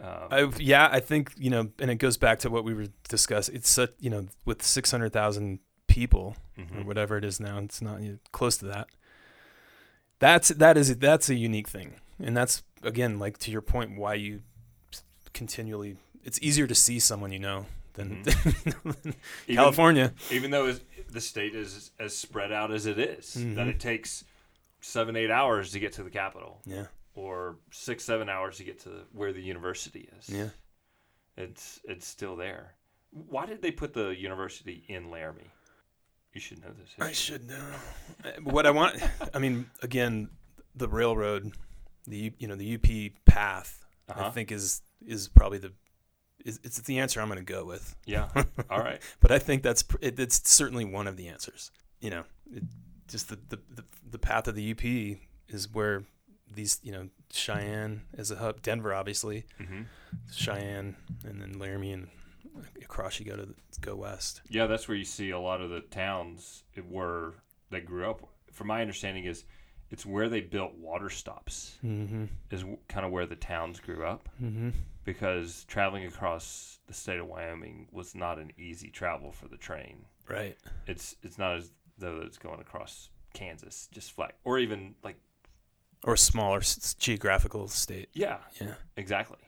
Um, 0.01 0.29
I, 0.31 0.51
yeah, 0.59 0.89
I 0.93 1.01
think 1.01 1.33
you 1.37 1.51
know, 1.51 1.71
and 1.81 1.91
it 1.91 1.97
goes 1.97 2.17
back 2.17 2.39
to 2.41 2.51
what 2.51 2.65
we 2.65 2.73
were 2.75 2.87
discussing. 3.09 3.57
It's 3.57 3.69
such 3.69 3.93
you 3.99 4.11
know, 4.11 4.29
with 4.45 4.63
six 4.63 4.91
hundred 4.91 5.13
thousand 5.13 5.59
people 5.89 6.37
or 6.57 6.65
mhm. 6.65 6.85
whatever 6.85 7.17
it 7.17 7.25
is 7.25 7.41
now, 7.41 7.59
it's 7.59 7.83
not 7.83 8.01
close 8.33 8.57
to 8.59 8.67
that. 8.67 8.89
That's 10.21 10.49
that 10.51 10.77
is 10.77 10.97
that's 10.99 11.29
a 11.29 11.35
unique 11.35 11.69
thing, 11.69 11.95
and 12.21 12.37
that's 12.37 12.63
again 12.83 13.19
like 13.19 13.39
to 13.39 13.51
your 13.51 13.61
point 13.63 13.97
why 13.99 14.15
you 14.15 14.43
continually. 15.33 15.97
It's 16.25 16.39
easier 16.43 16.67
to 16.67 16.75
see 16.75 16.99
someone 16.99 17.33
you 17.33 17.39
know 17.39 17.67
than 17.95 18.23
Even- 19.49 19.57
California. 19.57 20.13
even 20.31 20.51
though 20.51 20.75
the 21.11 21.21
state 21.21 21.55
is 21.55 21.91
as 21.99 22.17
spread 22.17 22.53
out 22.53 22.71
as 22.73 22.87
it 22.87 22.99
is, 22.99 23.35
that 23.35 23.41
Mhm. 23.41 23.69
it 23.71 23.81
takes 23.81 24.25
seven 24.81 25.17
eight 25.17 25.31
hours 25.31 25.73
to 25.73 25.81
get 25.81 25.93
to 25.95 26.03
the 26.03 26.11
capital, 26.11 26.61
Yeah, 26.67 26.87
or 27.19 27.57
six 27.71 28.05
seven 28.05 28.29
hours 28.29 28.57
to 28.59 28.65
get 28.65 28.79
to 28.81 28.91
where 29.13 29.33
the 29.33 29.43
university 29.43 30.09
is. 30.19 30.29
yeah. 30.29 30.49
It's 31.37 31.81
it's 31.85 32.07
still 32.07 32.37
there. 32.37 32.75
Why 33.11 33.47
did 33.47 33.63
they 33.63 33.71
put 33.71 33.93
the 33.95 34.09
university 34.11 34.85
in 34.89 35.11
Laramie? 35.11 35.51
You 36.35 36.41
should 36.41 36.61
know 36.61 36.73
this. 36.79 36.91
I 37.01 37.13
should 37.13 37.49
know. 37.49 37.65
Uh, 38.25 38.31
What 38.43 38.67
I 38.67 38.71
want, 38.71 38.97
I 39.35 39.39
mean, 39.39 39.71
again, 39.83 40.29
the 40.75 40.89
railroad, 40.89 41.53
the 42.07 42.33
you 42.39 42.49
know 42.49 42.57
the 42.57 42.75
UP 42.75 43.13
path, 43.25 43.85
I 44.09 44.13
Uh-huh. 44.13 44.31
think 44.31 44.53
is 44.53 44.83
is 45.07 45.29
probably 45.29 45.59
the 45.59 45.73
is 46.45 46.61
it's 46.65 46.81
the 46.83 46.99
answer 46.99 47.21
I'm 47.21 47.29
going 47.29 47.45
to 47.45 47.53
go 47.53 47.65
with. 47.65 47.97
Yeah. 48.05 48.29
All 48.71 48.81
right. 48.81 49.01
But 49.21 49.33
I 49.33 49.39
think 49.39 49.63
that's 49.63 49.85
it, 50.01 50.19
it's 50.21 50.49
certainly 50.51 50.85
one 50.85 51.07
of 51.07 51.17
the 51.17 51.29
answers. 51.29 51.71
You 52.01 52.11
know, 52.11 52.25
it, 52.53 52.63
just 53.09 53.29
the, 53.29 53.37
the 53.49 53.59
the 53.75 53.85
the 54.11 54.19
path 54.19 54.49
of 54.49 54.55
the 54.55 54.71
UP 54.73 54.85
is 55.49 55.69
where 55.73 56.05
these 56.55 56.81
you 56.83 56.93
know 56.93 57.09
Cheyenne 57.31 58.03
as 58.17 58.31
a 58.31 58.37
hub, 58.37 58.63
Denver 58.63 58.95
obviously, 58.95 59.45
hmm 59.59 59.83
Cheyenne, 60.33 60.97
and 61.25 61.41
then 61.41 61.59
Laramie 61.59 61.93
and 61.93 62.09
across 62.83 63.21
you 63.21 63.27
go 63.27 63.37
to 63.37 63.49
go 63.81 63.95
west. 63.97 64.41
Yeah, 64.49 64.67
that's 64.67 64.89
where 64.89 64.97
you 64.97 65.05
see 65.05 65.31
a 65.31 65.39
lot 65.39 65.61
of 65.61 65.71
the 65.71 65.81
towns 65.81 66.65
where 66.89 67.33
they 67.71 67.81
grew 67.81 68.09
up. 68.09 68.27
From 68.53 68.67
my 68.69 68.81
understanding, 68.81 69.25
is 69.25 69.45
it's 69.91 70.05
where 70.05 70.29
they 70.29 70.41
built 70.41 70.75
water 70.75 71.09
stops. 71.11 71.77
Mm-hmm. 71.85 72.25
Is 72.51 72.65
kind 72.89 73.07
of 73.07 73.13
where 73.13 73.27
the 73.27 73.37
towns 73.37 73.81
grew 73.81 74.05
up 74.05 74.29
Mm-hmm. 74.43 74.71
because 75.05 75.65
traveling 75.69 76.05
across 76.07 76.79
the 76.87 76.95
state 76.95 77.19
of 77.21 77.27
Wyoming 77.27 77.89
was 77.93 78.15
not 78.15 78.39
an 78.39 78.53
easy 78.59 78.91
travel 78.91 79.31
for 79.33 79.49
the 79.49 79.57
train. 79.57 80.05
Right. 80.29 80.57
It's 80.87 81.17
it's 81.23 81.39
not 81.39 81.57
as 81.57 81.71
though 81.99 82.21
it's 82.25 82.39
going 82.39 82.61
across 82.61 83.11
Kansas 83.35 83.89
just 83.93 84.13
flat 84.13 84.35
or 84.45 84.59
even 84.59 84.95
like 85.03 85.17
Or 86.05 86.17
smaller 86.17 86.59
s- 86.59 86.95
geographical 86.95 87.69
state. 87.69 88.09
yeah 88.13 88.39
Yeah. 88.61 88.75
Exactly. 88.97 89.39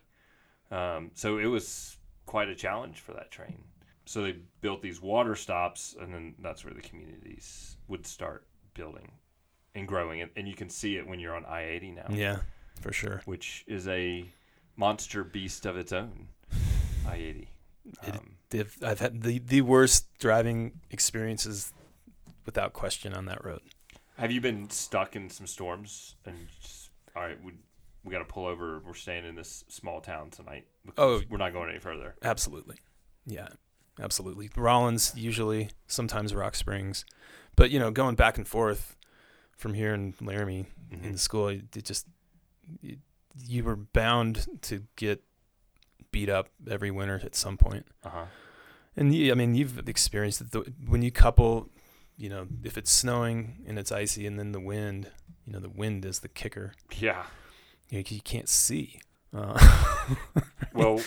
Um, 0.71 1.11
so 1.15 1.39
it 1.39 1.47
was 1.47 1.97
quite 2.27 2.49
a 2.49 2.55
challenge 2.55 3.01
for 3.01 3.13
that 3.15 3.31
train. 3.31 3.65
So 4.05 4.23
they 4.23 4.37
built 4.61 4.83
these 4.83 5.01
water 5.01 5.35
stops, 5.37 5.95
and 6.01 6.13
then 6.13 6.35
that's 6.41 6.65
where 6.65 6.75
the 6.75 6.81
communities 6.81 7.77
would 7.89 8.07
start 8.07 8.47
building 8.75 9.13
and 9.75 9.87
growing. 9.87 10.21
And, 10.21 10.31
and 10.37 10.49
you 10.49 10.55
can 10.55 10.69
see 10.69 10.97
it 10.97 11.07
when 11.07 11.21
you're 11.21 11.35
on 11.37 11.45
I 11.45 11.63
80 11.65 11.91
now, 11.93 12.07
Yeah, 12.11 12.39
for 12.81 12.93
sure. 12.93 13.23
which 13.25 13.65
is 13.69 13.87
a 13.89 14.25
monster 14.77 15.23
beast 15.25 15.67
of 15.67 15.77
its 15.77 15.93
own. 15.93 16.29
I 17.07 17.15
80. 17.17 17.49
Um, 18.13 18.37
I've 18.85 18.99
had 19.01 19.23
the, 19.23 19.39
the 19.39 19.61
worst 19.63 20.07
driving 20.19 20.81
experiences 20.91 21.73
without 22.47 22.73
question 22.73 23.13
on 23.15 23.27
that 23.27 23.45
road. 23.45 23.61
Have 24.21 24.31
you 24.31 24.41
been 24.41 24.69
stuck 24.71 25.17
in 25.17 25.31
some 25.31 25.47
storms 25.47 26.15
and 26.27 26.37
just, 26.63 26.91
all 27.17 27.23
right, 27.23 27.43
we, 27.43 27.53
we 28.05 28.13
got 28.13 28.19
to 28.19 28.25
pull 28.25 28.47
over. 28.47 28.81
We're 28.87 28.95
staying 28.95 29.25
in 29.25 29.35
this 29.35 29.65
small 29.69 30.01
town 30.01 30.31
tonight 30.31 30.67
because 30.85 31.23
Oh. 31.23 31.25
we're 31.31 31.39
not 31.39 31.53
going 31.53 31.71
any 31.71 31.79
further. 31.79 32.15
Absolutely. 32.23 32.77
Yeah. 33.27 33.49
absolutely. 34.01 34.49
Rawlins 34.57 35.13
usually, 35.17 35.71
sometimes 35.87 36.35
Rock 36.35 36.55
Springs, 36.55 37.05
but 37.57 37.71
you 37.71 37.79
know, 37.79 37.91
going 37.91 38.15
back 38.15 38.39
and 38.39 38.47
forth 38.49 38.97
from 39.57 39.75
here 39.75 39.93
in 39.95 40.15
Laramie 40.21 40.67
Mhm. 40.91 41.05
in 41.05 41.17
school, 41.19 41.49
it 41.49 41.85
just 41.85 42.07
it, 42.83 42.99
you 43.47 43.63
were 43.65 43.77
bound 43.77 44.47
to 44.63 44.85
get 44.97 45.23
beat 46.13 46.29
up 46.29 46.49
every 46.69 46.91
winter 46.91 47.21
at 47.25 47.35
some 47.35 47.57
point. 47.59 47.87
Uh-huh. 48.05 48.25
And 48.97 49.15
you, 49.15 49.31
I 49.33 49.35
mean, 49.35 49.55
you've 49.55 49.87
experienced 49.89 50.51
the, 50.51 50.73
when 50.87 51.03
you 51.03 51.11
couple, 51.13 51.69
you 52.21 52.29
know, 52.29 52.47
if 52.63 52.77
it's 52.79 52.91
snowing 52.93 53.65
and 53.67 53.79
it's 53.79 53.91
icy, 53.91 54.27
and 54.27 54.39
then 54.39 54.53
the 54.53 54.61
wind, 54.61 55.11
you 55.47 55.53
know, 55.55 55.59
the 55.61 55.69
wind 55.71 56.05
is 56.05 56.21
the 56.21 56.29
kicker. 56.29 56.75
Yeah. 56.99 57.25
You, 57.89 58.05
you 58.07 58.21
can't 58.21 58.49
see. 58.49 59.01
Uh, 59.35 59.59
Well, 60.73 61.01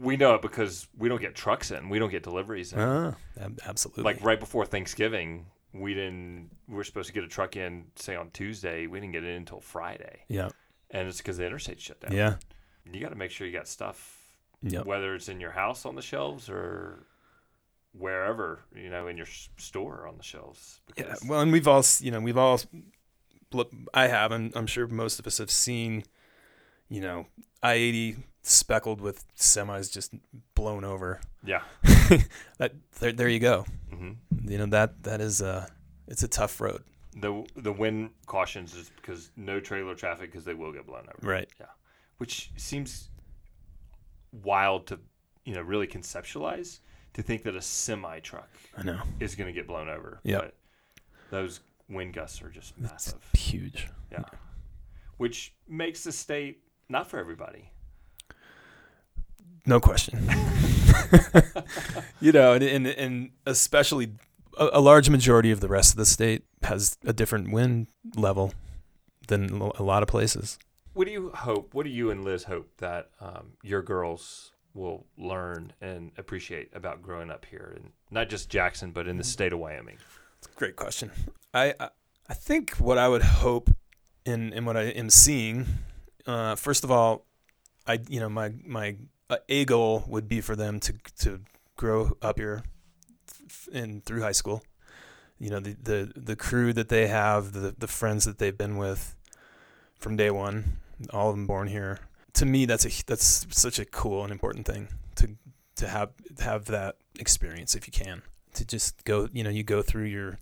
we 0.00 0.16
know 0.16 0.34
it 0.36 0.42
because 0.42 0.86
we 0.96 1.08
don't 1.08 1.20
get 1.20 1.34
trucks 1.34 1.70
in. 1.72 1.88
We 1.88 1.98
don't 1.98 2.10
get 2.10 2.22
deliveries 2.22 2.72
in. 2.72 2.78
ab- 2.78 3.60
absolutely. 3.66 4.04
Like 4.04 4.22
right 4.22 4.38
before 4.38 4.64
Thanksgiving, 4.64 5.46
we 5.74 5.92
didn't. 5.92 6.50
We 6.68 6.76
were 6.76 6.84
supposed 6.84 7.08
to 7.08 7.12
get 7.12 7.24
a 7.24 7.28
truck 7.28 7.56
in, 7.56 7.86
say 7.96 8.14
on 8.14 8.30
Tuesday. 8.30 8.86
We 8.86 9.00
didn't 9.00 9.12
get 9.12 9.24
it 9.24 9.30
in 9.30 9.36
until 9.38 9.60
Friday, 9.60 10.20
yeah, 10.28 10.50
and 10.92 11.08
it's 11.08 11.18
because 11.18 11.36
the 11.36 11.46
interstate 11.46 11.80
shut 11.80 12.00
down. 12.00 12.12
yeah, 12.12 12.36
You 12.90 13.00
got 13.00 13.08
to 13.10 13.16
make 13.16 13.32
sure 13.32 13.46
you 13.46 13.52
got 13.52 13.66
stuff, 13.68 14.16
Yep. 14.62 14.86
whether 14.86 15.14
it's 15.16 15.28
in 15.28 15.40
your 15.40 15.50
house 15.52 15.84
on 15.84 15.96
the 15.96 16.02
shelves 16.02 16.48
or 16.48 17.06
wherever 17.98 18.60
you 18.74 18.90
know 18.90 19.06
in 19.08 19.16
your 19.16 19.26
store 19.56 20.06
on 20.06 20.16
the 20.16 20.22
shelves. 20.22 20.80
yeah. 20.96 21.14
Well, 21.26 21.40
and 21.40 21.52
we've 21.52 21.68
all, 21.68 21.84
you 22.00 22.10
know, 22.10 22.20
we've 22.20 22.36
all, 22.38 22.60
I 23.94 24.06
have, 24.08 24.32
and 24.32 24.52
I'm 24.56 24.66
sure 24.66 24.86
most 24.86 25.18
of 25.18 25.26
us 25.26 25.38
have 25.38 25.50
seen, 25.50 26.04
you 26.88 27.00
know, 27.00 27.26
I-80 27.62 28.22
speckled 28.42 29.00
with 29.00 29.24
semis 29.36 29.92
just 29.92 30.14
blown 30.54 30.84
over. 30.84 31.20
yeah. 31.44 31.62
That 32.58 32.72
there, 33.00 33.12
there 33.12 33.28
you 33.28 33.40
go. 33.40 33.64
hmm 33.90 34.12
You 34.44 34.58
know 34.58 34.66
that 34.66 35.02
that 35.04 35.20
is 35.20 35.40
a 35.40 35.68
it's 36.06 36.22
a 36.22 36.28
tough 36.28 36.60
road. 36.60 36.82
The 37.16 37.44
the 37.56 37.72
wind 37.72 38.10
cautions 38.26 38.74
is 38.74 38.90
because 38.96 39.30
no 39.36 39.60
trailer 39.60 39.94
traffic 39.94 40.30
because 40.30 40.44
they 40.44 40.54
will 40.54 40.72
get 40.72 40.86
blown 40.86 41.06
over. 41.08 41.26
Right. 41.26 41.48
Yeah, 41.60 41.66
which 42.18 42.50
seems 42.56 43.10
wild 44.32 44.86
to 44.88 44.98
you 45.44 45.54
know 45.54 45.62
really 45.62 45.86
conceptualize 45.86 46.80
to 47.14 47.22
think 47.22 47.42
that 47.44 47.54
a 47.56 47.62
semi 47.62 48.20
truck 48.20 48.48
I 48.76 48.82
know. 48.82 49.00
is 49.20 49.34
going 49.34 49.46
to 49.46 49.52
get 49.52 49.66
blown 49.66 49.88
over. 49.88 50.20
But 50.24 50.54
those 51.30 51.60
wind 51.88 52.14
gusts 52.14 52.42
are 52.42 52.50
just 52.50 52.74
It's 52.80 52.90
massive. 52.92 53.20
huge. 53.32 53.88
Yeah. 54.12 54.24
Which 55.16 55.52
makes 55.68 56.04
the 56.04 56.12
state 56.12 56.62
not 56.88 57.08
for 57.08 57.18
everybody. 57.18 57.70
No 59.66 59.80
question. 59.80 60.28
you 62.20 62.32
know, 62.32 62.54
and, 62.54 62.62
and 62.64 62.86
and 62.86 63.30
especially 63.44 64.12
a, 64.56 64.68
a 64.74 64.80
large 64.80 65.10
majority 65.10 65.50
of 65.50 65.60
the 65.60 65.68
rest 65.68 65.92
of 65.92 65.96
the 65.98 66.06
state 66.06 66.44
has 66.62 66.96
a 67.04 67.12
different 67.12 67.50
wind 67.52 67.88
level 68.16 68.54
than 69.26 69.60
a 69.60 69.82
lot 69.82 70.02
of 70.02 70.08
places. 70.08 70.58
What 70.94 71.06
do 71.06 71.12
you 71.12 71.30
hope? 71.34 71.74
What 71.74 71.84
do 71.84 71.90
you 71.90 72.10
and 72.10 72.24
Liz 72.24 72.44
hope 72.44 72.68
that 72.78 73.10
um, 73.20 73.52
your 73.62 73.82
girls 73.82 74.52
will 74.78 75.06
learn 75.18 75.72
and 75.80 76.12
appreciate 76.16 76.70
about 76.72 77.02
growing 77.02 77.30
up 77.30 77.44
here, 77.44 77.72
and 77.76 77.90
not 78.10 78.28
just 78.28 78.48
Jackson, 78.48 78.92
but 78.92 79.06
in 79.06 79.16
the 79.16 79.24
state 79.24 79.52
of 79.52 79.58
Wyoming? 79.58 79.98
Great 80.54 80.76
question. 80.76 81.10
I 81.52 81.74
I, 82.28 82.34
think 82.34 82.72
what 82.72 82.98
I 82.98 83.08
would 83.08 83.22
hope 83.22 83.70
in 84.24 84.52
in 84.52 84.64
what 84.64 84.76
I 84.76 84.82
am 84.82 85.10
seeing, 85.10 85.66
uh, 86.26 86.54
first 86.54 86.84
of 86.84 86.90
all, 86.90 87.26
I 87.86 88.00
you 88.08 88.20
know 88.20 88.28
my 88.28 88.52
my 88.64 88.96
uh, 89.28 89.38
a 89.48 89.64
goal 89.64 90.04
would 90.06 90.28
be 90.28 90.40
for 90.40 90.56
them 90.56 90.80
to 90.80 90.94
to 91.20 91.40
grow 91.76 92.16
up 92.22 92.38
here 92.38 92.62
in 93.72 94.00
through 94.02 94.22
high 94.22 94.32
school. 94.32 94.62
You 95.38 95.50
know 95.50 95.60
the 95.60 95.76
the 95.82 96.12
the 96.16 96.36
crew 96.36 96.72
that 96.72 96.88
they 96.88 97.08
have, 97.08 97.52
the 97.52 97.74
the 97.76 97.88
friends 97.88 98.24
that 98.24 98.38
they've 98.38 98.56
been 98.56 98.76
with 98.76 99.16
from 99.98 100.16
day 100.16 100.30
one, 100.30 100.78
all 101.10 101.30
of 101.30 101.36
them 101.36 101.46
born 101.46 101.68
here. 101.68 102.00
To 102.38 102.46
me, 102.46 102.66
that's 102.66 102.84
a 102.84 103.04
that's 103.06 103.46
such 103.50 103.78
a 103.78 103.84
cool 103.84 104.22
and 104.24 104.32
important 104.32 104.66
thing 104.66 104.88
to 105.16 105.36
to 105.76 105.88
have 105.88 106.10
have 106.40 106.66
that 106.66 106.96
experience 107.18 107.74
if 107.74 107.86
you 107.86 107.92
can 107.92 108.22
to 108.54 108.64
just 108.64 109.04
go 109.04 109.28
you 109.32 109.42
know 109.44 109.50
you 109.50 109.62
go 109.62 109.82
through 109.82 110.04
your 110.06 110.38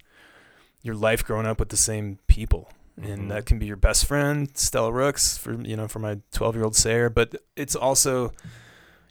your 0.82 0.94
life 0.94 1.24
growing 1.24 1.46
up 1.46 1.58
with 1.58 1.68
the 1.70 1.76
same 1.76 2.18
people. 2.26 2.68
Mhm. 3.00 3.12
and 3.12 3.30
that 3.30 3.44
can 3.44 3.58
be 3.58 3.66
your 3.66 3.76
best 3.76 4.06
friend 4.06 4.48
Stella 4.56 4.90
Rooks 4.90 5.36
for 5.36 5.52
you 5.60 5.76
know 5.76 5.86
for 5.86 5.98
my 5.98 6.18
12 6.32 6.54
year 6.56 6.64
old 6.64 6.74
Sayer 6.76 7.10
but 7.10 7.34
it's 7.54 7.76
also 7.76 8.32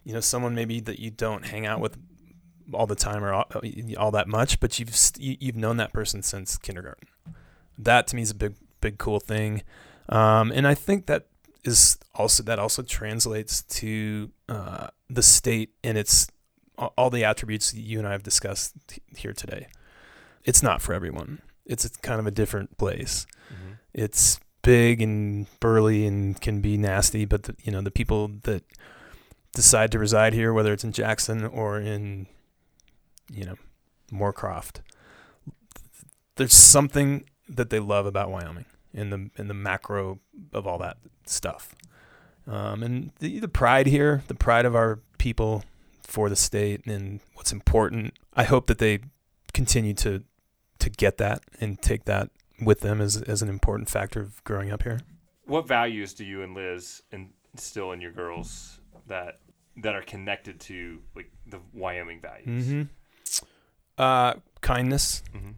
you 0.04 0.12
know 0.12 0.18
someone 0.20 0.54
maybe 0.56 0.80
that 0.80 0.98
you 0.98 1.10
don't 1.10 1.44
hang 1.46 1.66
out 1.66 1.78
with 1.80 1.96
all 2.72 2.88
the 2.88 2.96
time 2.96 3.22
or 3.22 3.32
all, 3.32 3.48
all 3.96 4.10
that 4.10 4.26
much 4.26 4.58
but 4.58 4.80
you've 4.80 4.96
you- 5.18 5.36
you've 5.40 5.54
known 5.56 5.76
that 5.76 5.92
person 5.92 6.20
since 6.22 6.56
kindergarten. 6.58 7.06
That 7.78 8.08
to 8.08 8.16
me 8.16 8.22
is 8.22 8.30
a 8.32 8.34
big 8.34 8.54
big 8.80 8.98
cool 8.98 9.20
thing. 9.20 9.62
Um, 10.08 10.50
and 10.50 10.66
I 10.66 10.74
think 10.74 11.06
that 11.06 11.26
is 11.66 11.98
also 12.14 12.42
that 12.44 12.58
also 12.58 12.82
translates 12.82 13.62
to 13.62 14.30
uh, 14.48 14.88
the 15.10 15.22
state 15.22 15.70
and 15.82 15.98
its 15.98 16.28
all 16.78 17.10
the 17.10 17.24
attributes 17.24 17.72
that 17.72 17.80
you 17.80 17.98
and 17.98 18.06
I 18.06 18.12
have 18.12 18.22
discussed 18.22 18.74
here 19.16 19.32
today. 19.32 19.66
It's 20.44 20.62
not 20.62 20.82
for 20.82 20.92
everyone. 20.92 21.40
It's 21.64 21.84
a 21.84 21.90
kind 21.90 22.20
of 22.20 22.26
a 22.26 22.30
different 22.30 22.76
place. 22.76 23.26
Mm-hmm. 23.52 23.72
It's 23.94 24.38
big 24.62 25.00
and 25.00 25.46
burly 25.58 26.06
and 26.06 26.38
can 26.40 26.60
be 26.60 26.76
nasty, 26.76 27.24
but 27.24 27.44
the, 27.44 27.56
you 27.62 27.72
know 27.72 27.80
the 27.80 27.90
people 27.90 28.30
that 28.42 28.62
decide 29.52 29.90
to 29.92 29.98
reside 29.98 30.34
here, 30.34 30.52
whether 30.52 30.72
it's 30.72 30.84
in 30.84 30.92
Jackson 30.92 31.44
or 31.44 31.80
in 31.80 32.26
you 33.32 33.44
know 33.44 33.56
Moorcroft, 34.12 34.80
there's 36.36 36.54
something 36.54 37.24
that 37.48 37.70
they 37.70 37.80
love 37.80 38.06
about 38.06 38.30
Wyoming 38.30 38.66
in 38.96 39.10
the 39.10 39.30
in 39.36 39.46
the 39.46 39.54
macro 39.54 40.18
of 40.52 40.66
all 40.66 40.78
that 40.78 40.96
stuff. 41.26 41.74
Um, 42.48 42.82
and 42.82 43.10
the, 43.18 43.38
the 43.40 43.48
pride 43.48 43.86
here, 43.86 44.22
the 44.28 44.34
pride 44.34 44.64
of 44.64 44.74
our 44.74 45.00
people 45.18 45.64
for 46.02 46.28
the 46.28 46.36
state 46.36 46.86
and 46.86 47.20
what's 47.34 47.52
important. 47.52 48.14
I 48.34 48.44
hope 48.44 48.66
that 48.68 48.78
they 48.78 49.00
continue 49.52 49.94
to 49.94 50.24
to 50.78 50.90
get 50.90 51.18
that 51.18 51.42
and 51.60 51.80
take 51.80 52.04
that 52.06 52.30
with 52.60 52.80
them 52.80 53.00
as 53.00 53.20
as 53.22 53.42
an 53.42 53.48
important 53.48 53.88
factor 53.90 54.20
of 54.20 54.42
growing 54.44 54.70
up 54.72 54.82
here. 54.82 55.00
What 55.44 55.68
values 55.68 56.14
do 56.14 56.24
you 56.24 56.42
and 56.42 56.54
Liz 56.54 57.02
instill 57.12 57.92
in 57.92 58.00
your 58.00 58.12
girls 58.12 58.80
that 59.06 59.38
that 59.76 59.94
are 59.94 60.02
connected 60.02 60.58
to 60.60 61.00
like 61.14 61.30
the 61.46 61.60
Wyoming 61.74 62.20
values? 62.20 62.66
Mm-hmm. 62.66 62.82
Uh, 63.98 64.34
kindness, 64.60 65.22
Mm-hmm. 65.34 65.52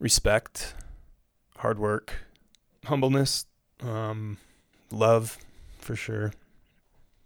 respect, 0.00 0.74
hard 1.58 1.78
work, 1.78 2.24
humbleness, 2.84 3.46
um, 3.82 4.38
love, 4.90 5.38
for 5.78 5.96
sure. 5.96 6.32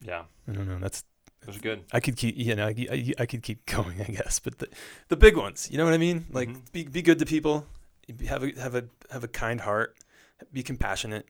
Yeah, 0.01 0.25
I 0.49 0.53
don't 0.53 0.69
know. 0.69 0.79
That's 0.79 1.05
those 1.47 1.57
are 1.57 1.61
good. 1.61 1.85
I 1.93 2.01
could 2.01 2.17
keep 2.17 2.37
you 2.37 2.55
know 2.55 2.67
I, 2.67 2.75
I, 2.91 3.13
I 3.21 3.27
could 3.27 3.43
keep 3.43 3.67
going 3.67 4.01
I 4.01 4.05
guess, 4.05 4.39
but 4.39 4.59
the 4.59 4.69
the 5.09 5.17
big 5.17 5.37
ones, 5.37 5.69
you 5.71 5.79
know 5.79 5.85
what 5.85 5.95
I 5.95 5.99
mean? 5.99 6.27
Like 6.33 6.51
Mhm. 6.51 6.73
be 6.73 6.85
be 6.85 7.03
good 7.03 7.19
to 7.19 7.27
people, 7.27 7.67
have 8.27 8.43
a 8.43 8.53
have 8.61 8.75
a 8.75 8.85
have 9.11 9.25
a 9.25 9.29
kind 9.29 9.61
heart, 9.61 9.97
be 10.53 10.63
compassionate, 10.63 11.27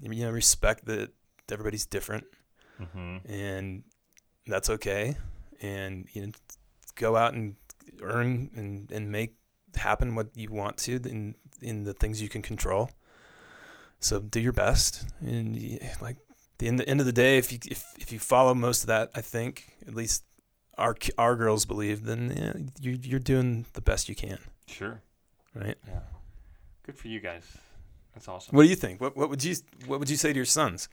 you 0.00 0.24
know, 0.24 0.30
respect 0.30 0.84
that 0.86 1.10
everybody's 1.50 1.86
different 1.86 2.24
Mm-hmm. 2.80 3.18
and 3.28 3.82
that's 4.46 4.70
okay, 4.70 5.16
and 5.60 6.06
you 6.12 6.26
know, 6.26 6.32
go 6.94 7.16
out 7.16 7.34
and 7.34 7.56
earn 8.02 8.50
and 8.56 8.90
and 8.90 9.10
make 9.12 9.34
happen 9.76 10.14
what 10.14 10.28
you 10.36 10.50
want 10.50 10.76
to 10.78 10.96
in 10.96 11.34
in 11.60 11.84
the 11.84 11.94
things 11.94 12.22
you 12.22 12.28
can 12.28 12.42
control. 12.42 12.90
So 14.00 14.18
do 14.20 14.40
your 14.40 14.52
best, 14.52 15.04
and 15.20 15.78
like 16.00 16.16
the 16.58 16.68
end, 16.68 16.78
the 16.78 16.88
end 16.88 17.00
of 17.00 17.06
the 17.06 17.12
day, 17.12 17.36
if 17.38 17.52
you 17.52 17.58
if, 17.70 17.84
if 17.98 18.10
you 18.12 18.18
follow 18.18 18.54
most 18.54 18.82
of 18.82 18.86
that, 18.88 19.10
I 19.14 19.20
think 19.20 19.74
at 19.86 19.94
least 19.94 20.24
our 20.78 20.96
our 21.18 21.36
girls 21.36 21.66
believe, 21.66 22.04
then 22.04 22.32
yeah, 22.36 22.52
you're 22.80 22.94
you're 23.02 23.20
doing 23.20 23.66
the 23.74 23.80
best 23.82 24.08
you 24.08 24.14
can, 24.14 24.38
Sure. 24.66 25.02
right? 25.54 25.76
Yeah. 25.86 26.00
Good 26.84 26.96
for 26.96 27.08
you 27.08 27.20
guys. 27.20 27.44
That's 28.14 28.26
awesome. 28.26 28.56
What 28.56 28.64
do 28.64 28.68
you 28.68 28.74
think? 28.74 29.00
What 29.00 29.16
what 29.16 29.28
would 29.30 29.44
you 29.44 29.54
what 29.86 30.00
would 30.00 30.08
you 30.10 30.16
say 30.16 30.32
to 30.32 30.36
your 30.36 30.44
sons? 30.46 30.88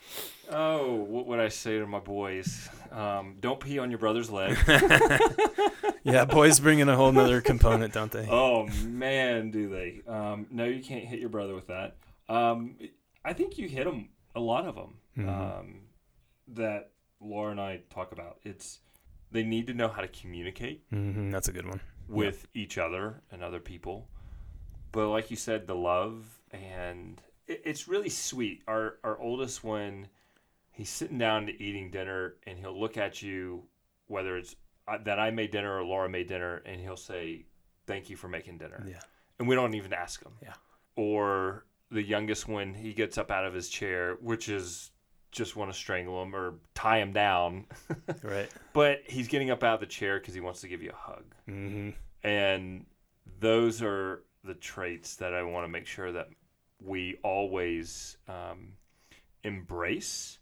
Oh, 0.52 0.94
what 0.96 1.26
would 1.28 1.40
I 1.40 1.48
say 1.48 1.80
to 1.80 1.88
my 1.88 2.00
boys? 2.00 2.70
Um, 2.92 3.38
don't 3.40 3.60
pee 3.60 3.80
on 3.80 3.90
your 3.90 4.00
brother's 4.00 4.30
leg. 4.30 4.58
yeah, 6.04 6.26
boys 6.26 6.60
bring 6.60 6.80
in 6.80 6.90
a 6.90 6.96
whole 6.96 7.12
nother 7.12 7.42
component, 7.42 7.94
don't 7.94 8.12
they? 8.12 8.28
oh 8.30 8.68
man, 8.86 9.52
do 9.52 9.70
they? 9.70 10.02
Um, 10.08 10.48
no, 10.52 10.66
you 10.66 10.84
can't 10.84 11.06
hit 11.06 11.20
your 11.20 11.30
brother 11.30 11.56
with 11.56 11.68
that. 11.68 11.96
Um, 12.30 12.76
I 13.28 13.34
think 13.34 13.58
you 13.58 13.68
hit 13.68 13.86
them. 13.86 14.10
A 14.36 14.40
lot 14.40 14.66
of 14.66 14.76
them 14.76 15.00
Mhm. 15.18 15.28
um, 15.60 15.82
that 16.50 16.92
Laura 17.20 17.52
and 17.52 17.60
I 17.62 17.82
talk 17.90 18.12
about. 18.12 18.40
It's 18.44 18.80
they 19.32 19.44
need 19.44 19.68
to 19.68 19.74
know 19.74 19.90
how 19.90 20.02
to 20.02 20.08
communicate 20.08 20.86
hmm 20.90 21.30
that's 21.32 21.50
a 21.50 21.52
good 21.52 21.66
one. 21.68 21.82
with 22.08 22.48
each 22.54 22.78
other 22.78 23.22
and 23.32 23.44
other 23.44 23.60
people. 23.60 24.10
But 24.94 25.10
like 25.10 25.30
you 25.30 25.36
said, 25.38 25.68
the 25.68 25.76
love 25.76 26.40
and 26.52 27.22
it, 27.48 27.62
it's 27.66 27.88
really 27.88 28.10
sweet. 28.10 28.64
Our 28.68 28.98
our 29.04 29.20
oldest 29.20 29.64
one, 29.64 30.08
he's 30.72 30.90
sitting 30.90 31.18
down 31.18 31.48
to 31.48 31.62
eating 31.62 31.92
dinner 31.92 32.36
and 32.46 32.58
he'll 32.60 32.80
look 32.80 32.96
at 32.98 33.22
you, 33.22 33.68
whether 34.08 34.38
it's 34.38 34.56
uh, 34.88 34.98
that 35.00 35.20
I 35.20 35.32
made 35.32 35.52
dinner 35.52 35.78
or 35.78 35.84
Laura 35.84 36.08
made 36.08 36.28
dinner, 36.28 36.58
and 36.66 36.80
he'll 36.80 36.96
say, 36.96 37.46
"Thank 37.88 38.10
you 38.10 38.16
for 38.16 38.30
making 38.30 38.58
dinner," 38.60 38.86
Yeah. 38.88 39.02
and 39.38 39.46
we 39.50 39.56
don't 39.56 39.74
even 39.74 39.92
ask 39.92 40.24
him. 40.24 40.38
Yeah. 40.42 40.54
Or 40.96 41.66
the 41.92 42.02
youngest 42.04 42.48
one, 42.48 42.74
he 42.74 42.94
gets 42.94 43.18
up 43.18 43.32
out 43.32 43.46
of 43.46 43.54
his 43.54 43.70
chair, 43.70 44.18
which 44.22 44.50
is 44.50 44.92
just 45.32 45.56
want 45.56 45.72
to 45.72 45.78
strangle 45.78 46.22
him 46.24 46.36
or 46.36 46.56
tie 46.74 47.00
him 47.00 47.14
down, 47.14 47.66
Right. 48.24 48.50
but 48.74 49.00
he's 49.06 49.28
getting 49.28 49.52
up 49.52 49.64
out 49.64 49.76
of 49.76 49.80
the 49.82 49.86
chair 49.86 50.20
because 50.20 50.34
he 50.34 50.40
wants 50.40 50.62
to 50.62 50.68
give 50.68 50.82
you 50.82 50.92
a 50.92 50.96
hug. 50.96 51.26
Mm-hmm. 51.50 51.90
And 52.28 52.86
those 53.40 53.82
are 53.82 54.24
the 54.44 54.56
traits 54.56 55.16
that 55.18 55.34
I 55.34 55.44
want 55.44 55.66
to 55.66 55.68
make 55.72 55.86
sure 55.86 56.12
that 56.14 56.28
we 56.82 57.18
always 57.24 58.18
um, 58.28 58.74
embrace, 59.44 60.40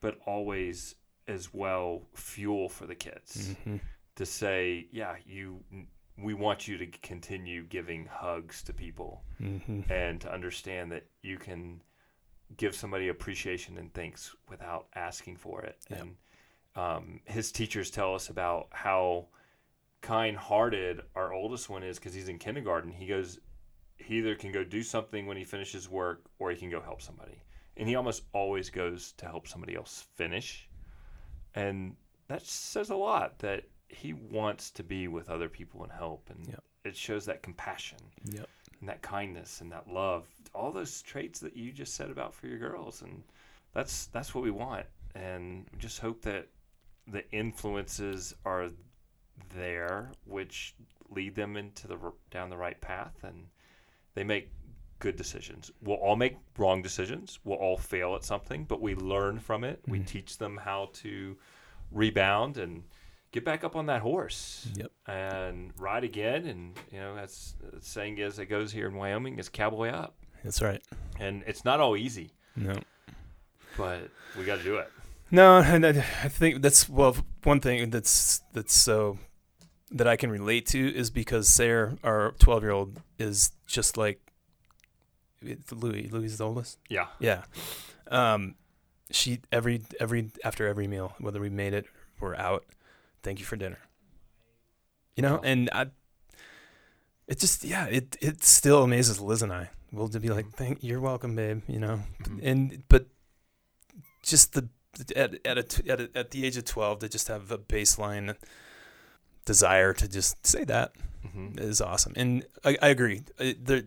but 0.00 0.18
always 0.26 0.94
as 1.26 1.52
well 1.52 2.02
fuel 2.14 2.68
for 2.68 2.86
the 2.86 2.94
kids 2.94 3.48
Mm-hmm. 3.50 3.76
to 4.16 4.26
say, 4.26 4.86
yeah, 4.92 5.16
you, 5.26 5.60
we 6.20 6.34
want 6.34 6.66
you 6.66 6.76
to 6.78 6.86
continue 6.86 7.64
giving 7.64 8.06
hugs 8.06 8.62
to 8.64 8.72
people 8.72 9.22
Mm-hmm. 9.40 9.92
and 9.92 10.20
to 10.20 10.32
understand 10.32 10.90
that 10.90 11.06
you 11.22 11.38
can 11.38 11.80
give 12.56 12.74
somebody 12.74 13.06
appreciation 13.08 13.78
and 13.78 13.94
thanks 13.94 14.34
without 14.48 14.86
asking 14.96 15.36
for 15.36 15.62
it. 15.62 15.78
Yep. 15.90 16.00
And 16.00 16.16
um, 16.74 17.20
his 17.24 17.52
teachers 17.52 17.90
tell 17.90 18.14
us 18.16 18.30
about 18.30 18.66
how 18.72 19.28
kind-hearted 20.00 21.02
our 21.14 21.32
oldest 21.32 21.68
one 21.68 21.82
is 21.82 21.98
because 21.98 22.14
he's 22.14 22.28
in 22.28 22.38
kindergarten. 22.38 22.90
He 22.90 23.06
goes, 23.06 23.38
he 23.96 24.18
either 24.18 24.34
can 24.34 24.50
go 24.52 24.64
do 24.64 24.82
something 24.82 25.26
when 25.26 25.36
he 25.36 25.44
finishes 25.44 25.88
work 25.88 26.24
or 26.38 26.50
he 26.50 26.56
can 26.56 26.70
go 26.70 26.80
help 26.80 27.02
somebody, 27.02 27.42
and 27.76 27.88
he 27.88 27.94
almost 27.94 28.22
always 28.32 28.70
goes 28.70 29.12
to 29.18 29.26
help 29.26 29.46
somebody 29.46 29.74
else 29.76 30.06
finish, 30.16 30.68
and 31.54 31.94
that 32.28 32.42
says 32.42 32.90
a 32.90 32.96
lot 32.96 33.38
that 33.40 33.64
he 33.88 34.12
wants 34.12 34.70
to 34.72 34.82
be 34.82 35.08
with 35.08 35.28
other 35.30 35.48
people 35.48 35.82
and 35.82 35.92
help, 35.92 36.28
and 36.30 36.46
Yep. 36.46 36.62
it 36.84 36.96
shows 36.96 37.24
that 37.26 37.42
compassion 37.42 37.98
Yep. 38.24 38.48
and 38.80 38.88
that 38.88 39.02
kindness 39.02 39.60
and 39.60 39.72
that 39.72 39.88
love 39.88 40.26
all 40.54 40.70
those 40.72 41.02
traits 41.02 41.40
that 41.40 41.56
you 41.56 41.72
just 41.72 41.94
said 41.94 42.10
about 42.10 42.32
for 42.34 42.46
your 42.46 42.58
girls 42.58 43.02
and 43.02 43.22
that's 43.72 44.06
that's 44.06 44.34
what 44.34 44.42
we 44.44 44.50
want 44.50 44.86
and 45.14 45.66
just 45.78 45.98
hope 45.98 46.22
that 46.22 46.48
the 47.06 47.28
influences 47.32 48.34
are 48.44 48.70
there 49.54 50.10
which 50.24 50.74
lead 51.10 51.34
them 51.34 51.56
into 51.56 51.86
the 51.88 51.96
down 52.30 52.48
the 52.50 52.56
right 52.56 52.80
path 52.80 53.24
and 53.24 53.46
they 54.14 54.24
make 54.24 54.50
good 55.00 55.16
decisions 55.16 55.70
we'll 55.82 55.96
all 55.96 56.16
make 56.16 56.36
wrong 56.56 56.80
decisions 56.82 57.38
we'll 57.44 57.58
all 57.58 57.76
fail 57.76 58.14
at 58.14 58.24
something 58.24 58.64
but 58.64 58.80
we 58.80 58.94
learn 58.94 59.38
from 59.38 59.64
it 59.64 59.80
we 59.86 59.98
Mhm. 60.00 60.06
teach 60.06 60.38
them 60.38 60.56
how 60.56 60.88
to 60.94 61.36
rebound 61.90 62.56
and 62.58 62.84
get 63.32 63.44
back 63.44 63.64
up 63.64 63.76
on 63.76 63.86
that 63.86 64.00
horse 64.02 64.66
Yep. 64.74 64.90
and 65.06 65.72
ride 65.78 66.04
again. 66.04 66.46
And 66.46 66.76
you 66.92 66.98
know, 67.00 67.14
that's 67.14 67.54
the 67.72 67.80
saying 67.80 68.18
is 68.18 68.38
it 68.38 68.46
goes 68.46 68.72
here 68.72 68.88
in 68.88 68.94
Wyoming 68.94 69.38
is 69.38 69.48
cowboy 69.48 69.88
up, 69.90 70.16
That's 70.44 70.62
right. 70.62 70.82
and 71.20 71.42
it's 71.46 71.64
not 71.64 71.80
all 71.80 71.96
easy, 71.96 72.30
No. 72.56 72.74
but 73.76 74.10
we 74.36 74.44
got 74.44 74.58
to 74.58 74.64
do 74.64 74.76
it. 74.76 74.90
No, 75.30 75.58
and 75.58 75.84
I, 75.86 75.90
I 75.90 76.28
think 76.28 76.62
that's 76.62 76.88
well 76.88 77.16
one 77.44 77.60
thing 77.60 77.90
that's 77.90 78.40
that's 78.54 78.74
so 78.74 79.18
that 79.90 80.06
I 80.08 80.16
can 80.16 80.30
relate 80.30 80.66
to 80.66 80.78
is 80.94 81.10
because 81.10 81.48
Sarah, 81.48 81.96
our 82.02 82.32
twelve 82.38 82.62
year 82.62 82.72
old, 82.72 83.00
is 83.18 83.52
just 83.66 83.96
like 83.98 84.20
Lewis. 85.42 86.10
Lewis 86.10 86.32
is 86.32 86.38
the 86.38 86.46
oldest. 86.46 86.78
Yeah, 86.88 87.06
Yeah. 87.20 87.42
Um, 88.10 88.54
she 89.10 89.40
every 89.52 89.82
every 90.00 90.30
after 90.44 90.66
every 90.66 90.86
meal, 90.88 91.14
whether 91.20 91.40
we 91.40 91.50
made 91.50 91.74
it 91.74 91.86
or 92.20 92.34
out, 92.36 92.64
thank 93.22 93.38
you 93.38 93.44
for 93.44 93.56
dinner. 93.56 93.78
You 95.16 95.22
know, 95.22 95.40
and 95.42 95.68
I, 95.72 95.86
it 97.26 97.38
just 97.40 97.64
yeah, 97.64 97.86
it 97.86 98.16
it 98.20 98.44
still 98.44 98.82
amazes 98.84 99.20
Liz 99.20 99.42
and 99.42 99.52
I. 99.52 99.70
We'll 99.90 100.08
be 100.08 100.28
like, 100.28 100.50
thank 100.50 100.82
you're 100.82 101.00
welcome, 101.00 101.34
babe. 101.34 101.62
You 101.66 101.80
know, 101.80 102.00
Mhm. 102.22 102.40
and 102.42 102.82
but 102.88 103.06
just 104.22 104.52
the 104.52 104.68
at 105.16 105.34
at 105.44 105.58
a, 105.58 105.90
at, 105.92 106.00
a, 106.00 106.10
at 106.14 106.30
the 106.30 106.44
age 106.46 106.56
of 106.56 106.64
twelve 106.64 107.00
to 107.00 107.08
just 107.08 107.28
have 107.28 107.50
a 107.50 107.58
baseline 107.58 108.36
desire 109.44 109.92
to 109.94 110.08
just 110.08 110.46
say 110.46 110.64
that 110.64 110.92
hmm 111.32 111.58
is 111.58 111.80
awesome. 111.80 112.12
And 112.16 112.44
I, 112.64 112.76
I 112.80 112.88
agree. 112.88 113.22
It, 113.38 113.64
there, 113.66 113.82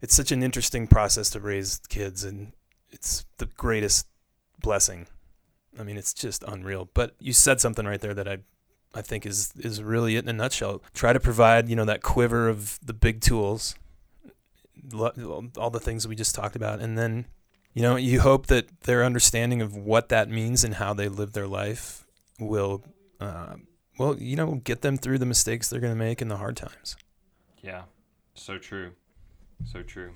it's 0.00 0.14
such 0.14 0.32
an 0.32 0.42
interesting 0.42 0.86
process 0.86 1.30
to 1.30 1.40
raise 1.40 1.80
kids, 1.88 2.24
and 2.24 2.52
it's 2.90 3.24
the 3.38 3.46
greatest 3.46 4.06
blessing. 4.60 5.06
I 5.78 5.82
mean, 5.84 5.96
it's 5.96 6.12
just 6.14 6.42
unreal. 6.44 6.88
But 6.94 7.14
you 7.18 7.32
said 7.32 7.60
something 7.60 7.86
right 7.86 8.00
there 8.00 8.14
that 8.14 8.26
I, 8.28 8.38
I 8.94 9.02
think 9.02 9.26
is 9.26 9.52
is 9.58 9.82
really 9.82 10.16
it 10.16 10.24
in 10.24 10.28
a 10.28 10.32
nutshell. 10.32 10.82
Try 10.94 11.12
to 11.12 11.20
provide 11.20 11.68
you 11.68 11.76
know 11.76 11.84
that 11.84 12.02
quiver 12.02 12.48
of 12.48 12.78
the 12.84 12.92
big 12.92 13.20
tools, 13.20 13.74
all 14.94 15.70
the 15.70 15.80
things 15.80 16.06
we 16.06 16.14
just 16.14 16.34
talked 16.34 16.56
about, 16.56 16.80
and 16.80 16.98
then 16.98 17.26
you 17.74 17.82
know 17.82 17.96
you 17.96 18.20
hope 18.20 18.46
that 18.46 18.82
their 18.82 19.04
understanding 19.04 19.62
of 19.62 19.76
what 19.76 20.08
that 20.10 20.28
means 20.28 20.64
and 20.64 20.74
how 20.74 20.92
they 20.94 21.08
live 21.08 21.32
their 21.32 21.48
life 21.48 22.04
will. 22.38 22.82
Uh, 23.20 23.54
well, 23.98 24.16
you 24.16 24.36
know, 24.36 24.54
get 24.64 24.80
them 24.80 24.96
through 24.96 25.18
the 25.18 25.26
mistakes 25.26 25.68
they're 25.68 25.78
going 25.78 25.92
to 25.92 25.98
make 25.98 26.22
in 26.22 26.28
the 26.28 26.38
hard 26.38 26.56
times. 26.56 26.96
yeah, 27.60 27.82
so 28.34 28.58
true, 28.58 28.92
so 29.64 29.82
true. 29.82 30.12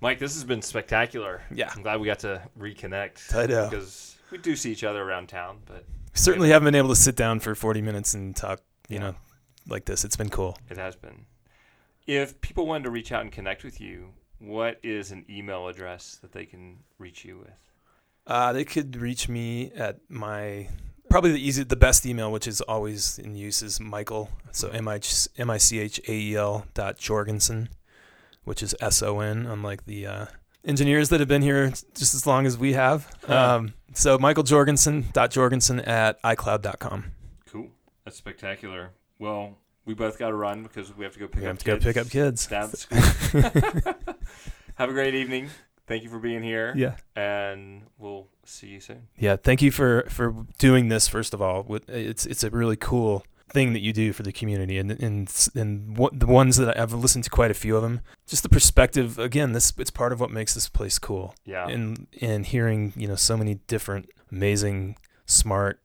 Mike, 0.00 0.18
this 0.18 0.34
has 0.34 0.44
been 0.44 0.62
spectacular. 0.62 1.42
Yeah. 1.50 1.72
I'm 1.74 1.82
glad 1.82 2.00
we 2.00 2.06
got 2.06 2.18
to 2.20 2.42
reconnect. 2.58 3.34
I 3.34 3.46
know. 3.46 3.68
because 3.68 4.16
we 4.30 4.38
do 4.38 4.54
see 4.54 4.70
each 4.70 4.84
other 4.84 5.02
around 5.02 5.28
town, 5.28 5.58
but 5.64 5.84
Certainly 6.16 6.48
haven't 6.50 6.64
been 6.66 6.74
able 6.74 6.88
to 6.90 6.96
sit 6.96 7.14
down 7.16 7.40
for 7.40 7.54
40 7.54 7.82
minutes 7.82 8.14
and 8.14 8.34
talk, 8.34 8.60
you 8.88 8.96
Yeah. 8.96 9.00
know, 9.02 9.14
like 9.68 9.84
this. 9.84 10.04
It's 10.04 10.16
been 10.16 10.30
cool. 10.30 10.58
it 10.70 10.76
has 10.76 10.96
been. 10.96 11.26
If 12.06 12.40
people 12.40 12.66
wanted 12.66 12.84
to 12.84 12.90
reach 12.90 13.10
out 13.12 13.22
and 13.22 13.32
connect 13.32 13.64
with 13.64 13.80
you, 13.80 14.14
what 14.38 14.78
is 14.82 15.10
an 15.10 15.24
email 15.28 15.66
address 15.68 16.18
that 16.22 16.32
they 16.32 16.46
can 16.46 16.78
reach 16.98 17.24
you 17.24 17.38
with? 17.38 17.54
Uh, 18.26 18.52
they 18.52 18.64
could 18.64 18.96
reach 18.96 19.28
me 19.28 19.70
at 19.72 19.98
my 20.08 20.68
probably 21.08 21.32
the 21.32 21.40
easy, 21.40 21.62
the 21.64 21.76
best 21.76 22.04
email, 22.06 22.30
which 22.32 22.46
is 22.48 22.60
always 22.62 23.18
in 23.18 23.34
use, 23.36 23.62
is 23.62 23.78
Michael. 23.80 24.30
So 24.52 24.68
M 24.68 24.88
I 24.88 25.00
M 25.38 25.50
I 25.50 25.58
C 25.58 25.78
H 25.78 26.00
A 26.08 26.12
E 26.12 26.34
L 26.36 26.66
dot 26.74 26.98
Jorgenson, 26.98 27.68
which 28.44 28.62
is 28.62 28.74
S 28.80 29.02
O 29.02 29.20
N, 29.20 29.46
unlike 29.46 29.84
the 29.86 30.06
uh, 30.06 30.26
engineers 30.64 31.08
that 31.10 31.20
have 31.20 31.28
been 31.28 31.42
here 31.42 31.70
just 31.94 32.14
as 32.14 32.26
long 32.26 32.46
as 32.46 32.56
we 32.58 32.72
have. 32.72 33.08
Um, 33.28 33.74
so 33.96 34.18
Michael 34.18 34.42
Jorgenson 34.44 35.06
dot 35.12 35.30
Jorgenson 35.30 35.80
at 35.80 36.22
iCloud.com. 36.22 37.12
Cool. 37.50 37.68
That's 38.04 38.16
spectacular. 38.16 38.90
Well, 39.18 39.56
we 39.84 39.94
both 39.94 40.18
got 40.18 40.28
to 40.28 40.34
run 40.34 40.62
because 40.62 40.96
we 40.96 41.04
have 41.04 41.14
to 41.14 41.18
go 41.20 41.26
pick 41.28 41.40
We 41.42 41.46
up 41.48 41.52
have 41.52 41.58
to 41.58 41.64
go 41.64 41.78
pick 41.78 41.96
up 41.96 42.08
kids. 42.10 42.46
down 42.46 42.70
at 42.70 42.78
school. 42.78 43.00
have 44.76 44.90
a 44.90 44.92
great 44.92 45.14
evening. 45.14 45.48
Thank 45.86 46.02
you 46.02 46.08
for 46.10 46.18
being 46.18 46.42
here. 46.42 46.72
Yeah. 46.76 46.96
And 47.14 47.82
we'll 47.98 48.26
see 48.44 48.66
you 48.66 48.80
soon. 48.80 49.06
Yeah, 49.16 49.36
thank 49.36 49.62
you 49.62 49.70
for 49.70 50.04
for 50.08 50.34
doing 50.58 50.88
this. 50.88 51.06
First 51.08 51.32
of 51.32 51.40
all, 51.40 51.64
it's 51.88 52.26
it's 52.26 52.42
a 52.42 52.50
really 52.50 52.76
cool 52.76 53.24
thing 53.56 53.72
that 53.72 53.80
you 53.80 53.94
do 53.94 54.12
for 54.12 54.22
the 54.22 54.32
community, 54.32 54.76
and 54.76 54.90
and 54.90 55.50
and 55.54 55.96
what, 55.96 56.20
the 56.20 56.26
ones 56.26 56.58
that 56.58 56.78
I've 56.78 56.92
listened 56.92 57.24
to 57.24 57.30
quite 57.30 57.50
a 57.50 57.54
few 57.54 57.74
of 57.74 57.82
them. 57.82 58.02
Just 58.26 58.42
the 58.42 58.50
perspective. 58.50 59.18
Again, 59.18 59.52
this 59.52 59.72
it's 59.78 59.90
part 59.90 60.12
of 60.12 60.20
what 60.20 60.30
makes 60.30 60.52
this 60.52 60.68
place 60.68 60.98
cool. 60.98 61.34
Yeah. 61.46 61.66
And 61.66 62.06
and 62.20 62.44
hearing 62.44 62.92
you 62.96 63.08
know 63.08 63.14
so 63.14 63.34
many 63.34 63.54
different 63.66 64.10
amazing, 64.30 64.96
smart, 65.24 65.80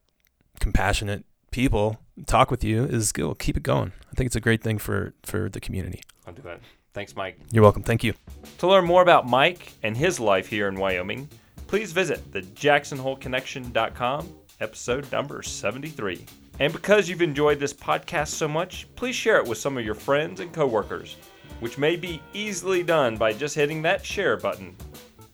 compassionate 0.60 1.24
people 1.52 2.02
talk 2.26 2.52
with 2.52 2.62
you 2.62 2.84
is 2.84 3.14
good. 3.14 3.40
Keep 3.40 3.56
it 3.56 3.64
going. 3.64 3.94
I 4.12 4.16
think 4.16 4.28
it's 4.28 4.36
a 4.36 4.42
great 4.42 4.62
thing 4.62 4.78
for 4.78 5.14
for 5.24 5.50
the 5.50 5.62
community. 5.62 6.02
I'll 6.28 6.34
do 6.34 6.42
that. 6.42 6.60
Thanks, 6.94 7.16
Mike. 7.16 7.40
You're 7.52 7.64
welcome. 7.64 7.84
Thank 7.84 8.04
you. 8.04 8.14
To 8.58 8.68
learn 8.68 8.84
more 8.84 9.02
about 9.02 9.26
Mike 9.26 9.72
and 9.82 9.96
his 9.96 10.20
life 10.20 10.48
here 10.48 10.68
in 10.68 10.76
Wyoming, 10.76 11.30
please 11.68 11.94
visit 11.94 12.34
the 12.34 12.42
jacksonholeconnection.com, 12.42 14.30
episode 14.60 15.10
number 15.10 15.42
73. 15.42 16.26
And 16.62 16.72
because 16.72 17.10
you've 17.10 17.24
enjoyed 17.24 17.60
this 17.60 17.74
podcast 17.74 18.28
so 18.28 18.48
much, 18.48 18.86
please 18.96 19.16
share 19.16 19.38
it 19.38 19.48
with 19.48 19.58
some 19.58 19.80
of 19.80 19.84
your 19.84 19.96
friends 19.96 20.42
and 20.42 20.54
coworkers, 20.54 21.18
which 21.60 21.80
may 21.80 21.96
be 21.96 22.22
easily 22.34 22.84
done 22.84 23.18
by 23.18 23.34
just 23.34 23.56
hitting 23.56 23.82
that 23.82 24.06
share 24.06 24.38
button 24.38 24.76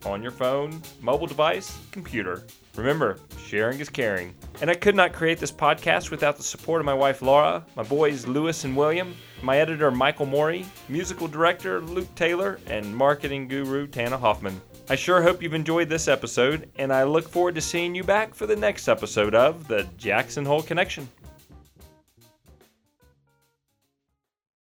on 0.05 0.21
your 0.21 0.31
phone, 0.31 0.81
mobile 1.01 1.27
device, 1.27 1.77
computer. 1.91 2.45
Remember, 2.77 3.19
sharing 3.45 3.81
is 3.81 3.89
caring. 3.89 4.35
And 4.61 4.69
I 4.69 4.75
could 4.75 4.95
not 4.95 5.11
create 5.11 5.37
this 5.37 5.51
podcast 5.51 6.11
without 6.11 6.37
the 6.37 6.43
support 6.43 6.79
of 6.79 6.85
my 6.85 6.93
wife 6.93 7.21
Laura, 7.21 7.65
my 7.75 7.83
boys 7.83 8.25
Lewis 8.25 8.63
and 8.63 8.77
William, 8.77 9.13
my 9.41 9.57
editor 9.57 9.91
Michael 9.91 10.27
Moeri, 10.27 10.65
musical 10.87 11.27
director 11.27 11.81
Luke 11.81 12.13
Taylor, 12.15 12.57
and 12.67 12.95
marketing 12.95 13.49
guru 13.49 13.85
Tana 13.85 14.17
Hoffman. 14.17 14.61
I 14.89 14.95
sure 14.95 15.21
hope 15.21 15.43
you've 15.43 15.53
enjoyed 15.53 15.89
this 15.89 16.07
episode, 16.07 16.69
and 16.77 16.93
I 16.93 17.03
look 17.03 17.27
forward 17.27 17.55
to 17.55 17.61
seeing 17.61 17.93
you 17.93 18.05
back 18.05 18.33
for 18.33 18.47
the 18.47 18.55
next 18.55 18.87
episode 18.87 19.35
of 19.35 19.67
the 19.67 19.85
Jackson 19.97 20.45
Hole 20.45 20.61
Connection. 20.61 21.09